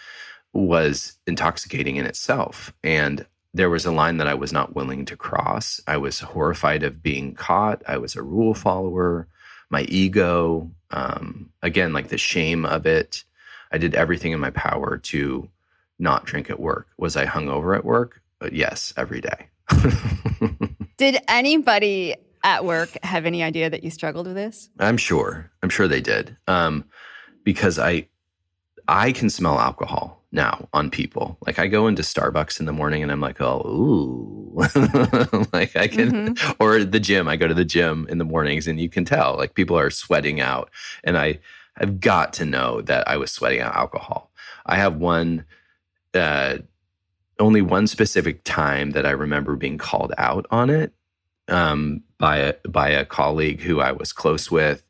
was 0.54 1.18
intoxicating 1.28 1.98
in 1.98 2.06
itself. 2.06 2.74
And 2.84 3.26
there 3.54 3.70
was 3.70 3.86
a 3.86 3.92
line 3.92 4.18
that 4.18 4.28
I 4.28 4.34
was 4.36 4.54
not 4.54 4.76
willing 4.76 5.06
to 5.06 5.18
cross. 5.18 5.82
I 5.88 5.98
was 5.98 6.20
horrified 6.20 6.84
of 6.84 7.04
being 7.04 7.34
caught. 7.34 7.82
I 7.88 7.98
was 7.98 8.16
a 8.16 8.22
rule 8.22 8.54
follower. 8.54 9.28
My 9.70 9.84
ego, 9.84 10.72
um, 10.92 11.50
again, 11.62 11.94
like 11.94 12.10
the 12.10 12.18
shame 12.18 12.66
of 12.66 12.86
it. 12.86 13.24
I 13.72 13.78
did 13.78 13.96
everything 13.96 14.32
in 14.32 14.40
my 14.40 14.52
power 14.52 14.98
to 14.98 15.50
not 16.00 16.26
drink 16.26 16.50
at 16.50 16.60
work. 16.60 16.88
Was 16.98 17.16
I 17.16 17.26
hungover 17.26 17.76
at 17.76 17.86
work? 17.86 18.22
But 18.40 18.54
yes, 18.54 18.94
every 18.98 19.22
day. 19.22 19.48
did 20.98 21.18
anybody 21.28 22.16
at 22.44 22.64
work 22.64 22.90
have 23.04 23.26
any 23.26 23.44
idea 23.44 23.70
that 23.70 23.84
you 23.84 23.90
struggled 23.90 24.28
with 24.28 24.36
this? 24.36 24.70
I'm 24.80 24.98
sure. 24.98 25.50
I'm 25.64 25.70
sure 25.70 25.88
they 25.88 26.02
did. 26.02 26.36
Um, 26.48 26.86
because 27.44 27.80
I 27.80 28.08
I 28.88 29.12
can 29.12 29.30
smell 29.30 29.60
alcohol 29.60 30.22
now 30.32 30.68
on 30.74 30.92
people. 30.92 31.38
Like 31.46 31.58
I 31.58 31.68
go 31.68 31.88
into 31.88 32.04
Starbucks 32.04 32.60
in 32.60 32.66
the 32.66 32.74
morning 32.74 33.02
and 33.02 33.12
I'm 33.12 33.22
like, 33.22 33.42
oh, 33.42 33.62
ooh. 33.66 34.52
like 35.54 35.76
I 35.76 35.88
can, 35.88 36.36
mm-hmm. 36.36 36.52
or 36.60 36.84
the 36.84 37.00
gym. 37.00 37.28
I 37.28 37.36
go 37.36 37.48
to 37.48 37.54
the 37.54 37.66
gym 37.66 38.06
in 38.10 38.20
the 38.20 38.26
mornings 38.26 38.68
and 38.68 38.80
you 38.80 38.90
can 38.90 39.06
tell 39.06 39.36
like 39.38 39.56
people 39.56 39.78
are 39.78 39.90
sweating 39.90 40.40
out. 40.40 40.70
And 41.04 41.18
I, 41.18 41.40
I've 41.78 42.00
got 42.00 42.34
to 42.34 42.46
know 42.46 42.82
that 42.82 43.08
I 43.08 43.18
was 43.18 43.32
sweating 43.32 43.62
out 43.62 43.76
alcohol. 43.76 44.32
I 44.66 44.78
have 44.78 44.96
one, 44.96 45.46
uh, 46.14 46.60
only 47.40 47.62
one 47.62 47.88
specific 47.88 48.44
time 48.44 48.92
that 48.92 49.06
I 49.06 49.12
remember 49.12 49.56
being 49.56 49.78
called 49.78 50.14
out 50.18 50.46
on 50.52 50.70
it 50.70 50.94
um, 51.48 52.02
by 52.18 52.38
a 52.38 52.54
by 52.68 52.90
a 52.90 53.06
colleague 53.06 53.62
who 53.62 53.82
I 53.82 53.92
was 53.92 54.14
close 54.14 54.50
with, 54.50 54.84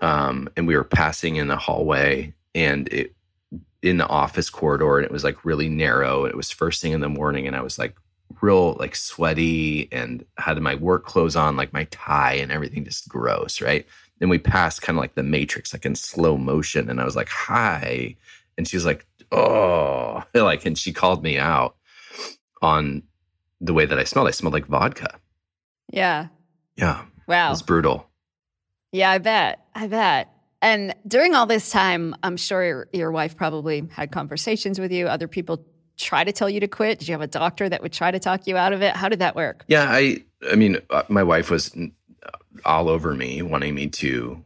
um, 0.00 0.48
and 0.56 0.66
we 0.66 0.76
were 0.76 0.84
passing 0.84 1.36
in 1.36 1.48
the 1.48 1.56
hallway, 1.56 2.34
and 2.54 2.88
it 2.88 3.14
in 3.82 3.96
the 3.96 4.06
office 4.06 4.48
corridor 4.48 4.96
and 4.98 5.04
it 5.04 5.10
was 5.10 5.24
like 5.24 5.44
really 5.44 5.68
narrow 5.68 6.24
and 6.24 6.32
it 6.32 6.36
was 6.36 6.50
first 6.50 6.80
thing 6.80 6.92
in 6.92 7.00
the 7.00 7.08
morning 7.08 7.46
and 7.46 7.56
I 7.56 7.62
was 7.62 7.78
like 7.78 7.96
real 8.40 8.74
like 8.74 8.94
sweaty 8.94 9.88
and 9.92 10.24
had 10.38 10.58
my 10.60 10.76
work 10.76 11.04
clothes 11.04 11.36
on 11.36 11.56
like 11.56 11.72
my 11.72 11.84
tie 11.90 12.34
and 12.34 12.52
everything 12.52 12.84
just 12.84 13.08
gross, 13.08 13.60
right? 13.60 13.86
And 14.22 14.30
we 14.30 14.38
passed 14.38 14.80
kind 14.80 14.96
of 14.96 15.02
like 15.02 15.14
the 15.14 15.22
matrix 15.22 15.74
like 15.74 15.84
in 15.84 15.94
slow 15.94 16.38
motion 16.38 16.88
and 16.88 17.00
I 17.00 17.04
was 17.04 17.16
like, 17.16 17.28
"Hi." 17.28 18.16
And 18.56 18.66
she 18.66 18.76
was 18.76 18.86
like, 18.86 19.06
"Oh." 19.30 20.24
Like 20.34 20.64
and 20.64 20.78
she 20.78 20.92
called 20.94 21.22
me 21.22 21.36
out 21.36 21.76
on 22.62 23.02
the 23.60 23.74
way 23.74 23.84
that 23.84 23.98
I 23.98 24.04
smelled. 24.04 24.28
I 24.28 24.30
smelled 24.30 24.54
like 24.54 24.66
vodka. 24.66 25.18
Yeah. 25.92 26.28
Yeah. 26.76 27.04
Wow. 27.26 27.48
It 27.48 27.50
was 27.50 27.62
brutal. 27.62 28.08
Yeah, 28.92 29.10
I 29.10 29.18
bet. 29.18 29.64
I 29.74 29.86
bet. 29.86 30.28
And 30.60 30.94
during 31.06 31.34
all 31.34 31.46
this 31.46 31.70
time, 31.70 32.14
I'm 32.22 32.36
sure 32.36 32.64
your, 32.64 32.88
your 32.92 33.10
wife 33.10 33.36
probably 33.36 33.88
had 33.90 34.12
conversations 34.12 34.78
with 34.78 34.92
you. 34.92 35.08
Other 35.08 35.28
people 35.28 35.64
try 35.96 36.24
to 36.24 36.32
tell 36.32 36.48
you 36.48 36.60
to 36.60 36.68
quit. 36.68 36.98
Did 36.98 37.08
you 37.08 37.12
have 37.12 37.20
a 37.20 37.26
doctor 37.26 37.68
that 37.68 37.82
would 37.82 37.92
try 37.92 38.10
to 38.10 38.18
talk 38.18 38.46
you 38.46 38.56
out 38.56 38.72
of 38.72 38.82
it? 38.82 38.94
How 38.94 39.08
did 39.08 39.18
that 39.18 39.34
work? 39.34 39.64
Yeah, 39.68 39.86
I 39.88 40.24
I 40.50 40.56
mean, 40.56 40.78
uh, 40.90 41.02
my 41.08 41.22
wife 41.22 41.50
was 41.50 41.76
all 42.64 42.88
over 42.88 43.14
me 43.14 43.42
wanting 43.42 43.74
me 43.74 43.88
to 43.88 44.44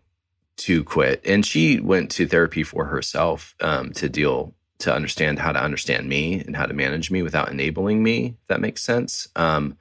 to 0.58 0.84
quit, 0.84 1.20
and 1.24 1.44
she 1.44 1.80
went 1.80 2.10
to 2.12 2.26
therapy 2.26 2.62
for 2.62 2.86
herself 2.86 3.54
um, 3.60 3.92
to 3.92 4.08
deal 4.08 4.54
to 4.78 4.94
understand 4.94 5.38
how 5.38 5.52
to 5.52 5.62
understand 5.62 6.08
me 6.08 6.40
and 6.40 6.56
how 6.56 6.66
to 6.66 6.74
manage 6.74 7.10
me 7.10 7.22
without 7.22 7.50
enabling 7.50 8.02
me. 8.02 8.26
If 8.26 8.48
that 8.48 8.60
makes 8.60 8.82
sense. 8.82 9.28
Um, 9.36 9.76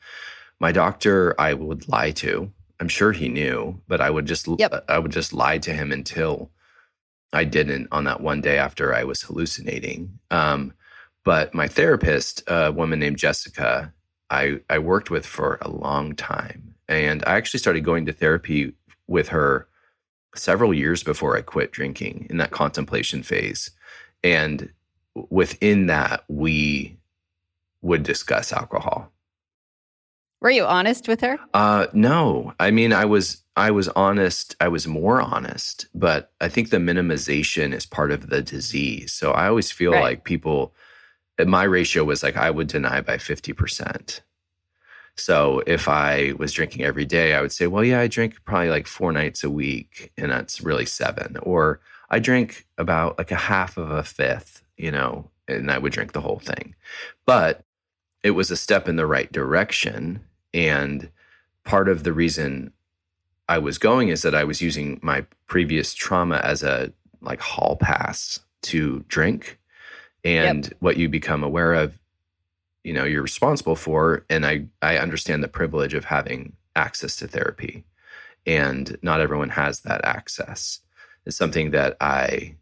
my 0.60 0.72
doctor, 0.72 1.36
I 1.40 1.54
would 1.54 1.88
lie 1.90 2.12
to 2.12 2.52
I'm 2.80 2.88
sure 2.88 3.12
he 3.12 3.30
knew, 3.30 3.82
but 3.88 4.02
I 4.02 4.10
would 4.10 4.26
just 4.26 4.48
yep. 4.60 4.86
I 4.90 5.00
would 5.00 5.12
just 5.12 5.34
lie 5.34 5.58
to 5.60 5.74
him 5.74 5.92
until 5.92 6.52
I 7.34 7.44
didn't 7.44 7.88
on 7.92 8.06
that 8.06 8.22
one 8.22 8.42
day 8.42 8.58
after 8.58 8.94
I 8.94 9.04
was 9.04 9.22
hallucinating. 9.22 10.20
Um, 10.32 10.74
but 11.24 11.54
my 11.54 11.68
therapist, 11.68 12.44
a 12.48 12.72
woman 12.72 13.00
named 13.00 13.18
Jessica, 13.18 13.94
I 14.30 14.60
I 14.70 14.80
worked 14.80 15.10
with 15.10 15.26
for 15.26 15.58
a 15.62 15.70
long 15.70 16.16
time, 16.16 16.75
and 16.88 17.24
I 17.26 17.36
actually 17.36 17.60
started 17.60 17.84
going 17.84 18.06
to 18.06 18.14
therapy 18.14 18.74
with 19.08 19.30
her 19.30 19.68
several 20.36 20.74
years 20.74 21.04
before 21.04 21.38
I 21.38 21.42
quit 21.42 21.72
drinking 21.72 22.28
in 22.30 22.38
that 22.38 22.52
contemplation 22.52 23.24
phase, 23.24 23.72
and 24.24 24.72
within 25.30 25.88
that 25.88 26.26
we 26.28 26.98
would 27.82 28.04
discuss 28.04 28.52
alcohol 28.52 29.12
were 30.46 30.52
you 30.52 30.64
honest 30.64 31.08
with 31.08 31.22
her? 31.22 31.40
Uh, 31.56 31.88
no. 31.92 32.54
I 32.60 32.70
mean, 32.70 32.94
I 32.94 33.06
was 33.06 33.42
I 33.56 33.72
was 33.72 33.88
honest. 33.90 34.56
I 34.62 34.68
was 34.68 34.88
more 34.88 35.20
honest, 35.20 35.88
but 35.96 36.32
I 36.40 36.50
think 36.50 36.70
the 36.70 36.78
minimization 36.78 37.74
is 37.74 37.88
part 37.88 38.12
of 38.12 38.30
the 38.30 38.44
disease. 38.44 39.12
So 39.12 39.32
I 39.32 39.48
always 39.48 39.72
feel 39.72 39.94
right. 39.94 40.04
like 40.04 40.24
people. 40.24 40.76
My 41.44 41.64
ratio 41.64 42.04
was 42.04 42.22
like 42.22 42.38
I 42.38 42.52
would 42.52 42.68
deny 42.68 43.02
by 43.02 43.18
fifty 43.18 43.54
percent. 43.54 44.22
So 45.18 45.64
if 45.66 45.88
I 45.88 46.34
was 46.38 46.52
drinking 46.52 46.84
every 46.84 47.06
day, 47.06 47.34
I 47.34 47.42
would 47.42 47.52
say, 47.52 47.68
well, 47.68 47.84
yeah, 47.84 48.02
I 48.02 48.08
drink 48.08 48.44
probably 48.44 48.70
like 48.70 48.88
four 48.88 49.12
nights 49.12 49.44
a 49.44 49.50
week, 49.50 50.12
and 50.18 50.32
that's 50.32 50.62
really 50.62 50.86
seven. 50.86 51.38
Or 51.44 51.80
I 52.10 52.20
drink 52.20 52.66
about 52.78 53.18
like 53.18 53.32
a 53.32 53.36
half 53.36 53.78
of 53.78 53.92
a 53.92 54.04
fifth, 54.04 54.62
you 54.78 54.92
know, 54.92 55.30
and 55.48 55.72
I 55.72 55.78
would 55.78 55.94
drink 55.94 56.12
the 56.12 56.22
whole 56.22 56.40
thing. 56.40 56.76
But 57.26 57.64
it 58.24 58.32
was 58.32 58.52
a 58.52 58.58
step 58.58 58.90
in 58.90 58.96
the 58.96 59.06
right 59.06 59.32
direction 59.32 60.20
and 60.54 61.10
part 61.66 61.90
of 61.90 62.04
the 62.04 62.14
reason 62.14 62.72
I 63.50 63.58
was 63.58 63.78
going 63.78 64.10
is 64.10 64.22
that 64.22 64.34
I 64.34 64.46
was 64.46 64.62
using 64.62 65.00
my 65.04 65.26
previous 65.48 65.94
trauma 65.94 66.38
as 66.38 66.64
a 66.64 66.92
like 67.22 67.42
hall 67.42 67.76
pass 67.76 68.40
to 68.64 69.04
drink. 69.08 69.60
And 70.24 70.66
yep. 70.66 70.74
what 70.80 70.98
you 70.98 71.10
become 71.10 71.44
aware 71.44 71.74
of, 71.74 72.00
you 72.86 72.94
know, 72.94 73.04
you're 73.04 73.24
responsible 73.24 73.76
for. 73.76 74.24
And 74.30 74.46
I, 74.46 74.66
I 74.82 75.00
understand 75.00 75.44
the 75.44 75.48
privilege 75.48 75.96
of 75.96 76.06
having 76.06 76.54
access 76.76 77.16
to 77.18 77.28
therapy. 77.28 77.84
And 78.46 78.96
not 79.02 79.22
everyone 79.22 79.50
has 79.50 79.82
that 79.82 80.06
access. 80.06 80.82
It's 81.26 81.36
something 81.36 81.72
that 81.72 81.98
I 82.00 82.56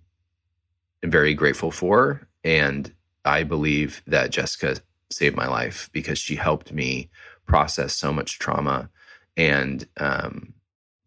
am 1.03 1.12
very 1.12 1.33
grateful 1.33 1.71
for. 1.71 2.25
And 2.45 2.91
I 3.25 3.43
believe 3.43 4.01
that 4.07 4.31
Jessica 4.31 4.77
saved 5.12 5.36
my 5.36 5.47
life 5.47 5.89
because 5.91 6.19
she 6.19 6.36
helped 6.36 6.71
me 6.71 7.09
process 7.45 7.93
so 7.93 8.13
much 8.13 8.39
trauma 8.39 8.89
and 9.36 9.86
um, 9.97 10.53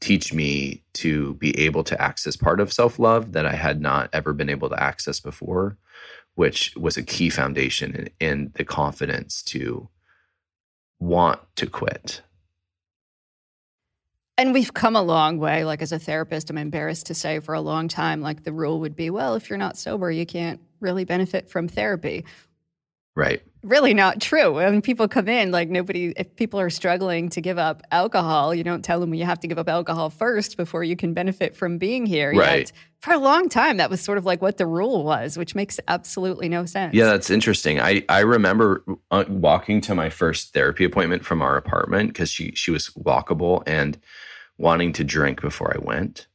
teach 0.01 0.35
me 0.35 0.83
to 0.93 1.35
be 1.35 1.59
able 1.59 1.85
to 1.85 2.01
access 2.01 2.37
part 2.37 2.61
of 2.61 2.71
self 2.71 2.99
love 2.99 3.33
that 3.33 3.47
I 3.47 3.55
had 3.55 3.81
not 3.81 4.11
ever 4.13 4.35
been 4.35 4.51
able 4.51 4.69
to 4.69 4.83
access 4.83 5.21
before, 5.21 5.79
which 6.37 6.75
was 6.77 6.97
a 6.97 7.03
key 7.03 7.29
foundation 7.29 7.95
in, 7.95 8.11
in 8.21 8.53
the 8.55 8.65
confidence 8.65 9.43
to 9.43 9.89
want 11.01 11.41
to 11.57 11.67
quit. 11.67 12.23
And 14.39 14.53
we've 14.53 14.73
come 14.73 14.97
a 14.97 15.03
long 15.03 15.39
way. 15.39 15.65
Like, 15.65 15.81
as 15.81 15.93
a 15.93 15.99
therapist, 15.99 16.51
I'm 16.51 16.59
embarrassed 16.59 17.07
to 17.07 17.15
say 17.15 17.41
for 17.41 17.55
a 17.55 17.61
long 17.61 17.89
time, 17.89 18.21
like, 18.21 18.45
the 18.45 18.53
rule 18.53 18.81
would 18.81 18.95
be 18.95 19.09
well, 19.09 19.35
if 19.35 19.49
you're 19.49 19.59
not 19.59 19.79
sober, 19.79 20.11
you 20.11 20.27
can't 20.27 20.61
really 20.79 21.05
benefit 21.05 21.49
from 21.49 21.69
therapy. 21.69 22.25
Right. 23.17 23.43
Really 23.63 23.95
not 23.95 24.21
true. 24.21 24.53
When 24.53 24.83
people 24.83 25.09
come 25.09 25.27
in, 25.27 25.51
like 25.51 25.71
nobody, 25.71 26.13
if 26.17 26.37
people 26.37 26.61
are 26.61 26.71
struggling 26.71 27.31
to 27.31 27.41
give 27.41 27.59
up 27.59 27.83
alcohol, 27.91 28.55
you 28.55 28.63
don't 28.63 28.85
tell 28.85 29.01
them 29.01 29.13
you 29.15 29.25
have 29.25 29.41
to 29.41 29.49
give 29.49 29.59
up 29.59 29.69
alcohol 29.69 30.11
first 30.11 30.57
before 30.57 30.85
you 30.85 30.95
can 30.95 31.15
benefit 31.15 31.57
from 31.57 31.79
being 31.79 32.05
here. 32.07 32.33
Right. 32.33 32.59
Yet, 32.59 32.73
for 33.01 33.15
a 33.15 33.19
long 33.19 33.49
time, 33.49 33.79
that 33.79 33.89
was 33.89 34.03
sort 34.03 34.19
of 34.19 34.27
like 34.27 34.43
what 34.43 34.59
the 34.59 34.67
rule 34.67 35.03
was, 35.03 35.39
which 35.39 35.55
makes 35.55 35.81
absolutely 35.89 36.49
no 36.49 36.67
sense. 36.67 36.95
Yeah, 36.95 37.07
that's 37.07 37.31
interesting. 37.31 37.81
I, 37.81 38.05
I 38.09 38.21
remember 38.21 38.85
uh, 39.11 39.25
walking 39.29 39.81
to 39.83 39.95
my 39.95 40.11
first 40.11 40.53
therapy 40.53 40.85
appointment 40.85 41.25
from 41.25 41.41
our 41.41 41.57
apartment 41.57 42.11
because 42.11 42.31
she, 42.31 42.53
she 42.53 42.71
was 42.71 42.91
walkable 42.91 43.63
and 43.67 43.99
wanting 44.59 44.93
to 44.93 45.05
drink 45.05 45.41
before 45.41 45.75
I 45.75 45.79
went 45.79 46.27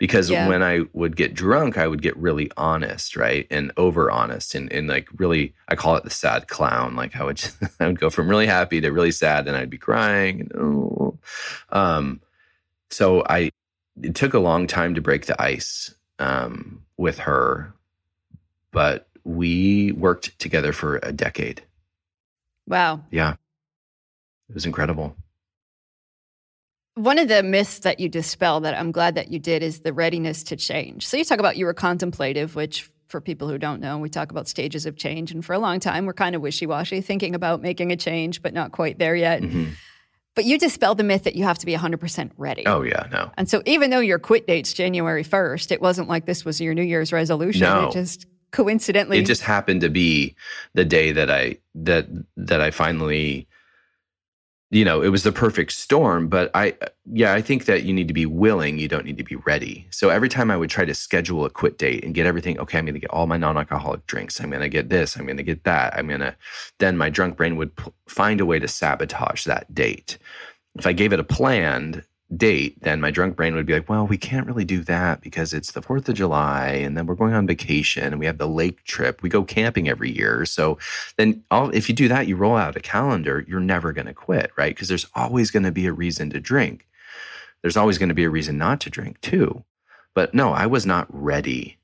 because 0.00 0.30
yeah. 0.30 0.48
when 0.48 0.62
I 0.62 0.80
would 0.94 1.14
get 1.14 1.34
drunk, 1.34 1.76
I 1.76 1.86
would 1.86 2.00
get 2.00 2.16
really 2.16 2.50
honest, 2.56 3.16
right? 3.16 3.46
And 3.50 3.70
over 3.76 4.10
honest 4.10 4.54
and, 4.54 4.72
and 4.72 4.88
like 4.88 5.06
really, 5.18 5.54
I 5.68 5.76
call 5.76 5.94
it 5.96 6.04
the 6.04 6.10
sad 6.10 6.48
clown. 6.48 6.96
Like 6.96 7.14
I 7.16 7.22
would, 7.22 7.36
just, 7.36 7.58
I 7.80 7.86
would 7.86 8.00
go 8.00 8.08
from 8.08 8.28
really 8.28 8.46
happy 8.46 8.80
to 8.80 8.90
really 8.90 9.10
sad 9.10 9.46
and 9.46 9.54
I'd 9.54 9.68
be 9.68 9.76
crying. 9.76 10.40
And, 10.40 10.52
oh. 10.56 11.18
um, 11.70 12.22
so 12.88 13.22
I, 13.28 13.50
it 14.02 14.14
took 14.14 14.32
a 14.32 14.38
long 14.38 14.66
time 14.66 14.94
to 14.94 15.02
break 15.02 15.26
the 15.26 15.40
ice 15.40 15.94
um, 16.18 16.82
with 16.96 17.18
her, 17.18 17.74
but 18.70 19.06
we 19.24 19.92
worked 19.92 20.38
together 20.38 20.72
for 20.72 20.98
a 21.02 21.12
decade. 21.12 21.62
Wow. 22.66 23.04
Yeah. 23.10 23.34
It 24.48 24.54
was 24.54 24.64
incredible. 24.64 25.14
One 27.00 27.18
of 27.18 27.28
the 27.28 27.42
myths 27.42 27.78
that 27.78 27.98
you 27.98 28.10
dispel 28.10 28.60
that 28.60 28.74
I'm 28.74 28.92
glad 28.92 29.14
that 29.14 29.30
you 29.32 29.38
did 29.38 29.62
is 29.62 29.80
the 29.80 29.92
readiness 29.94 30.42
to 30.44 30.56
change. 30.56 31.06
So 31.06 31.16
you 31.16 31.24
talk 31.24 31.38
about 31.38 31.56
you 31.56 31.64
were 31.64 31.72
contemplative, 31.72 32.54
which 32.54 32.90
for 33.08 33.22
people 33.22 33.48
who 33.48 33.56
don't 33.56 33.80
know, 33.80 33.96
we 33.96 34.10
talk 34.10 34.30
about 34.30 34.46
stages 34.46 34.84
of 34.84 34.96
change. 34.96 35.32
And 35.32 35.42
for 35.42 35.54
a 35.54 35.58
long 35.58 35.80
time, 35.80 36.04
we're 36.04 36.12
kind 36.12 36.36
of 36.36 36.42
wishy 36.42 36.66
washy, 36.66 37.00
thinking 37.00 37.34
about 37.34 37.62
making 37.62 37.90
a 37.90 37.96
change, 37.96 38.42
but 38.42 38.52
not 38.52 38.72
quite 38.72 38.98
there 38.98 39.16
yet. 39.16 39.40
Mm-hmm. 39.40 39.70
But 40.34 40.44
you 40.44 40.58
dispel 40.58 40.94
the 40.94 41.02
myth 41.02 41.24
that 41.24 41.36
you 41.36 41.44
have 41.44 41.58
to 41.58 41.66
be 41.66 41.74
100% 41.74 42.32
ready. 42.36 42.66
Oh, 42.66 42.82
yeah, 42.82 43.08
no. 43.10 43.30
And 43.38 43.48
so 43.48 43.62
even 43.64 43.88
though 43.88 44.00
your 44.00 44.18
quit 44.18 44.46
date's 44.46 44.74
January 44.74 45.24
1st, 45.24 45.72
it 45.72 45.80
wasn't 45.80 46.06
like 46.06 46.26
this 46.26 46.44
was 46.44 46.60
your 46.60 46.74
New 46.74 46.82
Year's 46.82 47.14
resolution. 47.14 47.62
No. 47.62 47.88
It 47.88 47.92
just 47.92 48.26
coincidentally. 48.50 49.18
It 49.18 49.26
just 49.26 49.42
happened 49.42 49.80
to 49.80 49.88
be 49.88 50.36
the 50.74 50.84
day 50.84 51.12
that 51.12 51.30
I, 51.30 51.56
that, 51.74 52.08
that 52.36 52.60
I 52.60 52.70
finally 52.70 53.48
you 54.70 54.84
know, 54.84 55.02
it 55.02 55.08
was 55.08 55.24
the 55.24 55.32
perfect 55.32 55.72
storm. 55.72 56.28
But 56.28 56.50
I, 56.54 56.74
yeah, 57.04 57.34
I 57.34 57.42
think 57.42 57.64
that 57.64 57.82
you 57.82 57.92
need 57.92 58.08
to 58.08 58.14
be 58.14 58.26
willing. 58.26 58.78
You 58.78 58.86
don't 58.86 59.04
need 59.04 59.18
to 59.18 59.24
be 59.24 59.36
ready. 59.36 59.86
So 59.90 60.10
every 60.10 60.28
time 60.28 60.50
I 60.50 60.56
would 60.56 60.70
try 60.70 60.84
to 60.84 60.94
schedule 60.94 61.44
a 61.44 61.50
quit 61.50 61.76
date 61.76 62.04
and 62.04 62.14
get 62.14 62.26
everything, 62.26 62.58
okay, 62.60 62.78
I'm 62.78 62.84
going 62.84 62.94
to 62.94 63.00
get 63.00 63.10
all 63.10 63.26
my 63.26 63.36
non 63.36 63.56
alcoholic 63.56 64.06
drinks. 64.06 64.40
I'm 64.40 64.50
going 64.50 64.62
to 64.62 64.68
get 64.68 64.88
this. 64.88 65.16
I'm 65.16 65.26
going 65.26 65.36
to 65.38 65.42
get 65.42 65.64
that. 65.64 65.96
I'm 65.96 66.06
going 66.06 66.20
to, 66.20 66.36
then 66.78 66.96
my 66.96 67.10
drunk 67.10 67.36
brain 67.36 67.56
would 67.56 67.74
p- 67.74 67.92
find 68.06 68.40
a 68.40 68.46
way 68.46 68.60
to 68.60 68.68
sabotage 68.68 69.44
that 69.44 69.72
date. 69.74 70.18
If 70.78 70.86
I 70.86 70.92
gave 70.92 71.12
it 71.12 71.20
a 71.20 71.24
planned 71.24 72.04
date, 72.36 72.80
then 72.82 73.00
my 73.00 73.10
drunk 73.10 73.36
brain 73.36 73.54
would 73.54 73.66
be 73.66 73.72
like, 73.72 73.88
well, 73.88 74.06
we 74.06 74.16
can't 74.16 74.46
really 74.46 74.64
do 74.64 74.82
that 74.82 75.20
because 75.20 75.52
it's 75.52 75.72
the 75.72 75.80
4th 75.80 76.08
of 76.08 76.14
July 76.14 76.68
and 76.68 76.96
then 76.96 77.06
we're 77.06 77.14
going 77.14 77.34
on 77.34 77.46
vacation 77.46 78.04
and 78.04 78.20
we 78.20 78.26
have 78.26 78.38
the 78.38 78.48
lake 78.48 78.84
trip. 78.84 79.22
We 79.22 79.28
go 79.28 79.42
camping 79.42 79.88
every 79.88 80.10
year. 80.10 80.44
So 80.46 80.78
then 81.16 81.42
all, 81.50 81.70
if 81.70 81.88
you 81.88 81.94
do 81.94 82.08
that, 82.08 82.28
you 82.28 82.36
roll 82.36 82.56
out 82.56 82.76
a 82.76 82.80
calendar, 82.80 83.44
you're 83.48 83.60
never 83.60 83.92
going 83.92 84.06
to 84.06 84.14
quit, 84.14 84.52
right? 84.56 84.74
Because 84.74 84.88
there's 84.88 85.06
always 85.14 85.50
going 85.50 85.64
to 85.64 85.72
be 85.72 85.86
a 85.86 85.92
reason 85.92 86.30
to 86.30 86.40
drink. 86.40 86.86
There's 87.62 87.76
always 87.76 87.98
going 87.98 88.10
to 88.10 88.14
be 88.14 88.24
a 88.24 88.30
reason 88.30 88.56
not 88.56 88.80
to 88.82 88.90
drink 88.90 89.20
too. 89.20 89.64
But 90.14 90.32
no, 90.32 90.52
I 90.52 90.66
was 90.66 90.86
not 90.86 91.06
ready 91.10 91.78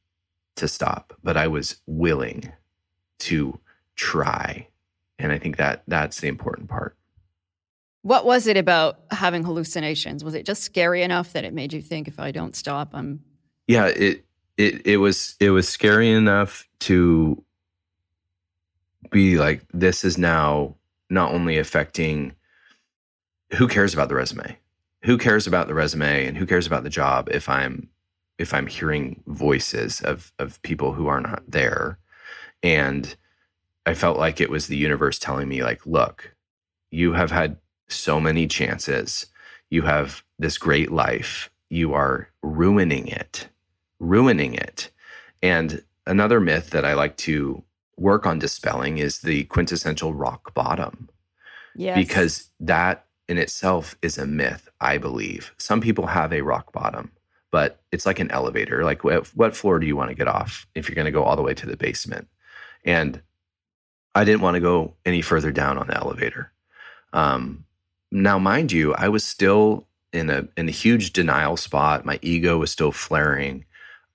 to 0.56 0.68
stop, 0.68 1.12
but 1.22 1.36
I 1.36 1.48
was 1.48 1.76
willing 1.86 2.52
to 3.18 3.58
try. 3.96 4.68
And 5.18 5.32
I 5.32 5.38
think 5.38 5.56
that 5.56 5.82
that's 5.88 6.20
the 6.20 6.28
important 6.28 6.68
part. 6.68 6.96
What 8.06 8.24
was 8.24 8.46
it 8.46 8.56
about 8.56 9.00
having 9.10 9.42
hallucinations? 9.42 10.22
Was 10.22 10.34
it 10.34 10.46
just 10.46 10.62
scary 10.62 11.02
enough 11.02 11.32
that 11.32 11.42
it 11.42 11.52
made 11.52 11.72
you 11.72 11.82
think 11.82 12.06
if 12.06 12.20
I 12.20 12.30
don't 12.30 12.54
stop, 12.54 12.90
I'm 12.92 13.18
Yeah, 13.66 13.86
it 13.86 14.24
it 14.56 14.86
it 14.86 14.98
was 14.98 15.34
it 15.40 15.50
was 15.50 15.68
scary 15.68 16.12
enough 16.12 16.68
to 16.80 17.42
be 19.10 19.38
like 19.38 19.64
this 19.74 20.04
is 20.04 20.18
now 20.18 20.76
not 21.10 21.32
only 21.32 21.58
affecting 21.58 22.32
who 23.56 23.66
cares 23.66 23.92
about 23.92 24.08
the 24.08 24.14
resume? 24.14 24.56
Who 25.02 25.18
cares 25.18 25.48
about 25.48 25.66
the 25.66 25.74
resume 25.74 26.28
and 26.28 26.36
who 26.36 26.46
cares 26.46 26.68
about 26.68 26.84
the 26.84 26.90
job 26.90 27.28
if 27.32 27.48
I'm 27.48 27.88
if 28.38 28.54
I'm 28.54 28.68
hearing 28.68 29.20
voices 29.26 30.00
of 30.02 30.32
of 30.38 30.62
people 30.62 30.92
who 30.92 31.08
are 31.08 31.20
not 31.20 31.42
there? 31.48 31.98
And 32.62 33.16
I 33.84 33.94
felt 33.94 34.16
like 34.16 34.40
it 34.40 34.48
was 34.48 34.68
the 34.68 34.76
universe 34.76 35.18
telling 35.18 35.48
me 35.48 35.64
like, 35.64 35.84
look, 35.84 36.36
you 36.92 37.12
have 37.12 37.32
had 37.32 37.56
so 37.88 38.20
many 38.20 38.46
chances. 38.46 39.26
You 39.70 39.82
have 39.82 40.22
this 40.38 40.58
great 40.58 40.92
life. 40.92 41.50
You 41.70 41.94
are 41.94 42.28
ruining 42.42 43.08
it, 43.08 43.48
ruining 43.98 44.54
it. 44.54 44.90
And 45.42 45.82
another 46.06 46.40
myth 46.40 46.70
that 46.70 46.84
I 46.84 46.94
like 46.94 47.16
to 47.18 47.62
work 47.96 48.26
on 48.26 48.38
dispelling 48.38 48.98
is 48.98 49.20
the 49.20 49.44
quintessential 49.44 50.14
rock 50.14 50.54
bottom. 50.54 51.08
yes. 51.74 51.96
Because 51.96 52.50
that 52.60 53.06
in 53.28 53.38
itself 53.38 53.96
is 54.02 54.18
a 54.18 54.26
myth, 54.26 54.68
I 54.80 54.98
believe. 54.98 55.52
Some 55.58 55.80
people 55.80 56.06
have 56.06 56.32
a 56.32 56.42
rock 56.42 56.72
bottom, 56.72 57.10
but 57.50 57.80
it's 57.90 58.06
like 58.06 58.20
an 58.20 58.30
elevator. 58.30 58.84
Like, 58.84 59.02
what, 59.02 59.26
what 59.28 59.56
floor 59.56 59.78
do 59.78 59.86
you 59.86 59.96
want 59.96 60.10
to 60.10 60.14
get 60.14 60.28
off 60.28 60.66
if 60.74 60.88
you're 60.88 60.94
going 60.94 61.06
to 61.06 61.10
go 61.10 61.24
all 61.24 61.36
the 61.36 61.42
way 61.42 61.54
to 61.54 61.66
the 61.66 61.76
basement? 61.76 62.28
And 62.84 63.20
I 64.14 64.24
didn't 64.24 64.42
want 64.42 64.54
to 64.54 64.60
go 64.60 64.94
any 65.04 65.22
further 65.22 65.50
down 65.50 65.76
on 65.76 65.88
the 65.88 65.96
elevator. 65.96 66.52
Um, 67.12 67.64
now, 68.10 68.38
mind 68.38 68.72
you, 68.72 68.94
I 68.94 69.08
was 69.08 69.24
still 69.24 69.86
in 70.12 70.30
a 70.30 70.48
in 70.56 70.68
a 70.68 70.72
huge 70.72 71.12
denial 71.12 71.56
spot. 71.56 72.04
My 72.04 72.18
ego 72.22 72.58
was 72.58 72.70
still 72.70 72.92
flaring. 72.92 73.64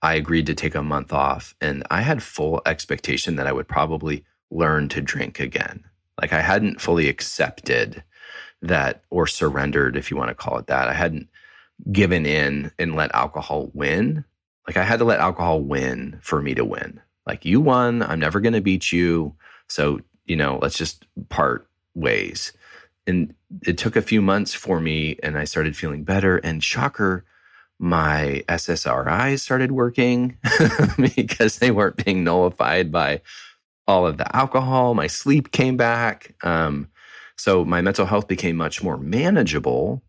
I 0.01 0.15
agreed 0.15 0.47
to 0.47 0.55
take 0.55 0.75
a 0.75 0.81
month 0.81 1.13
off, 1.13 1.53
and 1.61 1.83
I 1.91 2.01
had 2.01 2.23
full 2.23 2.61
expectation 2.65 3.35
that 3.35 3.47
I 3.47 3.51
would 3.51 3.67
probably 3.67 4.25
learn 4.49 4.89
to 4.89 5.01
drink 5.01 5.39
again. 5.39 5.83
Like 6.19 6.33
I 6.33 6.41
hadn't 6.41 6.81
fully 6.81 7.07
accepted 7.07 8.03
that 8.61 9.03
or 9.09 9.27
surrendered, 9.27 9.95
if 9.97 10.09
you 10.09 10.17
want 10.17 10.29
to 10.29 10.35
call 10.35 10.57
it 10.57 10.67
that. 10.67 10.87
I 10.87 10.93
hadn't 10.93 11.29
given 11.91 12.25
in 12.25 12.71
and 12.79 12.95
let 12.95 13.13
alcohol 13.13 13.71
win. 13.73 14.23
Like 14.67 14.77
I 14.77 14.83
had 14.83 14.99
to 14.99 15.05
let 15.05 15.19
alcohol 15.19 15.61
win 15.61 16.19
for 16.21 16.41
me 16.41 16.53
to 16.55 16.65
win. 16.65 17.01
Like 17.25 17.45
you 17.45 17.59
won, 17.59 18.03
I'm 18.03 18.19
never 18.19 18.39
going 18.39 18.53
to 18.53 18.61
beat 18.61 18.91
you. 18.91 19.35
So, 19.67 20.01
you 20.25 20.35
know, 20.35 20.59
let's 20.61 20.77
just 20.77 21.05
part 21.29 21.67
ways 21.95 22.53
and 23.07 23.33
it 23.65 23.77
took 23.77 23.95
a 23.95 24.01
few 24.01 24.21
months 24.21 24.53
for 24.53 24.79
me 24.79 25.17
and 25.23 25.37
I 25.37 25.43
started 25.43 25.75
feeling 25.75 26.03
better. 26.03 26.37
And 26.37 26.63
shocker, 26.63 27.25
my 27.79 28.43
SSRIs 28.47 29.39
started 29.39 29.71
working 29.71 30.37
because 31.15 31.57
they 31.57 31.71
weren't 31.71 32.03
being 32.03 32.23
nullified 32.23 32.91
by 32.91 33.21
all 33.87 34.05
of 34.05 34.17
the 34.17 34.35
alcohol. 34.35 34.93
My 34.93 35.07
sleep 35.07 35.51
came 35.51 35.77
back. 35.77 36.35
Um, 36.43 36.89
so 37.35 37.65
my 37.65 37.81
mental 37.81 38.05
health 38.05 38.27
became 38.27 38.55
much 38.55 38.83
more 38.83 38.97
manageable. 38.97 40.03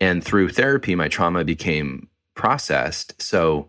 And 0.00 0.24
through 0.24 0.48
therapy, 0.48 0.94
my 0.94 1.08
trauma 1.08 1.44
became 1.44 2.08
processed. 2.34 3.20
So 3.20 3.68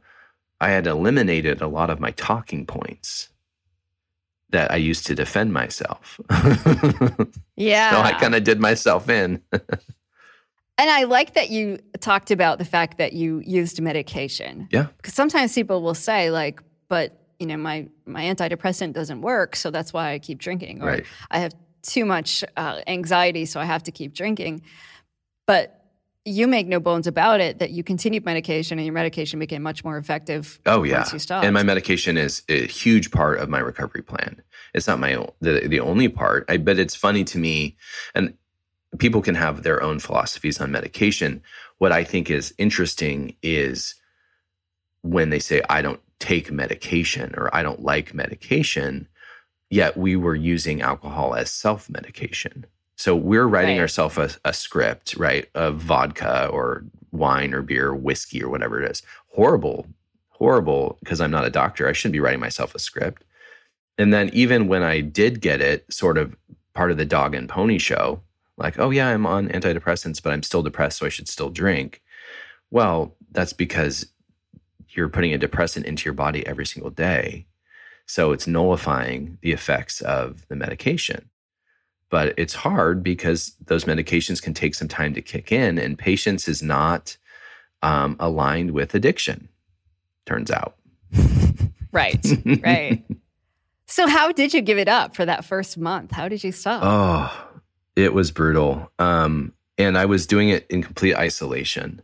I 0.62 0.70
had 0.70 0.88
eliminated 0.88 1.62
a 1.62 1.68
lot 1.68 1.90
of 1.90 2.00
my 2.00 2.12
talking 2.12 2.66
points 2.66 3.30
that 4.56 4.72
I 4.72 4.78
used 4.78 5.06
to 5.08 5.16
defend 5.16 5.52
myself. 5.52 6.20
yeah. 7.58 7.92
So 7.92 8.00
I 8.00 8.14
kind 8.14 8.36
of 8.36 8.44
did 8.46 8.60
myself 8.60 9.10
in. 9.10 9.42
and 9.52 10.90
I 10.90 11.04
like 11.04 11.34
that 11.34 11.50
you 11.50 11.80
talked 12.00 12.32
about 12.32 12.58
the 12.58 12.66
fact 12.66 12.98
that 12.98 13.12
you 13.12 13.42
used 13.46 13.82
medication. 13.82 14.70
Yeah. 14.72 14.88
Because 14.98 15.14
sometimes 15.14 15.54
people 15.54 15.82
will 15.82 15.94
say, 15.94 16.32
like, 16.32 16.62
but 16.88 17.22
you 17.40 17.48
know, 17.48 17.58
my 17.58 17.90
my 18.06 18.24
antidepressant 18.24 18.94
doesn't 18.94 19.22
work, 19.22 19.58
so 19.58 19.72
that's 19.72 19.92
why 19.92 20.14
I 20.14 20.20
keep 20.20 20.40
drinking. 20.40 20.82
Or 20.82 20.88
Right. 20.88 21.06
I 21.30 21.40
have 21.40 21.54
too 21.82 22.06
much 22.06 22.44
uh, 22.56 22.80
anxiety, 22.88 23.46
so 23.46 23.60
I 23.60 23.66
have 23.66 23.84
to 23.84 23.92
keep 23.92 24.14
drinking. 24.14 24.62
But 25.46 25.82
you 26.28 26.48
make 26.48 26.66
no 26.66 26.80
bones 26.80 27.06
about 27.06 27.40
it 27.40 27.60
that 27.60 27.70
you 27.70 27.84
continued 27.84 28.26
medication 28.26 28.80
and 28.80 28.86
your 28.86 28.94
medication 28.94 29.38
became 29.38 29.62
much 29.62 29.84
more 29.84 29.96
effective 30.00 30.60
Oh 30.66 30.82
yeah, 30.82 30.98
once 30.98 31.14
you 31.14 31.20
stopped. 31.20 31.46
and 31.46 31.54
my 31.54 31.62
medication 31.62 32.18
is 32.18 32.42
a 32.50 32.66
huge 32.66 33.12
part 33.12 33.38
of 33.40 33.48
my 33.48 33.60
recovery 33.60 34.02
plan. 34.02 34.42
It's 34.76 34.88
not 34.88 35.00
my 35.00 35.26
the 35.42 35.68
the 35.68 35.80
only 35.80 36.10
part. 36.10 36.46
I 36.50 36.58
but 36.58 36.78
it's 36.78 36.96
funny 36.96 37.24
to 37.26 37.38
me, 37.40 37.78
and 38.14 38.34
people 39.00 39.22
can 39.22 39.36
have 39.36 39.64
their 39.64 39.82
own 39.82 40.00
philosophies 40.00 40.60
on 40.62 40.72
medication. 40.72 41.42
What 41.80 41.92
I 41.92 42.04
think 42.04 42.30
is 42.30 42.54
interesting 42.58 43.36
is 43.42 43.96
when 45.02 45.30
they 45.30 45.40
say 45.40 45.62
I 45.70 45.82
don't 45.82 46.02
take 46.20 46.52
medication 46.52 47.34
or 47.38 47.54
I 47.56 47.64
don't 47.64 47.84
like 47.84 48.14
medication, 48.14 49.08
yet 49.70 49.98
we 49.98 50.16
were 50.16 50.36
using 50.36 50.82
alcohol 50.82 51.36
as 51.36 51.52
self 51.52 51.90
medication. 51.90 52.66
So 52.98 53.16
we're 53.16 53.48
writing 53.48 53.76
Right. 53.78 53.82
ourselves 53.82 54.18
a, 54.18 54.30
a 54.46 54.54
script, 54.54 55.16
right, 55.18 55.50
of 55.56 55.78
vodka 55.78 56.48
or 56.48 56.86
wine 57.12 57.54
or 57.54 57.62
beer, 57.62 57.88
or 57.88 57.96
whiskey 57.96 58.42
or 58.44 58.50
whatever 58.50 58.82
it 58.82 58.90
is. 58.92 59.02
Horrible, 59.34 59.88
horrible, 60.30 60.98
because 61.02 61.20
I'm 61.22 61.32
not 61.32 61.46
a 61.46 61.50
doctor. 61.50 61.88
I 61.88 61.94
shouldn't 61.94 62.14
be 62.14 62.20
writing 62.22 62.40
myself 62.40 62.74
a 62.76 62.80
script. 62.80 63.24
And 63.98 64.14
then 64.14 64.30
even 64.34 64.68
when 64.68 64.84
I 64.84 65.02
did 65.02 65.42
get 65.42 65.62
it, 65.62 65.92
sort 65.92 66.18
of 66.18 66.36
part 66.74 66.92
of 66.92 66.98
the 66.98 67.06
dog 67.06 67.34
and 67.34 67.48
pony 67.48 67.78
show, 67.78 68.22
like, 68.58 68.80
oh 68.80 68.90
yeah, 68.90 69.10
I'm 69.10 69.26
on 69.26 69.50
antidepressants, 69.50 70.22
but 70.22 70.32
I'm 70.32 70.44
still 70.44 70.64
depressed, 70.64 71.00
so 71.00 71.06
I 71.06 71.10
should 71.10 71.28
still 71.28 71.50
drink. 71.50 72.02
Well, 72.72 73.16
that's 73.32 73.54
because 73.54 74.06
you're 74.90 75.10
putting 75.10 75.34
a 75.34 75.38
depressant 75.38 75.86
into 75.86 76.06
your 76.06 76.14
body 76.14 76.46
every 76.48 76.66
single 76.66 76.90
day. 76.92 77.46
So 78.06 78.32
it's 78.32 78.48
nullifying 78.48 79.38
the 79.42 79.52
effects 79.52 80.02
of 80.02 80.48
the 80.48 80.56
medication. 80.56 81.30
But 82.10 82.34
it's 82.38 82.54
hard 82.54 83.04
because 83.04 83.56
those 83.66 83.86
medications 83.86 84.42
can 84.42 84.54
take 84.54 84.76
some 84.76 84.88
time 84.88 85.14
to 85.16 85.22
kick 85.22 85.52
in, 85.52 85.78
and 85.78 85.98
patience 85.98 86.48
is 86.48 86.62
not 86.62 87.18
um, 87.82 88.16
aligned 88.20 88.72
with 88.72 88.94
addiction, 88.94 89.50
turns 90.26 90.52
out. 90.52 90.76
right, 91.92 92.26
right. 92.64 93.04
So 93.88 94.08
how 94.08 94.32
did 94.32 94.54
you 94.54 94.62
give 94.62 94.78
it 94.78 94.88
up 94.88 95.16
for 95.16 95.26
that 95.26 95.46
first 95.46 95.78
month? 95.78 96.12
How 96.12 96.28
did 96.28 96.44
you 96.44 96.52
stop? 96.52 96.82
Oh, 96.84 97.60
it 97.96 98.14
was 98.14 98.32
brutal. 98.32 98.92
Um, 99.00 99.54
and 99.78 99.98
I 99.98 100.06
was 100.06 100.26
doing 100.26 100.50
it 100.50 100.66
in 100.70 100.82
complete 100.82 101.16
isolation 101.16 102.02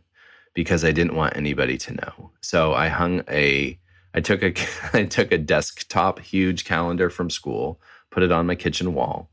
because 0.54 0.84
I 0.84 0.92
didn't 0.92 1.16
want 1.16 1.36
anybody 1.36 1.78
to 1.78 1.94
know. 1.94 2.30
So 2.40 2.74
I 2.74 2.88
hung 2.88 3.22
a, 3.28 3.78
I 4.14 4.20
took 4.20 4.42
a, 4.42 4.54
I 4.92 5.04
took 5.04 5.32
a 5.32 5.38
desktop 5.38 6.20
huge 6.20 6.64
calendar 6.64 7.10
from 7.10 7.30
school, 7.30 7.80
put 8.10 8.22
it 8.22 8.32
on 8.32 8.46
my 8.46 8.54
kitchen 8.54 8.94
wall, 8.94 9.30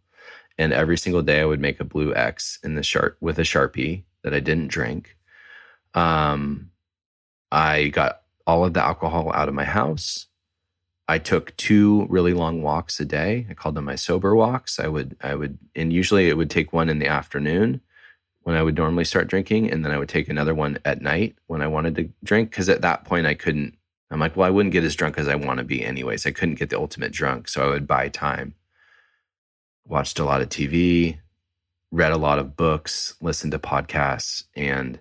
and 0.57 0.73
every 0.73 0.97
single 0.97 1.21
day 1.21 1.41
I 1.41 1.45
would 1.45 1.61
make 1.61 1.79
a 1.79 1.85
blue 1.85 2.15
X 2.15 2.59
in 2.63 2.75
the 2.75 2.83
sharp 2.83 3.17
with 3.21 3.37
a 3.39 3.43
sharpie 3.43 4.03
that 4.23 4.33
I 4.33 4.39
didn't 4.39 4.67
drink. 4.67 5.15
Um, 5.93 6.71
I 7.51 7.87
got 7.89 8.21
all 8.47 8.65
of 8.65 8.73
the 8.73 8.83
alcohol 8.83 9.31
out 9.33 9.47
of 9.47 9.55
my 9.55 9.63
house. 9.63 10.27
I 11.09 11.17
took 11.17 11.57
two 11.57 12.05
really 12.07 12.33
long 12.35 12.61
walks 12.61 12.99
a 12.99 13.05
day. 13.05 13.47
I 13.49 13.55
called 13.55 13.73
them 13.73 13.85
my 13.85 13.95
sober 13.95 14.35
walks. 14.35 14.79
I 14.79 14.87
would, 14.87 15.17
I 15.21 15.33
would, 15.33 15.57
and 15.75 15.91
usually 15.91 16.29
it 16.29 16.37
would 16.37 16.51
take 16.51 16.71
one 16.71 16.87
in 16.87 16.99
the 16.99 17.07
afternoon 17.07 17.81
when 18.43 18.55
I 18.55 18.61
would 18.61 18.77
normally 18.77 19.05
start 19.05 19.27
drinking, 19.27 19.71
and 19.71 19.83
then 19.83 19.91
I 19.91 19.97
would 19.97 20.07
take 20.07 20.29
another 20.29 20.53
one 20.53 20.77
at 20.85 21.01
night 21.01 21.35
when 21.47 21.63
I 21.63 21.67
wanted 21.67 21.95
to 21.95 22.09
drink. 22.23 22.51
Because 22.51 22.69
at 22.69 22.81
that 22.81 23.05
point, 23.05 23.25
I 23.25 23.33
couldn't. 23.33 23.75
I'm 24.11 24.19
like, 24.19 24.35
well, 24.35 24.45
I 24.45 24.51
wouldn't 24.51 24.71
get 24.71 24.83
as 24.83 24.95
drunk 24.95 25.17
as 25.17 25.27
I 25.27 25.33
want 25.33 25.57
to 25.57 25.63
be, 25.63 25.83
anyways. 25.83 26.27
I 26.27 26.31
couldn't 26.31 26.59
get 26.59 26.69
the 26.69 26.77
ultimate 26.79 27.11
drunk, 27.11 27.47
so 27.47 27.63
I 27.63 27.69
would 27.69 27.87
buy 27.87 28.09
time. 28.09 28.53
Watched 29.87 30.19
a 30.19 30.25
lot 30.25 30.41
of 30.41 30.49
TV, 30.49 31.17
read 31.91 32.11
a 32.11 32.17
lot 32.17 32.37
of 32.37 32.55
books, 32.55 33.15
listened 33.19 33.53
to 33.53 33.59
podcasts, 33.59 34.43
and 34.55 34.99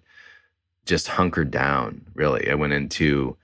just 0.86 1.08
hunkered 1.08 1.50
down. 1.50 2.06
Really, 2.14 2.50
I 2.50 2.54
went 2.54 2.72
into 2.72 3.36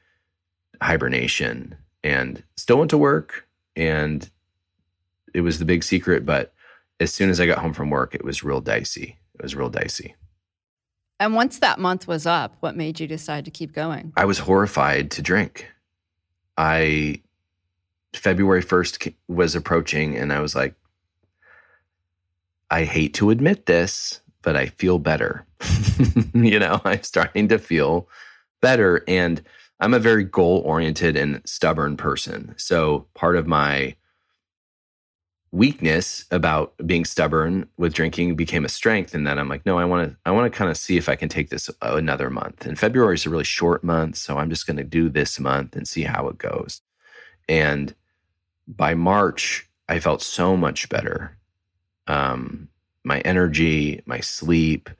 hibernation 0.80 1.76
and 2.04 2.44
still 2.56 2.78
went 2.78 2.90
to 2.90 2.98
work, 2.98 3.48
and 3.74 4.30
it 5.32 5.40
was 5.40 5.58
the 5.58 5.64
big 5.64 5.82
secret. 5.82 6.24
But 6.24 6.52
as 7.00 7.12
soon 7.12 7.30
as 7.30 7.40
I 7.40 7.46
got 7.46 7.58
home 7.58 7.72
from 7.72 7.90
work, 7.90 8.14
it 8.14 8.24
was 8.24 8.44
real 8.44 8.60
dicey. 8.60 9.18
It 9.34 9.42
was 9.42 9.56
real 9.56 9.70
dicey. 9.70 10.14
And 11.18 11.34
once 11.34 11.58
that 11.60 11.78
month 11.78 12.06
was 12.06 12.26
up, 12.26 12.56
what 12.60 12.76
made 12.76 13.00
you 13.00 13.06
decide 13.06 13.44
to 13.46 13.50
keep 13.50 13.72
going? 13.72 14.12
I 14.16 14.24
was 14.24 14.38
horrified 14.38 15.10
to 15.12 15.22
drink. 15.22 15.68
I 16.56 17.22
February 18.14 18.62
1st 18.62 19.12
was 19.26 19.56
approaching 19.56 20.16
and 20.16 20.32
I 20.32 20.40
was 20.40 20.54
like 20.54 20.74
I 22.70 22.84
hate 22.84 23.14
to 23.14 23.30
admit 23.30 23.66
this, 23.66 24.20
but 24.42 24.56
I 24.56 24.66
feel 24.66 24.98
better. 24.98 25.46
you 26.34 26.58
know, 26.58 26.80
I'm 26.84 27.02
starting 27.02 27.48
to 27.48 27.58
feel 27.58 28.08
better 28.60 29.04
and 29.06 29.42
I'm 29.84 29.92
a 29.92 29.98
very 29.98 30.24
goal 30.24 30.62
oriented 30.64 31.14
and 31.14 31.42
stubborn 31.44 31.98
person. 31.98 32.54
So 32.56 33.06
part 33.12 33.36
of 33.36 33.46
my 33.46 33.94
weakness 35.52 36.24
about 36.30 36.72
being 36.86 37.04
stubborn 37.04 37.68
with 37.76 37.92
drinking 37.92 38.34
became 38.34 38.64
a 38.64 38.68
strength 38.68 39.14
and 39.14 39.24
then 39.24 39.38
i'm 39.38 39.48
like 39.48 39.64
no 39.64 39.78
i 39.78 39.84
want 39.84 40.10
to 40.10 40.16
i 40.26 40.30
want 40.32 40.52
to 40.52 40.58
kind 40.58 40.68
of 40.68 40.76
see 40.76 40.96
if 40.96 41.08
i 41.08 41.14
can 41.14 41.28
take 41.28 41.50
this 41.50 41.70
another 41.82 42.28
month. 42.28 42.66
And 42.66 42.76
february 42.76 43.14
is 43.14 43.24
a 43.24 43.30
really 43.30 43.44
short 43.44 43.84
month 43.84 44.16
so 44.16 44.38
i'm 44.38 44.50
just 44.50 44.66
going 44.66 44.78
to 44.78 44.82
do 44.82 45.08
this 45.08 45.38
month 45.38 45.76
and 45.76 45.86
see 45.86 46.02
how 46.02 46.26
it 46.28 46.38
goes. 46.38 46.80
And 47.48 47.94
by 48.66 48.94
march 48.94 49.68
i 49.88 50.00
felt 50.00 50.22
so 50.22 50.56
much 50.56 50.88
better. 50.88 51.36
Um, 52.08 52.68
my 53.04 53.20
energy 53.20 54.02
my 54.06 54.20
sleep 54.20 54.90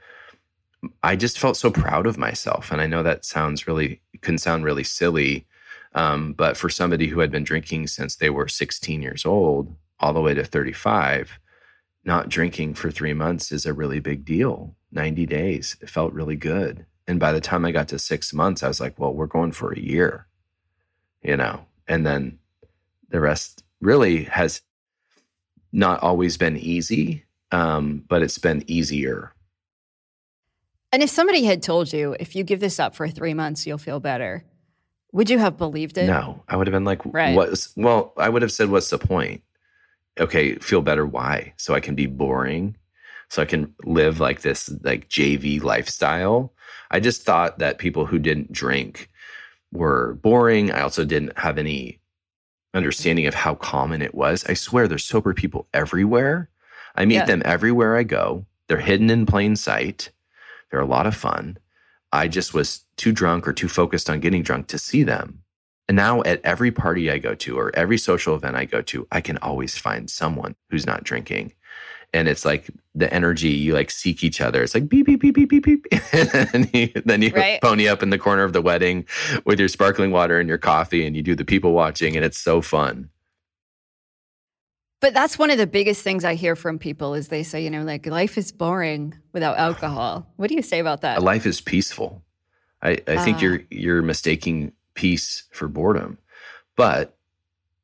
i 1.03 1.16
just 1.16 1.38
felt 1.38 1.57
so 1.57 1.70
proud 1.70 2.07
of 2.07 2.18
myself 2.18 2.70
and 2.70 2.81
i 2.81 2.87
know 2.87 3.03
that 3.03 3.25
sounds 3.25 3.66
really 3.66 4.01
can 4.25 4.39
sound 4.39 4.65
really 4.65 4.85
silly 4.85 5.47
um, 5.95 6.33
but 6.33 6.57
for 6.57 6.69
somebody 6.69 7.07
who 7.07 7.21
had 7.21 7.31
been 7.31 7.45
drinking 7.45 7.87
since 7.87 8.17
they 8.17 8.31
were 8.31 8.49
16 8.49 9.01
years 9.01 9.25
old 9.25 9.75
all 10.01 10.13
the 10.13 10.21
way 10.21 10.35
to 10.35 10.45
35, 10.45 11.39
not 12.05 12.29
drinking 12.29 12.75
for 12.75 12.91
three 12.91 13.15
months 13.15 13.53
is 13.53 13.65
a 13.65 13.73
really 13.73 14.01
big 14.01 14.25
deal. 14.25 14.75
90 14.93 15.27
days, 15.27 15.77
it 15.81 15.89
felt 15.89 16.13
really 16.13 16.37
good. 16.37 16.85
And 17.07 17.21
by 17.21 17.33
the 17.33 17.41
time 17.41 17.65
I 17.65 17.73
got 17.73 17.89
to 17.89 17.99
six 17.99 18.33
months, 18.33 18.63
I 18.63 18.69
was 18.69 18.81
like, 18.81 18.99
well, 18.99 19.15
we're 19.15 19.27
going 19.27 19.53
for 19.53 19.73
a 19.73 19.79
year, 19.79 20.27
you 21.23 21.37
know? 21.37 21.67
And 21.87 22.07
then 22.07 22.39
the 23.11 23.21
rest 23.21 23.63
really 23.81 24.25
has 24.25 24.63
not 25.73 26.03
always 26.03 26.37
been 26.37 26.57
easy, 26.57 27.25
um, 27.53 28.05
but 28.09 28.23
it's 28.23 28.39
been 28.39 28.65
easier. 28.67 29.33
And 30.95 31.03
if 31.03 31.11
somebody 31.11 31.45
had 31.45 31.61
told 31.61 31.93
you, 31.93 32.17
if 32.21 32.37
you 32.37 32.45
give 32.45 32.61
this 32.61 32.79
up 32.79 32.95
for 32.95 33.09
three 33.09 33.35
months, 33.35 33.67
you'll 33.67 33.79
feel 33.79 33.99
better, 33.99 34.45
would 35.13 35.29
you 35.29 35.39
have 35.39 35.59
believed 35.59 35.99
it? 35.99 36.07
No, 36.07 36.43
I 36.49 36.57
would 36.57 36.69
have 36.69 36.73
been 36.73 36.85
like, 36.85 37.01
right. 37.05 37.35
what? 37.35 37.67
Well, 37.77 38.13
I 38.17 38.29
would 38.29 38.43
have 38.43 38.53
said, 38.53 38.71
what's 38.71 38.91
the 38.91 38.99
point? 38.99 39.43
okay, 40.21 40.55
feel 40.57 40.83
better. 40.83 41.07
Why? 41.07 41.53
So 41.57 41.75
I 41.75 41.81
can 41.81 41.95
be 41.95 42.07
boring. 42.07 42.77
So 43.29 43.43
I 43.43 43.47
can 43.47 43.75
live 43.85 44.21
like 44.21 44.43
this 44.43 44.73
like 44.83 45.09
JV 45.09 45.63
lifestyle. 45.63 46.53
I 46.91 47.01
just 47.01 47.23
thought 47.23 47.59
that 47.59 47.79
people 47.79 48.07
who 48.07 48.19
didn't 48.19 48.53
drink 48.53 49.11
were 49.73 50.15
boring. 50.23 50.71
I 50.71 50.83
also 50.83 51.05
didn't 51.05 51.37
have 51.37 51.59
any 51.59 52.01
understanding 52.75 53.27
of 53.27 53.35
how 53.35 53.55
common 53.55 54.03
it 54.03 54.15
was. 54.15 54.45
I 54.49 54.55
swear 54.55 54.87
there's 54.87 55.05
sober 55.05 55.35
people 55.35 55.67
everywhere. 55.75 56.49
I 56.97 57.05
meet 57.05 57.15
yeah. 57.15 57.25
them 57.25 57.43
everywhere 57.45 57.97
I 57.97 58.05
go. 58.05 58.47
They're 58.69 58.79
hidden 58.79 59.11
in 59.11 59.27
plain 59.27 59.57
sight. 59.57 60.11
They're 60.75 60.81
a 60.81 60.87
lot 60.87 61.07
of 61.07 61.15
fun. 61.15 61.57
I 62.11 62.27
just 62.27 62.53
was 62.53 62.85
too 62.97 63.13
drunk 63.13 63.47
or 63.47 63.53
too 63.53 63.69
focused 63.69 64.11
on 64.11 64.19
getting 64.19 64.43
drunk 64.43 64.67
to 64.69 64.79
see 64.79 65.05
them. 65.05 65.45
And 65.87 65.95
now 65.95 66.21
at 66.23 66.41
every 66.43 66.73
party 66.73 67.13
I 67.13 67.19
go 67.19 67.37
to 67.37 67.57
or 67.57 67.71
every 67.77 67.97
social 67.97 68.35
event 68.35 68.57
I 68.57 68.65
go 68.65 68.83
to, 68.83 69.07
I 69.13 69.21
can 69.21 69.39
always 69.39 69.79
find 69.79 70.11
someone 70.11 70.57
who's 70.71 70.85
not 70.85 71.05
drinking. 71.05 71.53
And 72.13 72.27
it's 72.27 72.45
like 72.45 72.71
the 72.93 73.13
energy, 73.15 73.51
you 73.51 73.73
like 73.73 73.89
seek 73.89 74.25
each 74.25 74.41
other. 74.41 74.65
It's 74.65 74.75
like 74.75 74.89
beep, 74.89 75.07
beep, 75.07 75.21
beep, 75.21 75.37
beep, 75.37 75.49
beep, 75.49 75.65
beep. 75.65 75.87
and 76.53 76.69
you, 76.75 76.91
then 77.05 77.23
you 77.23 77.31
right. 77.31 77.61
pony 77.61 77.87
up 77.87 78.03
in 78.03 78.11
the 78.11 78.19
corner 78.19 78.43
of 78.43 78.53
the 78.53 78.61
wedding 78.61 79.07
with 79.45 79.61
your 79.61 79.69
sparkling 79.69 80.11
water 80.11 80.41
and 80.41 80.49
your 80.49 80.59
coffee 80.59 81.07
and 81.07 81.15
you 81.15 81.23
do 81.23 81.37
the 81.37 81.45
people 81.45 81.71
watching 81.71 82.17
and 82.17 82.25
it's 82.25 82.39
so 82.39 82.61
fun. 82.61 83.11
But 85.05 85.12
that's 85.12 85.38
one 85.38 85.51
of 85.51 85.59
the 85.59 85.67
biggest 85.67 86.01
things 86.01 86.25
I 86.25 86.35
hear 86.35 86.57
from 86.57 86.79
people 86.79 87.12
is 87.12 87.29
they 87.29 87.43
say, 87.43 87.62
you 87.62 87.69
know, 87.69 87.83
like 87.83 88.07
life 88.07 88.38
is 88.38 88.51
boring 88.51 89.14
without 89.35 89.59
alcohol. 89.59 90.27
What 90.37 90.49
do 90.49 90.55
you 90.55 90.62
say 90.62 90.79
about 90.79 91.03
that? 91.03 91.23
Life 91.23 91.45
is 91.45 91.61
peaceful. 91.61 92.25
I, 92.81 93.03
I 93.07 93.17
uh, 93.17 93.23
think 93.23 93.37
ah. 93.37 93.40
you're 93.40 93.61
you're 93.71 94.01
mistaking 94.01 94.73
peace 94.95 95.43
for 95.53 95.69
boredom. 95.69 96.17
But 96.75 97.19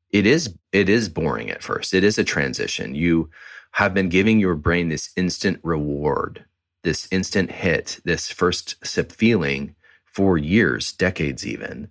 it 0.09 0.25
is 0.25 0.55
it 0.71 0.89
is 0.89 1.09
boring 1.09 1.51
at 1.51 1.61
first. 1.61 1.93
It 1.93 2.03
is 2.03 2.17
a 2.17 2.23
transition. 2.23 2.95
You 2.95 3.29
have 3.73 3.93
been 3.93 4.09
giving 4.09 4.39
your 4.39 4.55
brain 4.55 4.89
this 4.89 5.11
instant 5.15 5.59
reward, 5.61 6.43
this 6.81 7.07
instant 7.11 7.51
hit, 7.51 7.99
this 8.03 8.31
first 8.31 8.83
sip 8.83 9.11
feeling 9.11 9.75
for 10.05 10.39
years, 10.39 10.91
decades 10.91 11.45
even. 11.45 11.87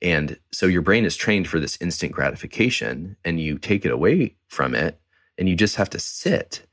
And 0.00 0.38
so 0.52 0.66
your 0.66 0.82
brain 0.82 1.04
is 1.04 1.16
trained 1.16 1.48
for 1.48 1.60
this 1.60 1.78
instant 1.80 2.12
gratification 2.12 3.16
and 3.24 3.40
you 3.40 3.58
take 3.58 3.84
it 3.84 3.92
away 3.92 4.36
from 4.48 4.74
it 4.74 5.00
and 5.38 5.48
you 5.48 5.56
just 5.56 5.76
have 5.76 5.90
to 5.90 5.98
sit. 5.98 6.66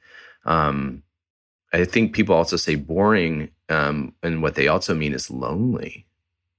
Um, 0.46 1.04
I 1.72 1.86
think 1.86 2.14
people 2.14 2.36
also 2.36 2.56
say 2.56 2.76
boring, 2.76 3.52
um, 3.70 4.14
and 4.24 4.42
what 4.42 4.56
they 4.56 4.68
also 4.68 4.96
mean 4.96 5.14
is 5.14 5.30
lonely 5.30 6.08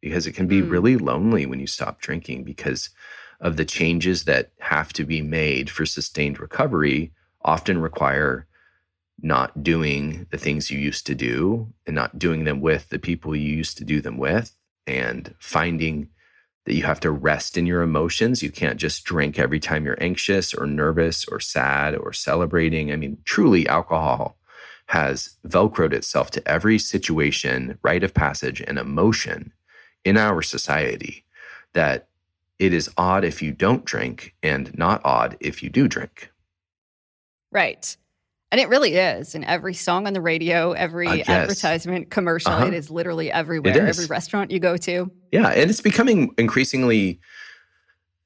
because 0.01 0.27
it 0.27 0.33
can 0.33 0.47
be 0.47 0.63
mm. 0.63 0.71
really 0.71 0.97
lonely 0.97 1.47
when 1.47 1.61
you 1.61 1.67
stop 1.67 2.01
drinking 2.01 2.45
because 2.45 2.91
of 3.41 3.57
the 3.57 3.65
changes 3.65 4.25
that 4.25 4.53
have 4.61 4.93
to 4.93 5.05
be 5.05 5.23
made 5.23 5.71
for 5.71 5.85
sustained 5.87 6.39
recovery 6.39 7.13
often 7.43 7.79
require 7.79 8.47
not 9.23 9.63
doing 9.63 10.27
the 10.31 10.39
things 10.39 10.71
you 10.71 10.79
used 10.79 11.07
to 11.07 11.15
do 11.15 11.73
and 11.87 11.95
not 11.95 12.19
doing 12.19 12.45
them 12.45 12.61
with 12.61 12.89
the 12.89 12.99
people 12.99 13.37
you 13.37 13.55
used 13.55 13.77
to 13.79 13.85
do 13.85 14.01
them 14.01 14.17
with 14.17 14.57
and 14.87 15.35
finding 15.39 16.09
that 16.67 16.75
you 16.75 16.83
have 16.83 17.01
to 17.01 17.11
rest 17.11 17.57
in 17.57 17.67
your 17.67 17.83
emotions. 17.83 18.43
You 18.43 18.51
can't 18.51 18.79
just 18.79 19.05
drink 19.05 19.39
every 19.39 19.61
time 19.61 19.85
you're 19.85 20.03
anxious 20.03 20.53
or 20.55 20.67
nervous 20.67 21.25
or 21.27 21.41
sad 21.41 21.97
or 21.97 22.13
celebrating. 22.13 22.93
I 22.93 22.97
mean, 22.97 23.19
truly, 23.25 23.67
alcohol 23.69 24.37
has 24.87 25.37
velcroed 25.47 25.93
itself 25.93 26.31
to 26.33 26.49
every 26.49 26.79
situation, 26.79 27.79
rite 27.83 28.05
of 28.05 28.13
passage, 28.13 28.61
and 28.61 28.79
emotion 28.79 29.53
in 30.05 30.17
our 30.17 30.43
society 30.43 31.25
that 31.73 32.09
it 32.59 32.75
is 32.75 32.91
odd 32.97 33.25
if 33.25 33.41
you 33.41 33.53
don't 33.53 33.85
drink 33.85 34.35
and 34.43 34.77
not 34.77 35.01
odd 35.05 35.37
if 35.41 35.63
you 35.63 35.71
do 35.71 35.89
drink. 35.89 36.31
Right. 37.53 37.97
And 38.53 38.61
it 38.61 38.69
really 38.69 38.97
is. 38.97 39.35
In 39.35 39.45
every 39.45 39.75
song 39.75 40.07
on 40.07 40.13
the 40.13 40.21
radio, 40.21 40.73
every 40.73 41.25
advertisement, 41.29 42.11
commercial, 42.11 42.53
uh-huh. 42.53 42.67
it 42.67 42.75
is 42.75 42.91
literally 42.91 43.31
everywhere. 43.31 43.87
Every 43.87 44.07
restaurant 44.07 44.51
you 44.51 44.59
go 44.59 44.77
to. 44.77 45.11
Yeah. 45.31 45.49
And 45.49 45.71
it's 45.71 45.81
becoming 45.81 46.35
increasingly 46.37 47.21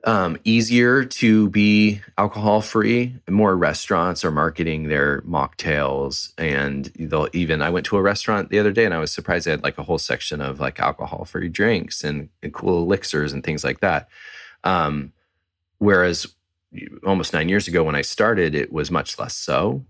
um, 0.05 0.39
easier 0.45 1.05
to 1.05 1.49
be 1.51 2.01
alcohol 2.19 2.61
free. 2.61 3.17
More 3.29 3.57
restaurants 3.57 4.25
are 4.25 4.31
marketing 4.31 4.89
their 4.89 5.23
mocktails, 5.23 6.33
and 6.39 6.87
they'll 6.99 7.29
even. 7.33 7.63
I 7.63 7.71
went 7.71 7.87
to 7.87 7.97
a 7.97 8.03
restaurant 8.03 8.51
the 8.51 8.59
other 8.59 8.73
day, 8.73 8.85
and 8.85 8.95
I 8.95 8.99
was 8.99 9.13
surprised 9.13 9.47
they 9.47 9.51
had 9.51 9.63
like 9.63 9.79
a 9.79 9.83
whole 9.83 9.99
section 9.99 10.41
of 10.41 10.61
like 10.61 10.79
alcohol 10.79 11.25
free 11.25 11.49
drinks 11.49 12.05
and, 12.05 12.29
and, 12.43 12.53
cool 12.53 12.83
elixirs 12.83 13.33
and 13.33 13.43
things 13.43 13.65
like 13.65 13.81
that. 13.81 14.09
Um, 14.63 15.13
whereas 15.79 16.27
almost 17.07 17.33
nine 17.33 17.49
years 17.49 17.67
ago 17.67 17.83
when 17.83 17.95
I 17.95 18.03
started, 18.03 18.55
it 18.55 18.73
was 18.73 18.91
much 18.91 19.19
less 19.19 19.35
so. 19.35 19.85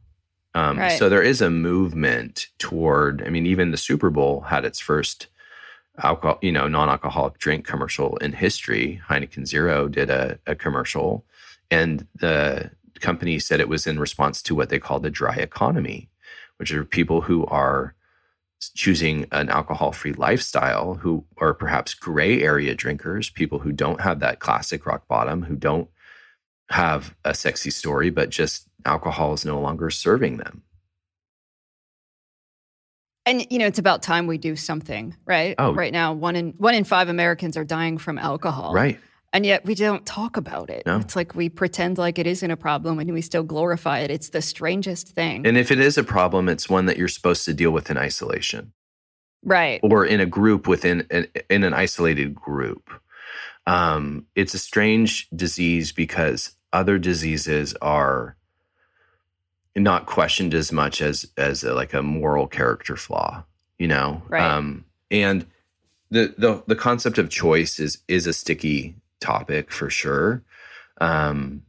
Um, 0.55 0.79
right. 0.79 0.99
So 0.99 1.09
there 1.09 1.23
is 1.23 1.41
a 1.41 1.51
movement 1.51 2.49
toward. 2.59 3.23
I 3.27 3.31
mean, 3.31 3.47
even 3.47 3.71
the 3.71 3.77
Super 3.77 4.11
Bowl 4.11 4.43
had 4.43 4.65
its 4.65 4.79
first 4.79 5.27
alcohol, 6.03 6.39
you 6.43 6.53
know, 6.53 6.69
non-alcoholic 6.69 7.39
drink 7.39 7.67
commercial 7.67 8.17
in 8.19 8.33
history. 8.33 9.01
Heineken 9.09 9.47
Zero 9.47 9.89
did 9.89 10.11
a, 10.11 10.39
a 10.47 10.55
commercial, 10.55 11.25
and 11.71 12.07
the 12.15 12.71
company 13.01 13.39
said 13.39 13.61
it 13.61 13.69
was 13.69 13.87
in 13.87 13.99
response 13.99 14.43
to 14.43 14.55
what 14.55 14.69
they 14.69 14.79
call 14.79 15.01
the 15.01 15.11
dry 15.11 15.35
economy, 15.35 16.09
which 16.59 16.73
are 16.73 16.85
people 16.85 17.21
who 17.21 17.45
are 17.47 17.95
choosing 18.75 19.27
an 19.33 19.49
alcohol-free 19.51 20.15
lifestyle, 20.15 20.95
who 20.95 21.25
are 21.39 21.53
perhaps 21.53 21.93
gray 21.95 22.43
area 22.43 22.75
drinkers, 22.75 23.29
people 23.29 23.59
who 23.59 23.73
don't 23.73 24.01
have 24.01 24.21
that 24.21 24.39
classic 24.41 24.87
rock 24.87 25.07
bottom, 25.09 25.43
who 25.43 25.57
don't 25.57 25.89
have 26.71 27.15
a 27.25 27.35
sexy 27.35 27.71
story, 27.71 28.09
but 28.11 28.31
just 28.31 28.69
alcohol 28.85 29.33
is 29.35 29.45
no 29.45 29.61
longer 29.61 29.91
serving 29.91 30.39
them. 30.39 30.63
And 33.27 33.47
you 33.51 33.59
know, 33.59 33.67
it's 33.67 33.79
about 33.79 34.03
time 34.03 34.27
we 34.27 34.37
do 34.37 34.55
something, 34.55 35.17
right? 35.25 35.55
Oh. 35.59 35.73
Right 35.73 35.93
now, 35.93 36.13
one 36.13 36.37
in 36.37 36.51
one 36.59 36.75
in 36.75 36.85
five 36.85 37.09
Americans 37.09 37.57
are 37.57 37.65
dying 37.65 37.97
from 37.97 38.19
alcohol. 38.19 38.75
Right. 38.75 39.01
And 39.33 39.45
yet 39.45 39.65
we 39.65 39.75
don't 39.75 40.07
talk 40.07 40.37
about 40.37 40.71
it. 40.71 40.85
No. 40.87 40.99
It's 40.99 41.17
like 41.17 41.35
we 41.35 41.49
pretend 41.49 41.99
like 41.99 42.21
it 42.21 42.27
isn't 42.27 42.51
a 42.51 42.57
problem 42.57 43.01
and 43.01 43.13
we 43.13 43.21
still 43.21 43.43
glorify 43.43 43.99
it. 43.99 44.11
It's 44.11 44.29
the 44.29 44.41
strangest 44.41 45.09
thing. 45.09 45.45
And 45.45 45.57
if 45.57 45.73
it 45.73 45.81
is 45.81 45.99
a 45.99 46.05
problem, 46.05 46.49
it's 46.49 46.69
one 46.69 46.87
that 46.87 46.97
you're 46.97 47.09
supposed 47.09 47.45
to 47.47 47.55
deal 47.55 47.73
with 47.73 47.91
in 47.91 47.99
isolation 47.99 48.73
right. 49.45 49.81
or 49.83 50.05
in 50.05 50.21
a 50.21 50.27
group 50.27 50.67
within 50.67 51.07
an, 51.11 51.27
in 51.51 51.65
an 51.65 51.75
isolated 51.75 52.35
group. 52.35 52.91
Um, 53.67 54.27
it's 54.35 54.55
a 54.55 54.59
strange 54.59 55.29
disease 55.31 55.93
because 55.93 56.55
other 56.73 56.99
diseases 56.99 57.75
are 57.81 58.37
not 59.77 60.07
questioned 60.07 60.55
as 60.55 60.71
much 60.71 61.03
as 61.03 61.27
as 61.37 61.65
a, 61.65 61.75
like 61.75 61.95
a 61.95 62.03
moral 62.03 62.47
character 62.47 62.97
flaw, 62.97 63.45
you 63.79 63.89
know. 63.89 64.23
Right. 64.29 64.43
Um, 64.43 64.85
and 65.11 65.47
the 66.11 66.35
the 66.39 66.63
the 66.67 66.77
concept 66.77 67.19
of 67.19 67.29
choice 67.29 67.79
is 67.79 67.99
is 68.09 68.27
a 68.27 68.33
sticky 68.33 68.95
topic 69.21 69.73
for 69.73 69.91
sure, 69.91 70.43
um, 71.01 71.63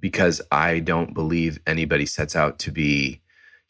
because 0.00 0.42
I 0.52 0.80
don't 0.80 1.14
believe 1.14 1.58
anybody 1.66 2.06
sets 2.06 2.36
out 2.36 2.58
to 2.60 2.72
be. 2.72 3.20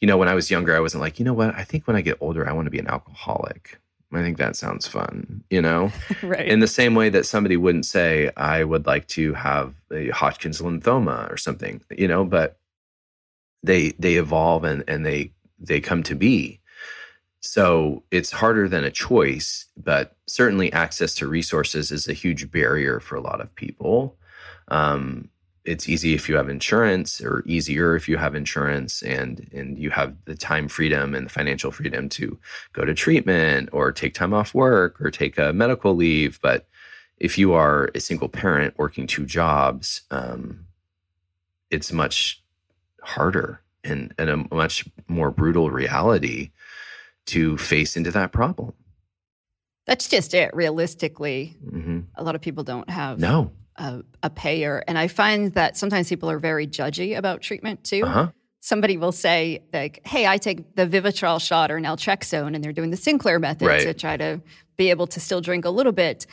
You 0.01 0.07
know, 0.07 0.17
when 0.17 0.29
I 0.29 0.35
was 0.35 0.49
younger, 0.49 0.77
I 0.77 0.81
wasn't 0.81 1.01
like, 1.01 1.19
you 1.19 1.25
know 1.25 1.35
what? 1.35 1.57
I 1.57 1.65
think 1.65 1.89
when 1.89 1.97
I 1.97 2.03
get 2.03 2.19
older, 2.21 2.49
I 2.49 2.53
want 2.53 2.67
to 2.67 2.71
be 2.71 2.79
an 2.79 2.87
alcoholic. 2.87 3.81
I 4.13 4.23
think 4.23 4.39
that 4.39 4.57
sounds 4.57 4.87
fun, 4.87 5.43
you 5.51 5.61
know? 5.61 5.91
right. 6.23 6.47
In 6.47 6.61
the 6.61 6.69
same 6.69 6.95
way 6.95 7.09
that 7.11 7.27
somebody 7.27 7.57
wouldn't 7.57 7.85
say, 7.85 8.31
I 8.37 8.63
would 8.63 8.87
like 8.87 9.09
to 9.09 9.35
have 9.35 9.75
a 9.93 10.11
Hodgkin's 10.11 10.61
lymphoma 10.61 11.31
or 11.31 11.37
something, 11.37 11.83
you 11.91 12.09
know, 12.09 12.25
but 12.25 12.59
they 13.63 13.91
they 13.99 14.15
evolve 14.15 14.65
and, 14.65 14.85
and 14.89 15.05
they 15.05 15.33
they 15.59 15.81
come 15.81 16.03
to 16.05 16.15
be. 16.15 16.61
So 17.41 18.03
it's 18.11 18.33
harder 18.33 18.69
than 18.69 18.85
a 18.85 18.91
choice, 18.91 19.67
but 19.77 20.17
certainly 20.27 20.73
access 20.73 21.15
to 21.17 21.29
resources 21.29 21.93
is 21.93 22.09
a 22.09 22.13
huge 22.13 22.51
barrier 22.51 22.99
for 23.01 23.15
a 23.17 23.21
lot 23.21 23.41
of 23.41 23.55
people. 23.55 24.17
Um, 24.69 25.31
it's 25.69 25.89
easy 25.89 26.15
if 26.15 26.29
you 26.29 26.37
have 26.37 26.49
insurance 26.49 27.21
or 27.21 27.43
easier 27.47 27.95
if 27.95 28.09
you 28.09 28.17
have 28.17 28.35
insurance 28.35 29.03
and 29.03 29.49
and 29.53 29.79
you 29.79 29.91
have 29.91 30.17
the 30.25 30.35
time 30.35 30.67
freedom 30.67 31.15
and 31.15 31.27
the 31.27 31.31
financial 31.31 31.71
freedom 31.71 32.09
to 32.09 32.39
go 32.73 32.85
to 32.85 32.95
treatment 32.95 33.69
or 33.73 33.93
take 33.93 34.15
time 34.15 34.33
off 34.33 34.55
work 34.55 34.99
or 35.01 35.11
take 35.11 35.39
a 35.39 35.53
medical 35.53 35.95
leave 35.95 36.41
but 36.41 36.67
if 37.19 37.37
you 37.37 37.53
are 37.53 37.91
a 37.95 38.01
single 38.01 38.29
parent 38.29 38.73
working 38.79 39.07
two 39.07 39.27
jobs 39.27 40.03
um, 40.11 40.65
it's 41.71 41.93
much 41.93 42.43
harder 43.09 43.61
and, 43.85 44.15
and 44.19 44.31
a 44.31 44.55
much 44.55 44.85
more 45.09 45.31
brutal 45.31 45.71
reality 45.71 46.51
to 47.27 47.57
face 47.59 47.97
into 47.97 48.11
that 48.11 48.33
problem 48.33 48.73
That's 49.87 50.09
just 50.09 50.35
it. 50.35 50.51
Realistically, 50.55 51.57
hmm 51.69 52.01
a 52.15 52.23
lot 52.23 52.35
of 52.35 52.41
people 52.41 52.65
don't 52.65 52.91
have 52.91 53.19
no 53.21 53.51
a, 53.77 54.03
a 54.23 54.31
payer. 54.31 54.83
And 54.89 54.99
I 54.99 55.09
find 55.09 55.55
that 55.55 55.77
sometimes 55.77 56.09
people 56.09 56.29
are 56.31 56.39
very 56.39 56.67
judgy 56.67 57.17
about 57.17 57.41
treatment 57.43 57.85
too. 57.85 58.05
uh-huh 58.05 58.29
Somebody 58.61 58.97
will 58.97 59.13
say, 59.13 59.63
like, 59.73 60.05
hey, 60.05 60.27
I 60.27 60.37
take 60.37 60.75
the 60.75 60.85
Vivitrol 60.85 61.41
shot 61.41 61.71
or 61.71 61.79
naltrexone, 61.79 62.55
and 62.55 62.63
they're 62.63 62.73
doing 62.73 62.91
the 62.91 62.97
Sinclair 62.97 63.39
method 63.39 63.69
Right. 63.69 63.81
to 63.83 63.95
try 63.95 64.17
to 64.17 64.41
be 64.77 64.91
able 64.91 65.07
to 65.07 65.21
still 65.21 65.41
drink 65.41 65.65
a 65.65 65.71
little 65.71 65.93
bit. 65.93 66.27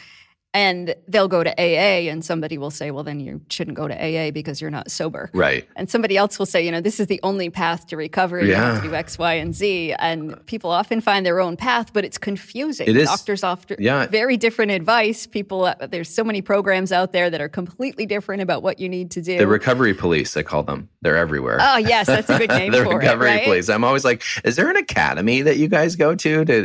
And 0.56 0.96
they'll 1.10 1.28
go 1.28 1.44
to 1.44 1.52
AA, 1.60 2.10
and 2.12 2.24
somebody 2.24 2.58
will 2.58 2.72
say, 2.72 2.90
well, 2.90 3.04
then 3.04 3.20
you 3.20 3.42
shouldn't 3.50 3.76
go 3.76 3.88
to 3.90 3.94
AA 3.94 4.32
because 4.32 4.62
you're 4.62 4.72
not 4.72 4.90
sober. 4.90 5.30
right 5.34 5.68
And 5.76 5.90
somebody 5.90 6.16
else 6.16 6.40
will 6.40 6.46
say, 6.46 6.66
you 6.66 6.72
know, 6.72 6.80
this 6.80 7.00
is 7.02 7.08
the 7.08 7.20
only 7.24 7.50
path 7.50 7.88
to 7.88 7.98
recovery. 7.98 8.48
You 8.48 8.56
have 8.56 8.82
to 8.82 8.88
do 8.90 8.96
X, 8.96 9.18
Y, 9.20 9.34
and 9.34 9.54
Z. 9.54 9.94
And 10.00 10.44
people 10.46 10.70
often 10.72 11.02
find 11.02 11.26
their 11.26 11.40
own 11.42 11.58
path, 11.58 11.92
but 11.92 12.06
it's 12.06 12.18
confusing. 12.18 12.88
It 12.88 12.96
is. 12.96 13.08
Doctors 13.10 13.44
often 13.44 13.76
Yeah. 13.80 14.08
very 14.08 14.38
different 14.38 14.72
advice. 14.72 15.28
People, 15.28 15.66
uh, 15.66 15.76
there's 15.94 16.08
so 16.10 16.24
many 16.24 16.42
programs 16.42 16.92
out 16.94 17.12
there 17.12 17.30
that 17.30 17.42
are 17.42 17.50
completely 17.50 18.06
different 18.06 18.42
about 18.42 18.64
what 18.64 18.80
you 18.80 18.88
need 18.88 19.12
to 19.12 19.22
do. 19.22 19.38
the 19.38 19.48
recovery 19.48 19.94
police 19.94 20.38
i 20.38 20.44
call 20.44 20.64
them 20.64 20.88
they're 21.02 21.18
everywhere 21.18 21.58
oh 21.60 21.78
yes, 21.78 22.08
that's 22.08 22.30
a 22.30 22.38
good 22.38 22.50
name 22.62 22.72
the 22.72 22.78
for 22.84 22.84
it, 22.86 22.90
The 22.94 22.98
recovery 23.00 23.28
right? 23.30 23.44
police. 23.44 23.68
I'm 23.70 23.84
always 23.84 24.06
like, 24.06 24.24
is 24.46 24.56
there 24.56 24.70
an 24.70 24.78
academy 24.78 25.42
that 25.42 25.58
you 25.58 25.68
guys 25.68 25.96
go 25.98 26.16
to 26.16 26.34
to, 26.46 26.58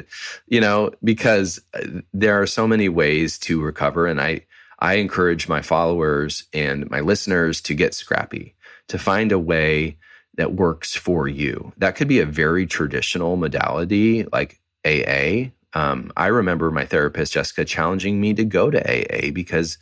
you 0.46 0.60
know, 0.60 0.90
because 1.02 1.60
uh, 1.74 1.80
there 2.14 2.40
are 2.40 2.46
so 2.46 2.66
many 2.68 2.88
ways 2.88 3.36
to 3.40 3.60
recover, 3.60 3.79
and 3.80 4.20
I 4.20 4.46
I 4.78 4.94
encourage 4.94 5.48
my 5.48 5.62
followers 5.62 6.44
and 6.52 6.90
my 6.90 7.00
listeners 7.00 7.60
to 7.62 7.74
get 7.74 7.94
scrappy, 7.94 8.54
to 8.88 8.98
find 8.98 9.30
a 9.30 9.38
way 9.38 9.98
that 10.36 10.54
works 10.54 10.96
for 10.96 11.28
you. 11.28 11.72
That 11.76 11.96
could 11.96 12.08
be 12.08 12.20
a 12.20 12.26
very 12.26 12.66
traditional 12.66 13.36
modality 13.36 14.24
like 14.32 14.58
AA. 14.86 15.50
Um, 15.74 16.12
I 16.16 16.28
remember 16.28 16.70
my 16.70 16.86
therapist 16.86 17.34
Jessica 17.34 17.64
challenging 17.64 18.20
me 18.20 18.32
to 18.34 18.44
go 18.44 18.70
to 18.70 18.80
AA 18.80 19.30
because 19.32 19.76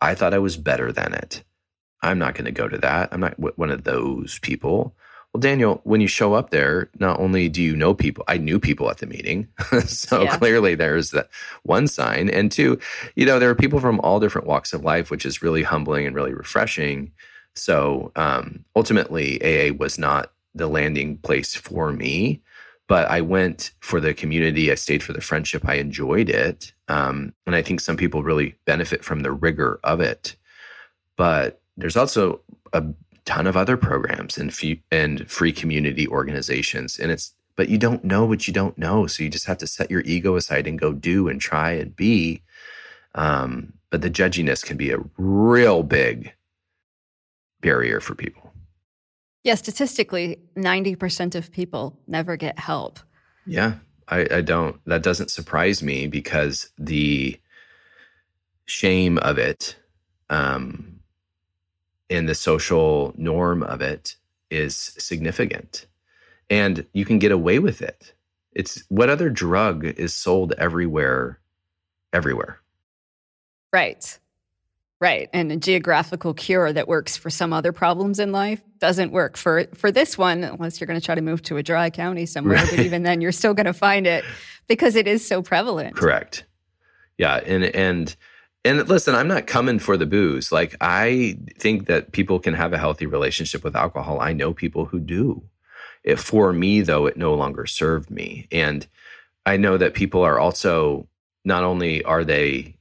I 0.00 0.14
thought 0.14 0.34
I 0.34 0.38
was 0.38 0.56
better 0.56 0.90
than 0.92 1.14
it. 1.14 1.44
I'm 2.02 2.18
not 2.18 2.34
going 2.34 2.46
to 2.46 2.50
go 2.50 2.66
to 2.66 2.78
that. 2.78 3.10
I'm 3.12 3.20
not 3.20 3.38
one 3.38 3.70
of 3.70 3.84
those 3.84 4.38
people. 4.40 4.94
Well, 5.32 5.40
Daniel, 5.40 5.80
when 5.84 6.00
you 6.00 6.08
show 6.08 6.34
up 6.34 6.50
there, 6.50 6.90
not 6.98 7.20
only 7.20 7.48
do 7.48 7.62
you 7.62 7.76
know 7.76 7.94
people, 7.94 8.24
I 8.26 8.36
knew 8.36 8.58
people 8.58 8.90
at 8.90 8.98
the 8.98 9.06
meeting. 9.06 9.46
so 9.86 10.24
Yeah. 10.24 10.36
clearly 10.38 10.74
there's 10.74 11.12
that 11.12 11.30
one 11.62 11.86
sign. 11.86 12.28
And 12.28 12.50
two, 12.50 12.78
you 13.14 13.26
know, 13.26 13.38
there 13.38 13.50
are 13.50 13.54
people 13.54 13.78
from 13.78 14.00
all 14.00 14.18
different 14.18 14.48
walks 14.48 14.72
of 14.72 14.84
life, 14.84 15.10
which 15.10 15.24
is 15.24 15.40
really 15.42 15.62
humbling 15.62 16.04
and 16.06 16.16
really 16.16 16.34
refreshing. 16.34 17.12
So 17.54 18.10
um, 18.16 18.64
ultimately, 18.74 19.40
AA 19.42 19.72
was 19.72 19.98
not 19.98 20.32
the 20.54 20.66
landing 20.66 21.16
place 21.18 21.54
for 21.54 21.92
me, 21.92 22.42
but 22.88 23.08
I 23.08 23.20
went 23.20 23.70
for 23.78 24.00
the 24.00 24.12
community. 24.12 24.72
I 24.72 24.74
stayed 24.74 25.02
for 25.02 25.12
the 25.12 25.20
friendship. 25.20 25.62
I 25.64 25.74
enjoyed 25.74 26.28
it. 26.28 26.72
Um, 26.88 27.32
and 27.46 27.54
I 27.54 27.62
think 27.62 27.80
some 27.80 27.96
people 27.96 28.24
really 28.24 28.56
benefit 28.64 29.04
from 29.04 29.20
the 29.20 29.30
rigor 29.30 29.78
of 29.84 30.00
it. 30.00 30.34
But 31.16 31.60
there's 31.76 31.96
also 31.96 32.40
a 32.72 32.82
ton 33.30 33.46
of 33.46 33.56
other 33.56 33.76
programs 33.76 34.36
and 34.36 34.52
fe- 34.52 34.82
and 34.90 35.30
free 35.30 35.52
community 35.52 36.08
organizations. 36.08 36.98
And 36.98 37.12
it's 37.12 37.34
but 37.56 37.68
you 37.68 37.78
don't 37.78 38.04
know 38.04 38.24
what 38.24 38.48
you 38.48 38.54
don't 38.54 38.76
know. 38.76 39.06
So 39.06 39.22
you 39.22 39.30
just 39.30 39.46
have 39.46 39.58
to 39.58 39.66
set 39.66 39.90
your 39.90 40.00
ego 40.00 40.34
aside 40.36 40.66
and 40.66 40.78
go 40.78 40.92
do 40.92 41.28
and 41.28 41.40
try 41.40 41.72
and 41.72 41.94
be. 41.94 42.42
Um, 43.14 43.74
but 43.90 44.02
the 44.02 44.10
judginess 44.10 44.64
can 44.64 44.76
be 44.76 44.90
a 44.90 44.98
real 45.18 45.82
big 45.82 46.32
barrier 47.60 48.00
for 48.00 48.14
people. 48.14 48.52
Yeah, 49.44 49.54
statistically, 49.54 50.38
90% 50.56 51.34
of 51.34 51.52
people 51.52 51.98
never 52.06 52.36
get 52.36 52.58
help. 52.58 52.98
yeah 53.46 53.74
I, 54.08 54.26
I 54.38 54.40
don't 54.40 54.76
that 54.86 55.02
doesn't 55.04 55.30
surprise 55.30 55.82
me 55.82 56.08
because 56.08 56.70
the 56.78 57.38
shame 58.66 59.18
of 59.18 59.38
it 59.38 59.76
um, 60.30 60.99
and 62.10 62.28
the 62.28 62.34
social 62.34 63.14
norm 63.16 63.62
of 63.62 63.80
it 63.80 64.16
is 64.50 64.74
significant 64.98 65.86
and 66.50 66.84
you 66.92 67.04
can 67.04 67.18
get 67.18 67.32
away 67.32 67.58
with 67.58 67.80
it 67.80 68.12
it's 68.52 68.82
what 68.88 69.08
other 69.08 69.30
drug 69.30 69.84
is 69.84 70.12
sold 70.12 70.52
everywhere 70.58 71.38
everywhere 72.12 72.60
Right. 73.72 74.18
Right. 75.00 75.30
And 75.32 75.50
a 75.50 75.56
geographical 75.56 76.34
cure 76.34 76.72
that 76.72 76.86
works 76.86 77.16
for 77.16 77.30
some 77.30 77.52
other 77.52 77.72
problems 77.72 78.18
in 78.18 78.32
life 78.32 78.60
doesn't 78.78 79.12
work 79.12 79.36
for 79.36 79.64
for 79.74 79.90
this 79.90 80.18
one 80.18 80.44
unless 80.44 80.80
you're 80.80 80.86
going 80.86 81.00
to 81.00 81.04
try 81.04 81.14
to 81.14 81.22
move 81.22 81.40
to 81.42 81.56
a 81.56 81.62
dry 81.62 81.88
county 81.88 82.26
somewhere. 82.26 82.58
But 82.68 82.80
even 82.80 83.02
then, 83.02 83.20
you're 83.20 83.32
still 83.32 83.54
going 83.54 83.66
to 83.66 83.72
find 83.72 84.06
it 84.06 84.24
because 84.68 84.96
it 84.96 85.06
is 85.06 85.26
so 85.26 85.40
prevalent. 85.42 85.96
correct 85.96 86.44
yeah 87.16 87.36
and 87.46 87.64
and 87.64 88.16
and 88.64 88.86
listen 88.88 89.14
i'm 89.14 89.28
not 89.28 89.46
coming 89.46 89.78
for 89.78 89.96
the 89.96 90.06
booze. 90.06 90.52
Like 90.52 90.76
i 90.80 91.36
think 91.58 91.86
that 91.86 92.12
people 92.12 92.38
can 92.38 92.54
have 92.54 92.72
a 92.72 92.78
healthy 92.78 93.06
relationship 93.06 93.64
with 93.64 93.76
alcohol. 93.76 94.20
I 94.20 94.32
know 94.32 94.52
people 94.52 94.84
who 94.84 95.00
do. 95.00 95.42
It 96.04 96.18
for 96.18 96.52
me 96.52 96.80
though 96.82 97.06
it 97.06 97.16
no 97.16 97.34
longer 97.34 97.66
served 97.66 98.10
me. 98.10 98.46
And 98.52 98.86
i 99.46 99.56
know 99.56 99.76
that 99.78 99.94
people 99.94 100.22
are 100.22 100.38
also 100.38 101.08
not 101.44 101.64
only 101.64 102.02
are 102.04 102.24
they 102.24 102.76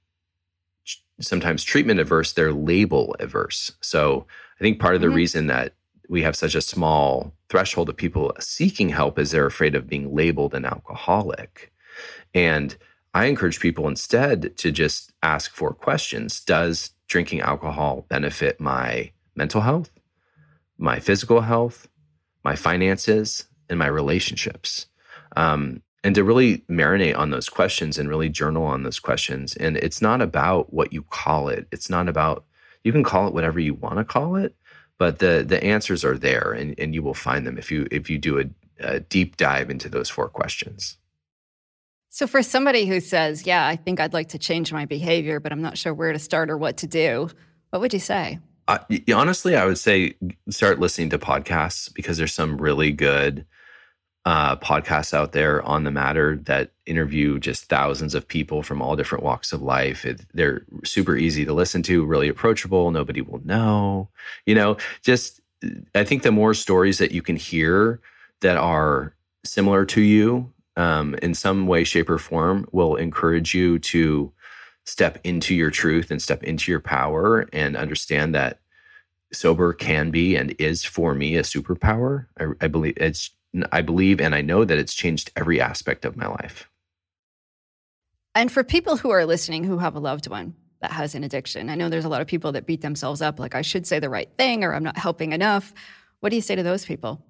sometimes 1.22 1.64
treatment 1.64 2.00
averse 2.00 2.34
they're 2.34 2.54
label 2.54 3.16
averse. 3.20 3.72
So 3.82 4.26
i 4.60 4.64
think 4.64 4.80
part 4.80 4.96
of 4.96 5.02
the 5.02 5.08
Mhm. 5.08 5.16
reason 5.16 5.48
that 5.48 5.74
we 6.10 6.22
have 6.24 6.36
such 6.36 6.56
a 6.56 6.62
small 6.62 7.34
threshold 7.50 7.90
of 7.90 7.96
people 7.98 8.34
seeking 8.40 8.90
help 8.90 9.20
is 9.20 9.32
they're 9.32 9.46
afraid 9.46 9.76
of 9.76 9.88
being 9.88 10.14
labeled 10.16 10.54
an 10.56 10.66
alcoholic. 10.66 11.72
And 12.34 12.76
I 13.14 13.26
encourage 13.26 13.60
people 13.60 13.88
instead 13.88 14.56
to 14.58 14.72
just 14.72 15.12
ask 15.24 15.52
four 15.54 15.74
questions. 15.74 16.42
Does 16.42 16.92
drinking 17.08 17.42
alcohol 17.42 18.06
benefit 18.10 18.60
my 18.60 19.12
mental 19.36 19.62
health, 19.62 19.92
my 20.78 21.00
physical 21.00 21.42
health, 21.42 21.88
my 22.44 22.56
finances, 22.56 23.46
and 23.70 23.80
my 23.80 23.88
relationships? 23.88 24.86
Um, 25.36 25.82
and 26.04 26.16
to 26.16 26.24
really 26.24 26.60
marinate 26.70 27.18
on 27.18 27.32
those 27.32 27.50
questions 27.50 27.98
and 27.98 28.08
really 28.08 28.30
journal 28.30 28.64
on 28.64 28.84
those 28.84 29.00
questions. 29.00 29.56
And 29.56 29.76
it's 29.78 30.02
not 30.02 30.22
about 30.22 30.72
what 30.72 30.94
you 30.94 31.04
call 31.04 31.50
it. 31.50 31.68
It's 31.72 31.90
not 31.90 32.08
about, 32.08 32.46
you 32.84 32.92
can 32.92 33.04
call 33.04 33.28
it 33.28 33.34
whatever 33.34 33.60
you 33.60 33.74
want 33.74 33.98
to 33.98 34.06
call 34.06 34.36
it, 34.36 34.56
but 34.98 35.20
the, 35.20 35.44
the 35.46 35.62
answers 35.64 36.06
are 36.06 36.18
there 36.18 36.54
and, 36.54 36.74
and 36.80 36.94
you 36.94 37.04
will 37.04 37.14
find 37.14 37.46
them 37.46 37.58
if 37.58 37.72
you, 37.72 37.88
if 37.92 38.10
you 38.10 38.18
do 38.18 38.40
a, 38.40 38.46
a 38.80 39.00
deep 39.02 39.36
dive 39.36 39.70
into 39.70 39.90
those 39.90 40.10
four 40.10 40.30
questions. 40.30 40.99
So, 42.10 42.26
for 42.26 42.42
somebody 42.42 42.86
who 42.86 43.00
says, 43.00 43.46
Yeah, 43.46 43.66
I 43.66 43.76
think 43.76 44.00
I'd 44.00 44.14
like 44.14 44.30
to 44.30 44.40
change 44.40 44.74
my 44.74 44.86
behavior, 44.86 45.40
but 45.40 45.52
I'm 45.52 45.62
not 45.62 45.78
sure 45.78 45.94
where 45.94 46.12
to 46.12 46.20
start 46.20 46.50
or 46.50 46.58
what 46.58 46.78
to 46.78 46.88
do, 46.88 47.30
what 47.70 47.82
would 47.82 47.94
you 47.94 48.00
say? 48.00 48.40
Honestly, 49.14 49.56
I 49.56 49.66
would 49.66 49.78
say 49.78 50.16
start 50.50 50.80
listening 50.80 51.10
to 51.12 51.20
podcasts 51.20 51.92
because 51.94 52.18
there's 52.18 52.34
some 52.34 52.58
really 52.58 52.92
good 52.92 53.46
uh, 54.26 54.56
podcasts 54.58 55.14
out 55.14 55.32
there 55.32 55.64
on 55.64 55.84
the 55.86 55.92
matter 55.92 56.36
that 56.44 56.72
interview 56.86 57.40
just 57.40 57.66
thousands 57.66 58.14
of 58.14 58.28
people 58.28 58.62
from 58.62 58.82
all 58.82 58.96
different 58.96 59.24
walks 59.24 59.54
of 59.54 59.62
life. 59.62 60.06
It, 60.06 60.22
they're 60.34 60.66
super 60.84 61.16
easy 61.16 61.46
to 61.46 61.54
listen 61.54 61.82
to, 61.84 62.06
really 62.06 62.28
approachable. 62.28 62.92
Nobody 62.92 63.22
will 63.22 63.42
know. 63.44 64.10
You 64.46 64.56
know, 64.56 64.78
just 65.02 65.42
I 65.96 66.04
think 66.04 66.24
the 66.24 66.32
more 66.32 66.54
stories 66.54 66.98
that 67.00 67.12
you 67.12 67.22
can 67.22 67.36
hear 67.36 68.02
that 68.42 68.58
are 68.58 69.16
similar 69.44 69.86
to 69.86 70.02
you 70.02 70.52
um, 70.80 71.14
in 71.22 71.34
some 71.34 71.68
way, 71.68 71.84
shape, 71.84 72.10
or 72.10 72.18
form 72.18 72.66
will 72.72 72.96
encourage 72.96 73.54
you 73.54 73.80
to 73.80 74.32
step 74.86 75.20
into 75.26 75.54
your 75.54 75.70
truth 75.70 76.10
and 76.10 76.22
step 76.22 76.42
into 76.42 76.72
your 76.72 76.80
power 76.80 77.50
and 77.52 77.76
understand 77.76 78.34
that 78.34 78.60
sober 79.34 79.74
can 79.74 80.10
be 80.10 80.38
and 80.38 80.56
is 80.58 80.86
for 80.86 81.14
me 81.14 81.36
a 81.36 81.42
superpower. 81.42 82.28
I, 82.40 82.46
I 82.62 82.68
believe 82.68 82.94
it's 82.98 83.32
I 83.72 83.82
believe 83.82 84.22
and 84.22 84.34
I 84.34 84.42
know 84.42 84.64
that 84.64 84.78
it's 84.78 84.94
changed 84.94 85.32
every 85.36 85.60
aspect 85.60 86.06
of 86.06 86.16
my 86.16 86.28
life. 86.28 86.70
And 88.34 88.52
for 88.52 88.64
people 88.64 88.96
who 88.96 89.10
are 89.10 89.26
listening 89.26 89.66
who 89.66 89.80
have 89.80 89.96
a 89.96 90.00
loved 90.00 90.28
one 90.28 90.56
that 90.82 90.92
has 90.92 91.14
an 91.14 91.26
addiction, 91.26 91.70
I 91.70 91.76
know 91.76 91.90
there's 91.90 92.06
a 92.06 92.10
lot 92.10 92.22
of 92.22 92.28
people 92.28 92.54
that 92.54 92.66
beat 92.66 92.82
themselves 92.82 93.22
up 93.22 93.38
like 93.38 93.54
I 93.54 93.64
should 93.64 93.86
say 93.86 94.00
the 94.00 94.10
right 94.10 94.30
thing 94.38 94.64
or 94.64 94.74
I'm 94.74 94.84
not 94.84 94.98
helping 94.98 95.34
enough. 95.34 95.74
What 96.22 96.30
do 96.30 96.38
you 96.38 96.42
say 96.42 96.56
to 96.56 96.64
those 96.64 96.86
people? 96.86 97.26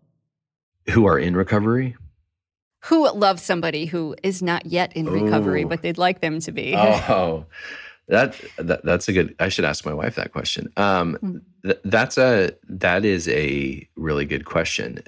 Who 0.91 1.07
are 1.07 1.17
in 1.17 1.35
recovery? 1.35 1.95
Who 2.81 3.11
loves 3.11 3.41
somebody 3.41 3.85
who 3.85 4.15
is 4.23 4.41
not 4.41 4.65
yet 4.65 4.95
in 4.95 5.05
recovery, 5.09 5.65
but 5.65 5.81
they'd 5.81 5.97
like 5.97 6.21
them 6.21 6.39
to 6.41 6.51
be? 6.51 6.73
Oh, 6.77 7.45
that, 8.07 8.39
that, 8.57 8.83
that's 8.83 9.07
a 9.07 9.13
good. 9.13 9.35
I 9.39 9.49
should 9.49 9.65
ask 9.65 9.85
my 9.85 9.93
wife 9.93 10.15
that 10.15 10.31
question. 10.31 10.71
Um, 10.77 11.15
mm-hmm. 11.21 11.37
th- 11.63 11.79
that's 11.83 12.17
a 12.17 12.51
that 12.67 13.05
is 13.05 13.27
a 13.27 13.87
really 13.95 14.25
good 14.25 14.45
question 14.45 15.03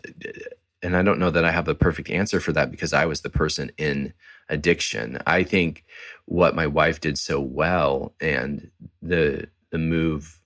and 0.84 0.96
I 0.96 1.04
don't 1.04 1.20
know 1.20 1.30
that 1.30 1.46
I 1.46 1.52
have 1.52 1.66
the 1.66 1.76
perfect 1.76 2.10
answer 2.10 2.40
for 2.40 2.52
that 2.54 2.72
because 2.72 2.94
I 2.94 3.06
was 3.06 3.22
the 3.22 3.30
person 3.30 3.72
in 3.78 4.14
addiction. 4.50 5.20
I 5.28 5.44
think 5.44 5.86
what 6.26 6.56
my 6.56 6.68
wife 6.68 7.00
did 7.00 7.18
so 7.18 7.40
well 7.40 8.14
and 8.20 8.70
the 9.02 9.48
the 9.70 9.78
move 9.78 10.40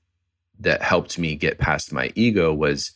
that 0.59 0.81
helped 0.81 1.17
me 1.17 1.35
get 1.35 1.57
past 1.57 1.91
my 1.91 2.11
ego 2.15 2.53
was 2.53 2.91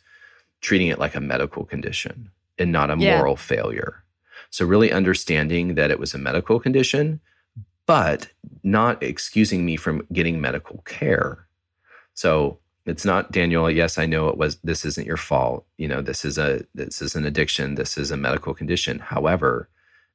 treating 0.61 0.87
it 0.87 0.99
like 0.99 1.15
a 1.15 1.21
medical 1.21 1.65
condition 1.65 2.29
and 2.57 2.71
not 2.71 2.91
a 2.91 2.97
yeah. 2.97 3.17
moral 3.17 3.35
failure. 3.35 4.03
So 4.49 4.65
really 4.65 4.91
understanding 4.91 5.75
that 5.75 5.91
it 5.91 5.99
was 5.99 6.13
a 6.13 6.17
medical 6.17 6.59
condition 6.59 7.19
but 7.89 8.29
not 8.61 9.01
excusing 9.01 9.65
me 9.65 9.75
from 9.75 10.05
getting 10.13 10.39
medical 10.39 10.83
care. 10.85 11.47
So 12.13 12.59
it's 12.85 13.03
not 13.03 13.31
Daniel. 13.31 13.67
Yes, 13.67 13.97
I 13.97 14.05
know 14.05 14.27
it 14.27 14.37
was. 14.37 14.57
This 14.57 14.85
isn't 14.85 15.07
your 15.07 15.17
fault. 15.17 15.65
You 15.77 15.87
know, 15.87 15.99
this 15.99 16.23
is 16.23 16.37
a 16.37 16.63
this 16.75 17.01
is 17.01 17.15
an 17.15 17.25
addiction. 17.25 17.73
This 17.73 17.97
is 17.97 18.11
a 18.11 18.17
medical 18.17 18.53
condition. 18.53 18.99
However, 18.99 19.69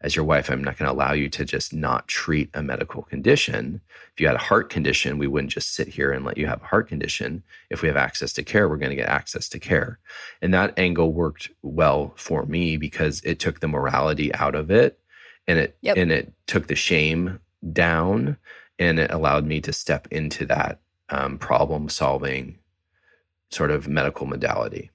as 0.05 0.15
your 0.15 0.27
wife, 0.27 0.51
I'm 0.51 0.63
not 0.63 0.77
going 0.77 0.87
to 0.87 0.95
allow 0.95 1.15
you 1.15 1.31
to 1.31 1.47
just 1.47 1.73
not 1.73 2.07
treat 2.09 2.51
a 2.53 2.63
medical 2.63 3.03
condition. 3.03 3.81
If 4.13 4.21
you 4.21 4.27
had 4.27 4.37
a 4.37 4.39
heart 4.39 4.69
condition, 4.69 5.17
we 5.17 5.27
wouldn't 5.27 5.51
just 5.51 5.75
sit 5.75 5.89
here 5.89 6.13
and 6.13 6.27
let 6.27 6.37
you 6.37 6.47
have 6.47 6.61
a 6.61 6.67
heart 6.67 6.89
condition. 6.89 7.43
If 7.71 7.81
we 7.81 7.89
have 7.89 7.97
access 7.97 8.31
to 8.35 8.43
care, 8.43 8.69
we're 8.69 8.77
going 8.77 8.91
to 8.91 8.97
get 8.97 9.09
access 9.09 9.49
to 9.49 9.59
care. 9.59 9.99
And 10.43 10.53
that 10.53 10.79
angle 10.79 11.15
worked 11.15 11.49
well 11.63 12.13
for 12.17 12.45
me 12.45 12.77
because 12.77 13.23
it 13.25 13.39
took 13.39 13.61
the 13.61 13.67
morality 13.67 14.33
out 14.35 14.55
of 14.55 14.71
it 14.71 14.99
and 15.49 15.59
it 15.59 15.79
yep. 15.81 15.97
and 15.97 16.13
it 16.13 16.35
took 16.47 16.67
the 16.67 16.77
shame 16.77 17.41
down 17.73 18.37
and 18.79 18.99
it 18.99 19.11
allowed 19.11 19.47
me 19.47 19.63
to 19.63 19.73
step 19.73 20.07
into 20.11 20.45
that 20.47 20.81
um, 21.09 21.39
problem 21.39 21.89
solving 21.89 22.59
sort 23.51 23.71
of 23.71 23.89
medical 23.89 24.27
modality. 24.27 24.91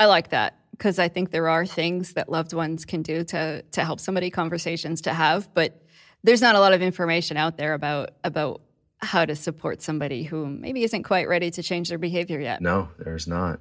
I 0.00 0.06
like 0.06 0.30
that 0.30 0.58
because 0.76 0.98
I 0.98 1.08
think 1.08 1.30
there 1.30 1.48
are 1.48 1.66
things 1.66 2.12
that 2.14 2.28
loved 2.28 2.52
ones 2.52 2.84
can 2.84 3.02
do 3.02 3.24
to 3.24 3.62
to 3.62 3.84
help 3.84 4.00
somebody 4.00 4.30
conversations 4.30 5.00
to 5.02 5.14
have, 5.14 5.52
but 5.54 5.82
there's 6.22 6.42
not 6.42 6.54
a 6.54 6.60
lot 6.60 6.72
of 6.72 6.82
information 6.82 7.36
out 7.36 7.56
there 7.56 7.74
about 7.74 8.10
about 8.24 8.60
how 8.98 9.24
to 9.24 9.36
support 9.36 9.82
somebody 9.82 10.22
who 10.22 10.46
maybe 10.46 10.82
isn't 10.82 11.02
quite 11.02 11.28
ready 11.28 11.50
to 11.50 11.62
change 11.62 11.88
their 11.88 11.98
behavior 11.98 12.40
yet. 12.40 12.60
No, 12.60 12.88
there's 12.98 13.26
not. 13.26 13.60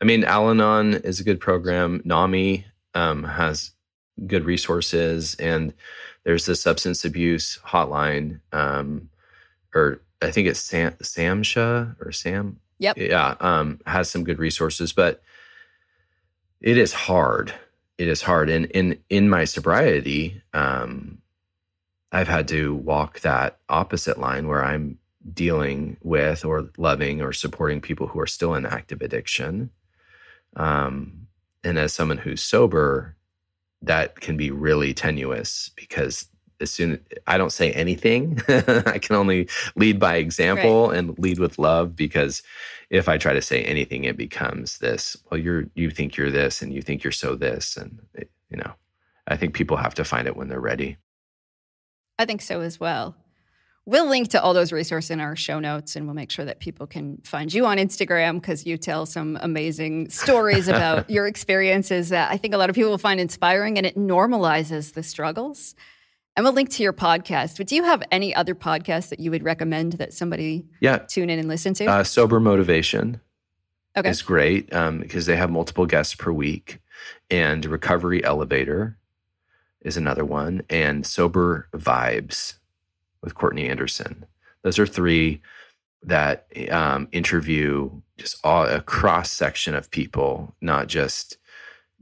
I 0.00 0.04
mean, 0.04 0.24
Al-Anon 0.24 0.94
is 0.94 1.20
a 1.20 1.24
good 1.24 1.40
program. 1.40 2.02
NAMI 2.04 2.64
um, 2.94 3.24
has 3.24 3.72
good 4.26 4.44
resources, 4.44 5.34
and 5.36 5.72
there's 6.24 6.46
the 6.46 6.54
substance 6.54 7.04
abuse 7.04 7.58
hotline, 7.64 8.40
um, 8.52 9.08
or 9.74 10.00
I 10.22 10.30
think 10.30 10.48
it's 10.48 10.60
Sam, 10.60 10.92
SAMHSA 11.02 11.96
or 12.00 12.12
Sam. 12.12 12.60
Yep. 12.78 12.98
Yeah, 12.98 13.36
um, 13.40 13.80
has 13.86 14.10
some 14.10 14.22
good 14.22 14.38
resources, 14.38 14.92
but 14.92 15.22
it 16.60 16.78
is 16.78 16.92
hard. 16.92 17.52
It 17.98 18.08
is 18.08 18.22
hard, 18.22 18.50
and 18.50 18.66
in 18.66 18.98
in 19.08 19.30
my 19.30 19.44
sobriety, 19.44 20.42
um, 20.52 21.18
I've 22.12 22.28
had 22.28 22.48
to 22.48 22.74
walk 22.74 23.20
that 23.20 23.58
opposite 23.68 24.18
line 24.18 24.48
where 24.48 24.64
I'm 24.64 24.98
dealing 25.32 25.96
with 26.02 26.44
or 26.44 26.70
loving 26.78 27.20
or 27.20 27.32
supporting 27.32 27.80
people 27.80 28.06
who 28.06 28.20
are 28.20 28.26
still 28.26 28.54
in 28.54 28.66
active 28.66 29.02
addiction. 29.02 29.70
Um, 30.56 31.26
and 31.64 31.78
as 31.78 31.92
someone 31.92 32.18
who's 32.18 32.42
sober, 32.42 33.16
that 33.82 34.20
can 34.20 34.36
be 34.36 34.50
really 34.50 34.94
tenuous 34.94 35.70
because 35.74 36.26
as 36.60 36.70
soon 36.70 37.00
I 37.26 37.38
don't 37.38 37.52
say 37.52 37.72
anything. 37.72 38.40
I 38.48 38.98
can 38.98 39.16
only 39.16 39.48
lead 39.74 39.98
by 39.98 40.16
example 40.16 40.88
right. 40.88 40.98
and 40.98 41.18
lead 41.18 41.38
with 41.38 41.58
love 41.58 41.96
because 41.96 42.42
if 42.90 43.08
I 43.08 43.18
try 43.18 43.32
to 43.32 43.42
say 43.42 43.64
anything, 43.64 44.04
it 44.04 44.16
becomes 44.16 44.78
this. 44.78 45.16
Well, 45.30 45.40
you're 45.40 45.66
you 45.74 45.90
think 45.90 46.16
you're 46.16 46.30
this, 46.30 46.62
and 46.62 46.72
you 46.72 46.82
think 46.82 47.02
you're 47.02 47.12
so 47.12 47.34
this, 47.34 47.76
and 47.76 47.98
it, 48.14 48.30
you 48.50 48.56
know, 48.56 48.72
I 49.26 49.36
think 49.36 49.54
people 49.54 49.76
have 49.76 49.94
to 49.94 50.04
find 50.04 50.28
it 50.28 50.36
when 50.36 50.48
they're 50.48 50.60
ready. 50.60 50.96
I 52.18 52.24
think 52.24 52.42
so 52.42 52.60
as 52.60 52.80
well. 52.80 53.16
We'll 53.88 54.08
link 54.08 54.30
to 54.30 54.42
all 54.42 54.52
those 54.52 54.72
resources 54.72 55.12
in 55.12 55.20
our 55.20 55.36
show 55.36 55.60
notes 55.60 55.94
and 55.94 56.06
we'll 56.06 56.14
make 56.14 56.32
sure 56.32 56.44
that 56.44 56.58
people 56.58 56.88
can 56.88 57.18
find 57.18 57.54
you 57.54 57.66
on 57.66 57.78
Instagram 57.78 58.40
because 58.40 58.66
you 58.66 58.76
tell 58.76 59.06
some 59.06 59.38
amazing 59.40 60.08
stories 60.10 60.66
about 60.66 61.08
your 61.10 61.28
experiences 61.28 62.08
that 62.08 62.32
I 62.32 62.36
think 62.36 62.52
a 62.52 62.56
lot 62.56 62.68
of 62.68 62.74
people 62.74 62.90
will 62.90 62.98
find 62.98 63.20
inspiring 63.20 63.78
and 63.78 63.86
it 63.86 63.96
normalizes 63.96 64.94
the 64.94 65.04
struggles. 65.04 65.76
And 66.36 66.44
we'll 66.44 66.52
link 66.52 66.68
to 66.70 66.82
your 66.82 66.92
podcast. 66.92 67.56
But 67.56 67.66
do 67.66 67.76
you 67.76 67.84
have 67.84 68.02
any 68.10 68.34
other 68.34 68.54
podcasts 68.54 69.08
that 69.08 69.20
you 69.20 69.30
would 69.30 69.42
recommend 69.42 69.94
that 69.94 70.12
somebody 70.12 70.66
yeah. 70.80 70.98
tune 70.98 71.30
in 71.30 71.38
and 71.38 71.48
listen 71.48 71.72
to? 71.74 71.86
Uh, 71.86 72.04
Sober 72.04 72.38
Motivation 72.40 73.20
okay. 73.96 74.10
is 74.10 74.20
great 74.20 74.70
um, 74.74 75.00
because 75.00 75.24
they 75.24 75.36
have 75.36 75.50
multiple 75.50 75.86
guests 75.86 76.14
per 76.14 76.30
week. 76.30 76.80
And 77.30 77.64
Recovery 77.64 78.22
Elevator 78.22 78.98
is 79.80 79.96
another 79.96 80.26
one. 80.26 80.62
And 80.68 81.06
Sober 81.06 81.68
Vibes 81.72 82.58
with 83.22 83.34
Courtney 83.34 83.68
Anderson. 83.68 84.26
Those 84.60 84.78
are 84.78 84.86
three 84.86 85.40
that 86.02 86.46
um, 86.70 87.08
interview 87.12 87.90
just 88.18 88.36
all, 88.44 88.66
a 88.66 88.82
cross 88.82 89.32
section 89.32 89.74
of 89.74 89.90
people, 89.90 90.54
not 90.60 90.86
just 90.86 91.38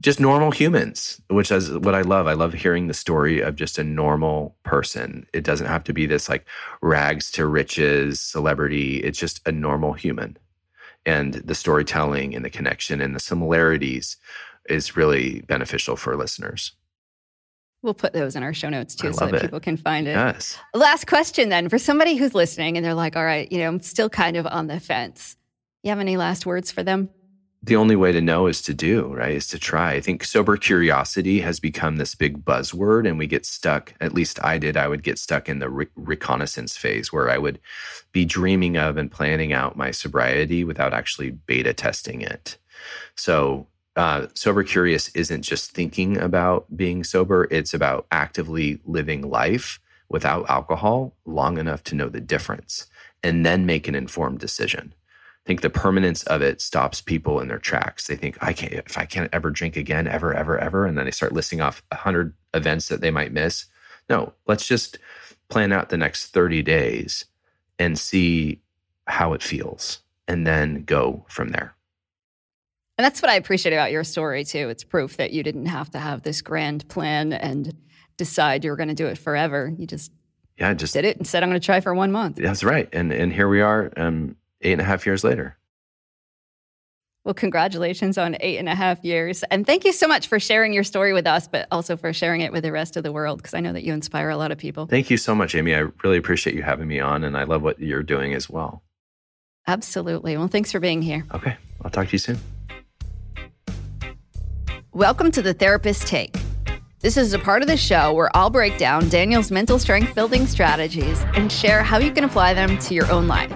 just 0.01 0.19
normal 0.19 0.51
humans, 0.51 1.21
which 1.29 1.51
is 1.51 1.71
what 1.71 1.95
I 1.95 2.01
love. 2.01 2.27
I 2.27 2.33
love 2.33 2.53
hearing 2.53 2.87
the 2.87 2.93
story 2.93 3.39
of 3.39 3.55
just 3.55 3.79
a 3.79 3.83
normal 3.83 4.55
person. 4.63 5.25
It 5.33 5.43
doesn't 5.43 5.67
have 5.67 5.83
to 5.85 5.93
be 5.93 6.05
this 6.05 6.27
like 6.27 6.45
rags 6.81 7.31
to 7.31 7.45
riches 7.45 8.19
celebrity. 8.19 8.97
It's 8.97 9.19
just 9.19 9.41
a 9.47 9.51
normal 9.51 9.93
human. 9.93 10.37
And 11.05 11.35
the 11.35 11.55
storytelling 11.55 12.35
and 12.35 12.43
the 12.43 12.49
connection 12.49 12.99
and 12.99 13.15
the 13.15 13.19
similarities 13.19 14.17
is 14.67 14.97
really 14.97 15.41
beneficial 15.41 15.95
for 15.95 16.17
listeners. 16.17 16.73
We'll 17.81 17.93
put 17.93 18.13
those 18.13 18.35
in 18.35 18.41
our 18.41 18.53
show 18.53 18.69
notes 18.69 18.95
too 18.95 19.13
so 19.13 19.27
that 19.27 19.35
it. 19.35 19.41
people 19.41 19.59
can 19.59 19.77
find 19.77 20.07
it. 20.07 20.13
Yes. 20.13 20.57
Last 20.73 21.05
question 21.05 21.49
then 21.49 21.69
for 21.69 21.77
somebody 21.77 22.15
who's 22.15 22.33
listening 22.33 22.77
and 22.77 22.85
they're 22.85 22.95
like, 22.95 23.15
all 23.15 23.23
right, 23.23 23.49
you 23.51 23.59
know, 23.59 23.67
I'm 23.67 23.79
still 23.79 24.09
kind 24.09 24.35
of 24.37 24.47
on 24.47 24.65
the 24.67 24.79
fence. 24.79 25.37
You 25.83 25.89
have 25.89 25.99
any 25.99 26.17
last 26.17 26.47
words 26.47 26.71
for 26.71 26.81
them? 26.81 27.09
The 27.65 27.75
only 27.75 27.95
way 27.95 28.11
to 28.11 28.21
know 28.21 28.45
is 28.45 28.61
to 28.61 28.75
do, 28.75 29.11
right? 29.15 29.33
Is 29.33 29.47
to 29.47 29.57
try. 29.57 29.93
I 29.93 30.01
think 30.01 30.23
sober 30.23 30.55
curiosity 30.55 31.39
has 31.41 31.59
become 31.59 31.97
this 31.97 32.13
big 32.13 32.45
buzzword, 32.45 33.07
and 33.07 33.17
we 33.17 33.25
get 33.25 33.43
stuck. 33.43 33.93
At 33.99 34.13
least 34.13 34.43
I 34.43 34.59
did. 34.59 34.77
I 34.77 34.87
would 34.87 35.01
get 35.01 35.17
stuck 35.17 35.49
in 35.49 35.57
the 35.57 35.69
re- 35.69 35.87
reconnaissance 35.95 36.77
phase 36.77 37.11
where 37.11 37.27
I 37.27 37.39
would 37.39 37.59
be 38.11 38.23
dreaming 38.23 38.77
of 38.77 38.97
and 38.97 39.11
planning 39.11 39.51
out 39.51 39.75
my 39.75 39.89
sobriety 39.89 40.63
without 40.63 40.93
actually 40.93 41.31
beta 41.31 41.73
testing 41.73 42.21
it. 42.21 42.57
So, 43.15 43.65
uh, 43.95 44.27
sober 44.35 44.63
curious 44.63 45.09
isn't 45.15 45.41
just 45.41 45.71
thinking 45.71 46.17
about 46.17 46.65
being 46.77 47.03
sober, 47.03 47.47
it's 47.49 47.73
about 47.73 48.05
actively 48.11 48.79
living 48.85 49.27
life 49.27 49.79
without 50.09 50.47
alcohol 50.49 51.15
long 51.25 51.57
enough 51.57 51.83
to 51.85 51.95
know 51.95 52.09
the 52.09 52.21
difference 52.21 52.85
and 53.23 53.43
then 53.43 53.65
make 53.65 53.87
an 53.87 53.95
informed 53.95 54.37
decision. 54.37 54.93
I 55.45 55.47
think 55.47 55.61
the 55.61 55.69
permanence 55.69 56.23
of 56.23 56.41
it 56.41 56.59
stops 56.59 57.01
people 57.01 57.39
in 57.39 57.47
their 57.47 57.59
tracks. 57.59 58.07
They 58.07 58.15
think 58.15 58.35
I 58.41 58.51
can't 58.51 58.73
if 58.73 58.97
I 58.97 59.05
can't 59.05 59.29
ever 59.31 59.51
drink 59.51 59.77
again, 59.77 60.07
ever, 60.07 60.33
ever, 60.33 60.57
ever, 60.57 60.85
and 60.85 60.97
then 60.97 61.05
they 61.05 61.11
start 61.11 61.33
listing 61.33 61.61
off 61.61 61.83
a 61.91 61.95
hundred 61.95 62.33
events 62.55 62.87
that 62.87 63.01
they 63.01 63.11
might 63.11 63.31
miss. 63.31 63.65
No, 64.09 64.33
let's 64.47 64.67
just 64.67 64.97
plan 65.49 65.71
out 65.71 65.89
the 65.89 65.97
next 65.97 66.27
30 66.27 66.63
days 66.63 67.25
and 67.77 67.99
see 67.99 68.59
how 69.05 69.33
it 69.33 69.43
feels 69.43 69.99
and 70.27 70.47
then 70.47 70.83
go 70.83 71.23
from 71.27 71.49
there. 71.49 71.75
And 72.97 73.05
that's 73.05 73.21
what 73.21 73.29
I 73.29 73.35
appreciate 73.35 73.73
about 73.73 73.91
your 73.91 74.03
story, 74.03 74.43
too. 74.43 74.69
It's 74.69 74.83
proof 74.83 75.17
that 75.17 75.31
you 75.31 75.43
didn't 75.43 75.65
have 75.67 75.91
to 75.91 75.99
have 75.99 76.23
this 76.23 76.41
grand 76.41 76.87
plan 76.87 77.33
and 77.33 77.75
decide 78.17 78.63
you 78.63 78.71
were 78.71 78.77
going 78.77 78.89
to 78.89 78.95
do 78.95 79.07
it 79.07 79.17
forever. 79.17 79.71
You 79.77 79.85
just 79.85 80.11
yeah, 80.57 80.73
just 80.73 80.93
did 80.93 81.03
it 81.03 81.17
and 81.17 81.27
said, 81.27 81.43
I'm 81.43 81.49
going 81.49 81.59
to 81.59 81.65
try 81.65 81.81
for 81.81 81.93
one 81.93 82.11
month. 82.11 82.37
That's 82.37 82.63
right. 82.63 82.87
And, 82.93 83.11
and 83.11 83.33
here 83.33 83.49
we 83.49 83.61
are 83.61 83.91
um, 83.97 84.37
eight 84.65 84.73
and 84.73 84.81
a 84.81 84.85
half 84.85 85.05
years 85.05 85.23
later. 85.23 85.57
Well, 87.23 87.33
congratulations 87.33 88.19
on 88.19 88.37
eight 88.39 88.57
and 88.57 88.69
a 88.69 88.75
half 88.75 89.03
years. 89.03 89.43
And 89.49 89.65
thank 89.65 89.83
you 89.83 89.91
so 89.91 90.07
much 90.07 90.27
for 90.27 90.39
sharing 90.39 90.73
your 90.73 90.83
story 90.83 91.11
with 91.11 91.25
us, 91.25 91.47
but 91.47 91.67
also 91.71 91.97
for 91.97 92.13
sharing 92.13 92.41
it 92.41 92.51
with 92.51 92.63
the 92.63 92.71
rest 92.71 92.97
of 92.97 93.03
the 93.03 93.11
world, 93.11 93.39
because 93.39 93.55
I 93.55 93.61
know 93.61 93.73
that 93.73 93.83
you 93.83 93.93
inspire 93.93 94.29
a 94.29 94.37
lot 94.37 94.51
of 94.51 94.59
people. 94.59 94.85
Thank 94.85 95.09
you 95.09 95.17
so 95.17 95.33
much, 95.33 95.55
Amy. 95.55 95.73
I 95.73 95.85
really 96.03 96.17
appreciate 96.17 96.55
you 96.55 96.61
having 96.61 96.87
me 96.87 96.99
on, 96.99 97.23
and 97.23 97.35
I 97.35 97.45
love 97.45 97.63
what 97.63 97.79
you're 97.79 98.03
doing 98.03 98.35
as 98.35 98.47
well. 98.47 98.83
Absolutely. 99.65 100.37
Well, 100.37 100.47
thanks 100.47 100.71
for 100.71 100.79
being 100.79 101.01
here. 101.01 101.25
Okay. 101.33 101.57
I'll 101.83 101.89
talk 101.89 102.07
to 102.07 102.11
you 102.11 102.19
soon. 102.19 102.37
Welcome 104.91 105.31
to 105.31 105.41
the 105.41 105.55
Therapist 105.55 106.05
Take. 106.05 106.35
This 106.99 107.17
is 107.17 107.33
a 107.33 107.39
part 107.39 107.63
of 107.63 107.67
the 107.67 107.75
show 107.75 108.13
where 108.13 108.29
I'll 108.35 108.51
break 108.51 108.77
down 108.77 109.09
Daniel's 109.09 109.49
mental 109.49 109.79
strength 109.79 110.13
building 110.13 110.45
strategies 110.45 111.23
and 111.33 111.51
share 111.51 111.81
how 111.81 111.97
you 111.97 112.11
can 112.11 112.23
apply 112.23 112.53
them 112.53 112.77
to 112.77 112.93
your 112.93 113.11
own 113.11 113.27
life. 113.27 113.51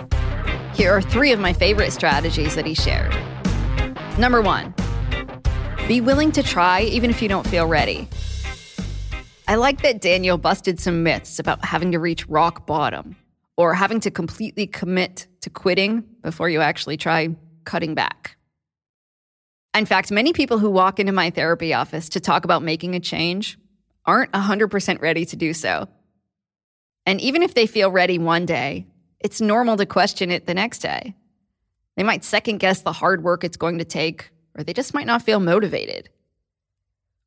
Here 0.80 0.96
are 0.96 1.02
three 1.02 1.34
of 1.34 1.42
my 1.42 1.52
favorite 1.52 1.92
strategies 1.92 2.56
that 2.56 2.66
he 2.66 2.74
shared. 2.74 3.14
Number 4.18 4.42
one, 4.42 4.74
be 5.90 6.00
willing 6.00 6.32
to 6.32 6.42
try 6.42 6.84
even 6.84 7.10
if 7.10 7.22
you 7.22 7.28
don't 7.28 7.46
feel 7.46 7.68
ready. 7.68 8.08
I 9.46 9.56
like 9.56 9.82
that 9.82 10.00
Daniel 10.00 10.38
busted 10.38 10.80
some 10.80 11.04
myths 11.04 11.38
about 11.38 11.66
having 11.66 11.92
to 11.92 12.00
reach 12.00 12.26
rock 12.30 12.66
bottom 12.66 13.18
or 13.58 13.74
having 13.74 14.00
to 14.00 14.10
completely 14.10 14.68
commit 14.68 15.28
to 15.42 15.50
quitting 15.50 16.06
before 16.22 16.50
you 16.50 16.62
actually 16.62 16.96
try 16.96 17.36
cutting 17.66 17.94
back. 17.94 18.38
In 19.76 19.86
fact, 19.86 20.12
many 20.12 20.32
people 20.32 20.60
who 20.60 20.70
walk 20.70 20.98
into 20.98 21.12
my 21.12 21.30
therapy 21.30 21.74
office 21.74 22.08
to 22.08 22.22
talk 22.22 22.46
about 22.46 22.64
making 22.64 22.96
a 22.96 23.02
change 23.02 23.60
aren't 24.06 24.32
100% 24.32 25.02
ready 25.02 25.26
to 25.26 25.36
do 25.36 25.54
so. 25.54 25.90
And 27.06 27.20
even 27.20 27.44
if 27.44 27.54
they 27.54 27.68
feel 27.68 27.92
ready 27.92 28.18
one 28.18 28.46
day, 28.46 28.88
it's 29.20 29.42
normal 29.42 29.78
to 29.78 29.86
question 29.86 30.32
it 30.32 30.46
the 30.46 30.54
next 30.54 30.80
day. 30.80 31.16
They 31.96 32.04
might 32.04 32.24
second 32.24 32.60
guess 32.60 32.82
the 32.82 32.94
hard 32.94 33.24
work 33.24 33.44
it's 33.44 33.58
going 33.58 33.78
to 33.80 33.86
take, 33.86 34.32
or 34.56 34.64
they 34.64 34.74
just 34.74 34.94
might 34.94 35.08
not 35.08 35.22
feel 35.22 35.40
motivated. 35.40 36.10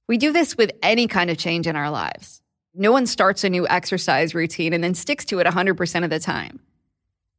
We 0.08 0.18
do 0.18 0.32
this 0.32 0.56
with 0.56 0.72
any 0.82 1.06
kind 1.06 1.30
of 1.30 1.38
change 1.38 1.66
in 1.66 1.76
our 1.76 1.90
lives. 1.90 2.40
No 2.74 2.90
one 2.90 3.06
starts 3.06 3.44
a 3.44 3.50
new 3.50 3.68
exercise 3.68 4.34
routine 4.34 4.72
and 4.72 4.82
then 4.82 4.94
sticks 4.94 5.24
to 5.26 5.38
it 5.40 5.46
100% 5.46 6.04
of 6.04 6.10
the 6.10 6.18
time. 6.18 6.60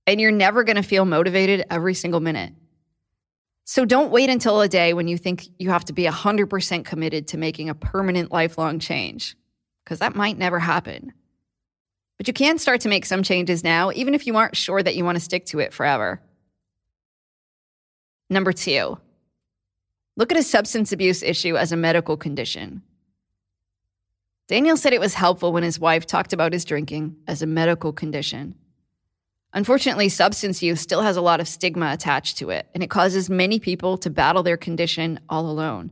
And 0.05 0.21
you're 0.21 0.31
never 0.31 0.63
going 0.63 0.75
to 0.75 0.83
feel 0.83 1.05
motivated 1.05 1.65
every 1.69 1.93
single 1.93 2.19
minute. 2.19 2.53
So 3.65 3.85
don't 3.85 4.11
wait 4.11 4.29
until 4.29 4.61
a 4.61 4.67
day 4.67 4.93
when 4.93 5.07
you 5.07 5.17
think 5.17 5.47
you 5.57 5.69
have 5.69 5.85
to 5.85 5.93
be 5.93 6.03
100% 6.03 6.85
committed 6.85 7.27
to 7.29 7.37
making 7.37 7.69
a 7.69 7.75
permanent 7.75 8.31
lifelong 8.31 8.79
change, 8.79 9.35
because 9.83 9.99
that 9.99 10.15
might 10.15 10.37
never 10.37 10.59
happen. 10.59 11.13
But 12.23 12.29
you 12.29 12.33
can 12.33 12.57
start 12.57 12.79
to 12.79 12.87
make 12.87 13.05
some 13.05 13.21
changes 13.21 13.65
now, 13.65 13.91
even 13.91 14.13
if 14.13 14.25
you 14.25 14.37
aren't 14.37 14.55
sure 14.55 14.81
that 14.81 14.95
you 14.95 15.03
want 15.03 15.17
to 15.17 15.19
stick 15.19 15.45
to 15.47 15.59
it 15.59 15.73
forever. 15.73 16.21
Number 18.29 18.53
two, 18.53 18.97
look 20.15 20.31
at 20.31 20.37
a 20.37 20.43
substance 20.43 20.93
abuse 20.93 21.21
issue 21.21 21.57
as 21.57 21.73
a 21.73 21.75
medical 21.75 22.15
condition. 22.15 22.81
Daniel 24.47 24.77
said 24.77 24.93
it 24.93 25.01
was 25.01 25.15
helpful 25.15 25.51
when 25.51 25.63
his 25.63 25.81
wife 25.81 26.05
talked 26.05 26.31
about 26.31 26.53
his 26.53 26.63
drinking 26.63 27.17
as 27.27 27.41
a 27.41 27.45
medical 27.45 27.91
condition. 27.91 28.55
Unfortunately, 29.51 30.07
substance 30.07 30.63
use 30.63 30.79
still 30.79 31.01
has 31.01 31.17
a 31.17 31.21
lot 31.21 31.41
of 31.41 31.47
stigma 31.49 31.91
attached 31.91 32.37
to 32.37 32.51
it, 32.51 32.69
and 32.73 32.81
it 32.81 32.89
causes 32.89 33.29
many 33.29 33.59
people 33.59 33.97
to 33.97 34.09
battle 34.09 34.43
their 34.43 34.55
condition 34.55 35.19
all 35.27 35.49
alone. 35.49 35.91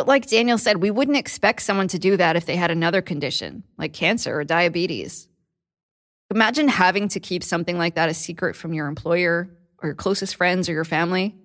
But 0.00 0.08
like 0.08 0.28
Daniel 0.28 0.56
said, 0.56 0.78
we 0.78 0.90
wouldn't 0.90 1.18
expect 1.18 1.60
someone 1.60 1.88
to 1.88 1.98
do 1.98 2.16
that 2.16 2.34
if 2.34 2.46
they 2.46 2.56
had 2.56 2.70
another 2.70 3.02
condition, 3.02 3.64
like 3.76 3.92
cancer 3.92 4.34
or 4.34 4.44
diabetes. 4.44 5.28
Imagine 6.30 6.68
having 6.68 7.08
to 7.08 7.20
keep 7.20 7.44
something 7.44 7.76
like 7.76 7.96
that 7.96 8.08
a 8.08 8.14
secret 8.14 8.56
from 8.56 8.72
your 8.72 8.86
employer 8.86 9.50
or 9.76 9.88
your 9.88 9.94
closest 9.94 10.36
friends 10.36 10.70
or 10.70 10.72
your 10.72 10.86
family. 10.86 11.36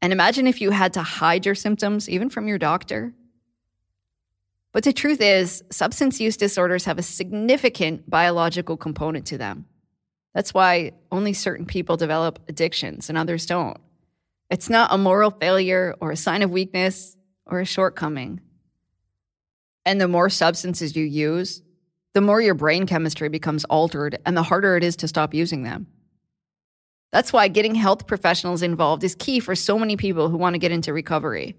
And 0.00 0.12
imagine 0.12 0.46
if 0.46 0.60
you 0.60 0.70
had 0.70 0.92
to 0.92 1.02
hide 1.02 1.44
your 1.44 1.56
symptoms, 1.56 2.08
even 2.08 2.30
from 2.30 2.46
your 2.46 2.56
doctor. 2.56 3.14
But 4.72 4.84
the 4.84 4.92
truth 4.92 5.20
is, 5.20 5.64
substance 5.72 6.20
use 6.20 6.36
disorders 6.36 6.84
have 6.84 7.00
a 7.00 7.02
significant 7.02 8.08
biological 8.08 8.76
component 8.76 9.26
to 9.26 9.38
them. 9.38 9.66
That's 10.36 10.54
why 10.54 10.92
only 11.10 11.32
certain 11.32 11.66
people 11.66 11.96
develop 11.96 12.38
addictions 12.48 13.08
and 13.08 13.18
others 13.18 13.44
don't. 13.44 13.80
It's 14.50 14.70
not 14.70 14.92
a 14.92 14.98
moral 14.98 15.32
failure 15.32 15.96
or 16.00 16.12
a 16.12 16.16
sign 16.16 16.42
of 16.42 16.52
weakness 16.52 17.16
or 17.48 17.60
a 17.60 17.64
shortcoming. 17.64 18.40
And 19.84 20.00
the 20.00 20.08
more 20.08 20.30
substances 20.30 20.94
you 20.94 21.04
use, 21.04 21.62
the 22.14 22.20
more 22.20 22.40
your 22.40 22.54
brain 22.54 22.86
chemistry 22.86 23.28
becomes 23.28 23.64
altered 23.64 24.18
and 24.26 24.36
the 24.36 24.42
harder 24.42 24.76
it 24.76 24.84
is 24.84 24.96
to 24.96 25.08
stop 25.08 25.34
using 25.34 25.62
them. 25.62 25.86
That's 27.10 27.32
why 27.32 27.48
getting 27.48 27.74
health 27.74 28.06
professionals 28.06 28.62
involved 28.62 29.02
is 29.02 29.14
key 29.14 29.40
for 29.40 29.54
so 29.54 29.78
many 29.78 29.96
people 29.96 30.28
who 30.28 30.36
want 30.36 30.54
to 30.54 30.58
get 30.58 30.72
into 30.72 30.92
recovery. 30.92 31.56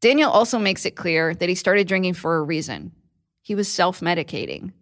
Daniel 0.00 0.30
also 0.30 0.58
makes 0.58 0.84
it 0.84 0.96
clear 0.96 1.34
that 1.34 1.48
he 1.48 1.54
started 1.54 1.88
drinking 1.88 2.14
for 2.14 2.36
a 2.36 2.42
reason. 2.42 2.92
He 3.42 3.54
was 3.54 3.72
self 3.72 4.00
medicating. 4.00 4.72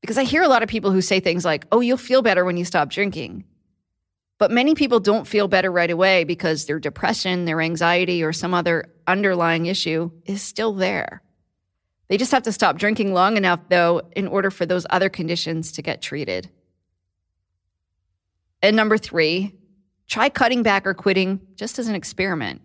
Because 0.00 0.18
I 0.18 0.24
hear 0.24 0.42
a 0.42 0.48
lot 0.48 0.62
of 0.62 0.68
people 0.68 0.90
who 0.90 1.02
say 1.02 1.20
things 1.20 1.44
like, 1.44 1.66
oh, 1.72 1.80
you'll 1.80 1.96
feel 1.96 2.22
better 2.22 2.44
when 2.44 2.56
you 2.56 2.64
stop 2.64 2.90
drinking. 2.90 3.44
But 4.38 4.50
many 4.50 4.74
people 4.74 5.00
don't 5.00 5.26
feel 5.26 5.46
better 5.46 5.70
right 5.70 5.90
away 5.90 6.24
because 6.24 6.66
their 6.66 6.80
depression, 6.80 7.44
their 7.44 7.60
anxiety, 7.60 8.22
or 8.22 8.32
some 8.32 8.52
other 8.52 8.92
underlying 9.06 9.66
issue 9.66 10.10
is 10.24 10.42
still 10.42 10.72
there. 10.72 11.22
They 12.08 12.16
just 12.16 12.32
have 12.32 12.42
to 12.42 12.52
stop 12.52 12.76
drinking 12.76 13.14
long 13.14 13.36
enough, 13.36 13.60
though, 13.68 14.02
in 14.14 14.26
order 14.26 14.50
for 14.50 14.66
those 14.66 14.86
other 14.90 15.08
conditions 15.08 15.72
to 15.72 15.82
get 15.82 16.02
treated. 16.02 16.50
And 18.60 18.76
number 18.76 18.98
three, 18.98 19.54
try 20.08 20.28
cutting 20.28 20.62
back 20.62 20.86
or 20.86 20.94
quitting 20.94 21.40
just 21.54 21.78
as 21.78 21.88
an 21.88 21.94
experiment. 21.94 22.60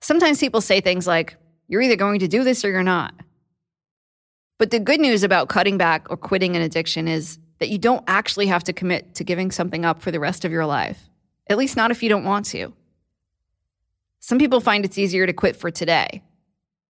Sometimes 0.00 0.40
people 0.40 0.60
say 0.60 0.80
things 0.80 1.06
like, 1.06 1.36
you're 1.68 1.82
either 1.82 1.96
going 1.96 2.20
to 2.20 2.28
do 2.28 2.42
this 2.42 2.64
or 2.64 2.70
you're 2.70 2.82
not. 2.82 3.14
But 4.58 4.70
the 4.70 4.80
good 4.80 5.00
news 5.00 5.22
about 5.22 5.48
cutting 5.48 5.78
back 5.78 6.06
or 6.10 6.16
quitting 6.16 6.56
an 6.56 6.62
addiction 6.62 7.08
is 7.08 7.38
that 7.62 7.70
you 7.70 7.78
don't 7.78 8.02
actually 8.08 8.48
have 8.48 8.64
to 8.64 8.72
commit 8.72 9.14
to 9.14 9.22
giving 9.22 9.52
something 9.52 9.84
up 9.84 10.02
for 10.02 10.10
the 10.10 10.18
rest 10.18 10.44
of 10.44 10.50
your 10.50 10.66
life, 10.66 11.08
at 11.46 11.56
least 11.56 11.76
not 11.76 11.92
if 11.92 12.02
you 12.02 12.08
don't 12.08 12.24
want 12.24 12.44
to. 12.44 12.72
Some 14.18 14.38
people 14.40 14.60
find 14.60 14.84
it's 14.84 14.98
easier 14.98 15.28
to 15.28 15.32
quit 15.32 15.54
for 15.54 15.70
today. 15.70 16.24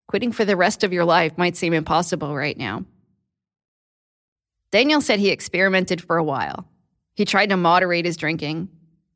Quitting 0.06 0.32
for 0.32 0.46
the 0.46 0.56
rest 0.56 0.82
of 0.82 0.90
your 0.90 1.04
life 1.04 1.36
might 1.36 1.58
seem 1.58 1.74
impossible 1.74 2.34
right 2.34 2.56
now. 2.56 2.86
Daniel 4.70 5.02
said 5.02 5.18
he 5.18 5.28
experimented 5.28 6.00
for 6.00 6.16
a 6.16 6.24
while. 6.24 6.66
He 7.12 7.26
tried 7.26 7.50
to 7.50 7.58
moderate 7.58 8.06
his 8.06 8.16
drinking, 8.16 8.70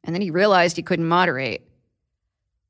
and 0.05 0.15
then 0.15 0.21
he 0.21 0.31
realized 0.31 0.77
he 0.77 0.83
couldn't 0.83 1.09
moderate. 1.09 1.67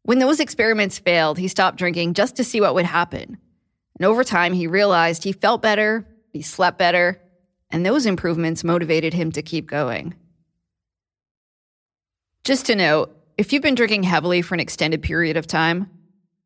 When 0.04 0.20
those 0.20 0.38
experiments 0.38 1.00
failed, 1.00 1.38
he 1.38 1.48
stopped 1.48 1.76
drinking 1.76 2.14
just 2.14 2.36
to 2.36 2.44
see 2.44 2.60
what 2.60 2.74
would 2.74 2.86
happen. 2.86 3.38
And 3.98 4.06
over 4.06 4.22
time, 4.22 4.52
he 4.52 4.68
realized 4.68 5.24
he 5.24 5.32
felt 5.32 5.60
better, 5.60 6.06
he 6.32 6.40
slept 6.40 6.78
better, 6.78 7.20
and 7.70 7.84
those 7.84 8.06
improvements 8.06 8.64
motivated 8.64 9.14
him 9.14 9.32
to 9.32 9.42
keep 9.42 9.68
going. 9.68 10.14
Just 12.44 12.66
to 12.66 12.76
note, 12.76 13.16
if 13.36 13.52
you've 13.52 13.62
been 13.62 13.74
drinking 13.74 14.04
heavily 14.04 14.40
for 14.40 14.54
an 14.54 14.60
extended 14.60 15.02
period 15.02 15.36
of 15.36 15.46
time, 15.46 15.90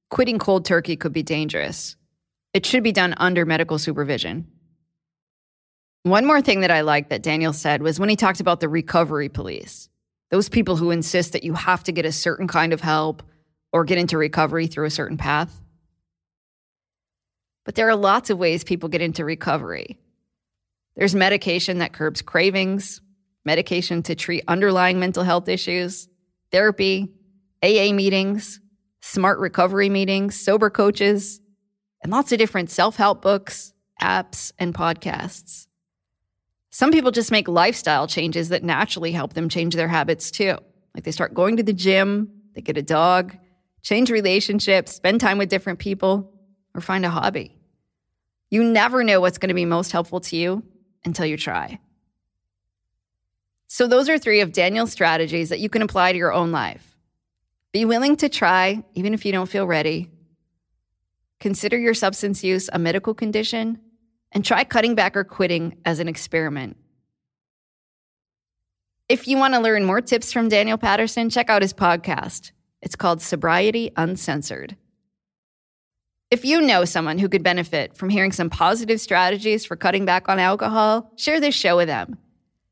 quitting 0.09 0.39
cold 0.39 0.65
turkey 0.65 0.97
could 0.97 1.13
be 1.13 1.23
dangerous. 1.23 1.97
It 2.53 2.67
should 2.67 2.83
be 2.83 2.93
done 2.93 3.15
under 3.17 3.45
medical 3.45 3.79
supervision. 3.79 4.47
One 6.03 6.27
more 6.27 6.41
thing 6.41 6.61
that 6.61 6.71
I 6.71 6.81
liked 6.81 7.11
that 7.11 7.23
Daniel 7.23 7.53
said 7.53 7.83
was 7.83 8.01
when 8.01 8.09
he 8.09 8.17
talked 8.17 8.41
about 8.41 8.61
the 8.61 8.69
recovery 8.69 9.29
police, 9.29 9.89
those 10.31 10.49
people 10.49 10.77
who 10.77 10.91
insist 10.91 11.33
that 11.35 11.45
you 11.45 11.53
have 11.53 11.85
to 11.85 11.93
get 11.93 12.07
a 12.07 12.13
certain 12.13 12.49
kind 12.49 12.73
of 12.73 12.81
help 12.81 13.23
or 13.73 13.85
get 13.85 13.99
into 13.99 14.17
recovery 14.17 14.67
through 14.67 14.87
a 14.87 14.91
certain 14.91 15.19
path. 15.19 15.61
But 17.65 17.75
there 17.75 17.89
are 17.89 17.95
lots 17.95 18.31
of 18.31 18.39
ways 18.39 18.65
people 18.65 18.89
get 18.89 19.03
into 19.03 19.25
recovery. 19.25 19.99
There's 21.01 21.15
medication 21.15 21.79
that 21.79 21.95
curbs 21.95 22.21
cravings, 22.21 23.01
medication 23.47 24.03
to 24.03 24.15
treat 24.15 24.45
underlying 24.47 25.01
mental 25.01 25.23
health 25.23 25.49
issues, 25.49 26.11
therapy, 26.53 27.09
AA 27.63 27.95
meetings, 27.95 28.61
smart 29.01 29.39
recovery 29.39 29.89
meetings, 29.89 30.39
sober 30.39 30.69
coaches, 30.69 31.41
and 32.03 32.13
lots 32.13 32.33
of 32.33 32.39
different 32.39 32.69
self 32.69 32.97
help 32.97 33.23
books, 33.23 33.73
apps, 34.03 34.53
and 34.59 34.75
podcasts. 34.75 35.69
Some 36.69 36.93
people 36.93 37.13
just 37.13 37.33
make 37.33 37.49
lifestyle 37.49 38.07
changes 38.07 38.51
that 38.51 38.63
naturally 38.63 39.13
help 39.13 39.33
them 39.33 39.49
change 39.49 39.77
their 39.77 39.89
habits 39.89 40.31
too. 40.31 40.59
Like 40.95 41.05
they 41.05 41.13
start 41.13 41.33
going 41.33 41.57
to 41.57 41.63
the 41.63 41.73
gym, 41.73 42.31
they 42.55 42.61
get 42.61 42.77
a 42.77 42.83
dog, 42.83 43.35
change 43.81 44.11
relationships, 44.11 44.97
spend 44.97 45.23
time 45.23 45.39
with 45.39 45.49
different 45.49 45.79
people, 45.79 46.31
or 46.75 46.83
find 46.83 47.07
a 47.07 47.11
hobby. 47.11 47.57
You 48.51 48.63
never 48.63 49.03
know 49.03 49.23
what's 49.23 49.39
going 49.39 49.49
to 49.49 49.55
be 49.55 49.65
most 49.65 49.93
helpful 49.93 50.21
to 50.21 50.37
you 50.37 50.63
until 51.05 51.27
you 51.27 51.37
try. 51.37 51.79
So, 53.67 53.87
those 53.87 54.09
are 54.09 54.19
three 54.19 54.41
of 54.41 54.53
Daniel's 54.53 54.93
strategies 54.93 55.49
that 55.49 55.61
you 55.61 55.69
can 55.69 55.83
apply 55.83 56.13
to 56.13 56.19
your 56.19 56.33
own 56.33 56.51
life. 56.51 56.97
Be 57.73 57.85
willing 57.85 58.17
to 58.17 58.29
try, 58.29 58.83
even 58.95 59.15
if 59.15 59.25
you 59.25 59.33
don't 59.33 59.49
feel 59.49 59.67
ready. 59.67 60.11
Consider 61.39 61.79
your 61.79 61.95
substance 61.95 62.43
use 62.43 62.69
a 62.73 62.79
medical 62.79 63.15
condition, 63.15 63.81
and 64.33 64.45
try 64.45 64.65
cutting 64.65 64.95
back 64.95 65.17
or 65.17 65.25
quitting 65.25 65.77
as 65.85 66.01
an 66.01 66.09
experiment. 66.09 66.77
If 69.09 69.27
you 69.27 69.39
want 69.39 69.55
to 69.55 69.61
learn 69.61 69.85
more 69.85 70.01
tips 70.01 70.33
from 70.33 70.49
Daniel 70.49 70.79
Patterson, 70.79 71.31
check 71.31 71.51
out 71.51 71.63
his 71.63 71.73
podcast. 71.73 72.53
It's 72.83 72.97
called 72.97 73.21
Sobriety 73.21 73.91
Uncensored. 73.97 74.77
If 76.31 76.45
you 76.45 76.61
know 76.61 76.85
someone 76.85 77.19
who 77.19 77.29
could 77.29 77.43
benefit 77.43 77.97
from 77.97 78.09
hearing 78.09 78.31
some 78.31 78.51
positive 78.51 79.01
strategies 79.01 79.65
for 79.65 79.75
cutting 79.75 80.05
back 80.05 80.29
on 80.29 80.39
alcohol, 80.39 81.11
share 81.17 81.41
this 81.41 81.57
show 81.57 81.77
with 81.77 81.89
them. 81.89 82.19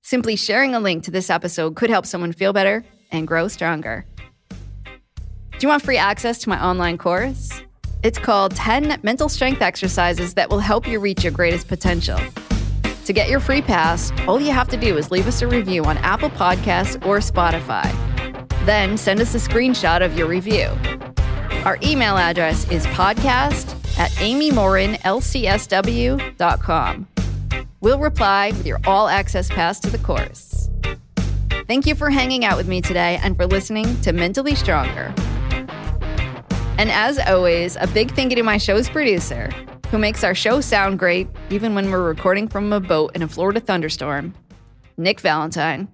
Simply 0.03 0.37
sharing 0.37 0.77
a 0.77 0.81
link 0.81 1.03
to 1.05 1.11
this 1.11 1.29
episode 1.29 1.75
could 1.75 1.91
help 1.91 2.07
someone 2.07 2.33
feel 2.33 2.53
better 2.53 2.85
and 3.11 3.27
grow 3.27 3.49
stronger. 3.49 4.07
Do 4.85 5.59
you 5.59 5.69
want 5.69 5.83
free 5.83 5.97
access 5.97 6.39
to 6.39 6.49
my 6.49 6.65
online 6.65 6.99
course? 6.99 7.51
It's 8.05 8.21
called 8.21 8.55
10 8.55 9.01
Mental 9.03 9.29
Strength 9.29 9.61
Exercises 9.61 10.35
that 10.35 10.51
will 10.51 10.61
help 10.61 10.87
you 10.87 11.01
reach 11.01 11.25
your 11.25 11.33
greatest 11.33 11.67
potential. 11.67 12.21
To 13.07 13.13
get 13.13 13.29
your 13.29 13.41
free 13.41 13.61
pass, 13.61 14.13
all 14.29 14.41
you 14.41 14.53
have 14.53 14.69
to 14.69 14.77
do 14.77 14.97
is 14.97 15.11
leave 15.11 15.27
us 15.27 15.43
a 15.43 15.49
review 15.49 15.83
on 15.83 15.99
Apple 15.99 16.31
Podcasts 16.31 16.95
or 17.05 17.19
Spotify. 17.19 17.93
Then 18.67 18.97
send 18.97 19.19
us 19.19 19.35
a 19.35 19.39
screenshot 19.39 20.01
of 20.05 20.17
your 20.17 20.29
review. 20.29 20.71
Our 21.69 21.79
email 21.83 22.17
address 22.17 22.67
is 22.71 22.87
podcast 22.87 23.75
at 23.99 24.11
amymorinlcsw.com. 24.13 27.09
We'll 27.81 27.99
reply 27.99 28.53
with 28.53 28.65
your 28.65 28.81
all 28.87 29.07
access 29.07 29.51
pass 29.51 29.79
to 29.81 29.91
the 29.91 29.99
course. 29.99 30.71
Thank 31.67 31.85
you 31.85 31.95
for 31.95 32.09
hanging 32.09 32.47
out 32.47 32.57
with 32.57 32.69
me 32.69 32.81
today 32.81 33.21
and 33.23 33.37
for 33.37 33.45
listening 33.45 34.01
to 34.01 34.15
Mentally 34.15 34.55
Stronger. 34.55 35.13
And 36.79 36.91
as 36.91 37.19
always, 37.19 37.77
a 37.77 37.87
big 37.89 38.13
thank 38.13 38.31
you 38.31 38.37
to 38.37 38.43
my 38.43 38.57
show's 38.57 38.89
producer, 38.89 39.51
who 39.91 39.99
makes 39.99 40.25
our 40.25 40.35
show 40.35 40.63
sound 40.63 40.99
great 40.99 41.29
even 41.51 41.75
when 41.75 41.91
we're 41.91 42.03
recording 42.03 42.49
from 42.49 42.73
a 42.73 42.81
boat 42.81 43.15
in 43.15 43.21
a 43.21 43.29
Florida 43.29 43.61
thunderstorm, 43.61 44.33
Nick 44.97 45.21
Valentine. 45.21 45.89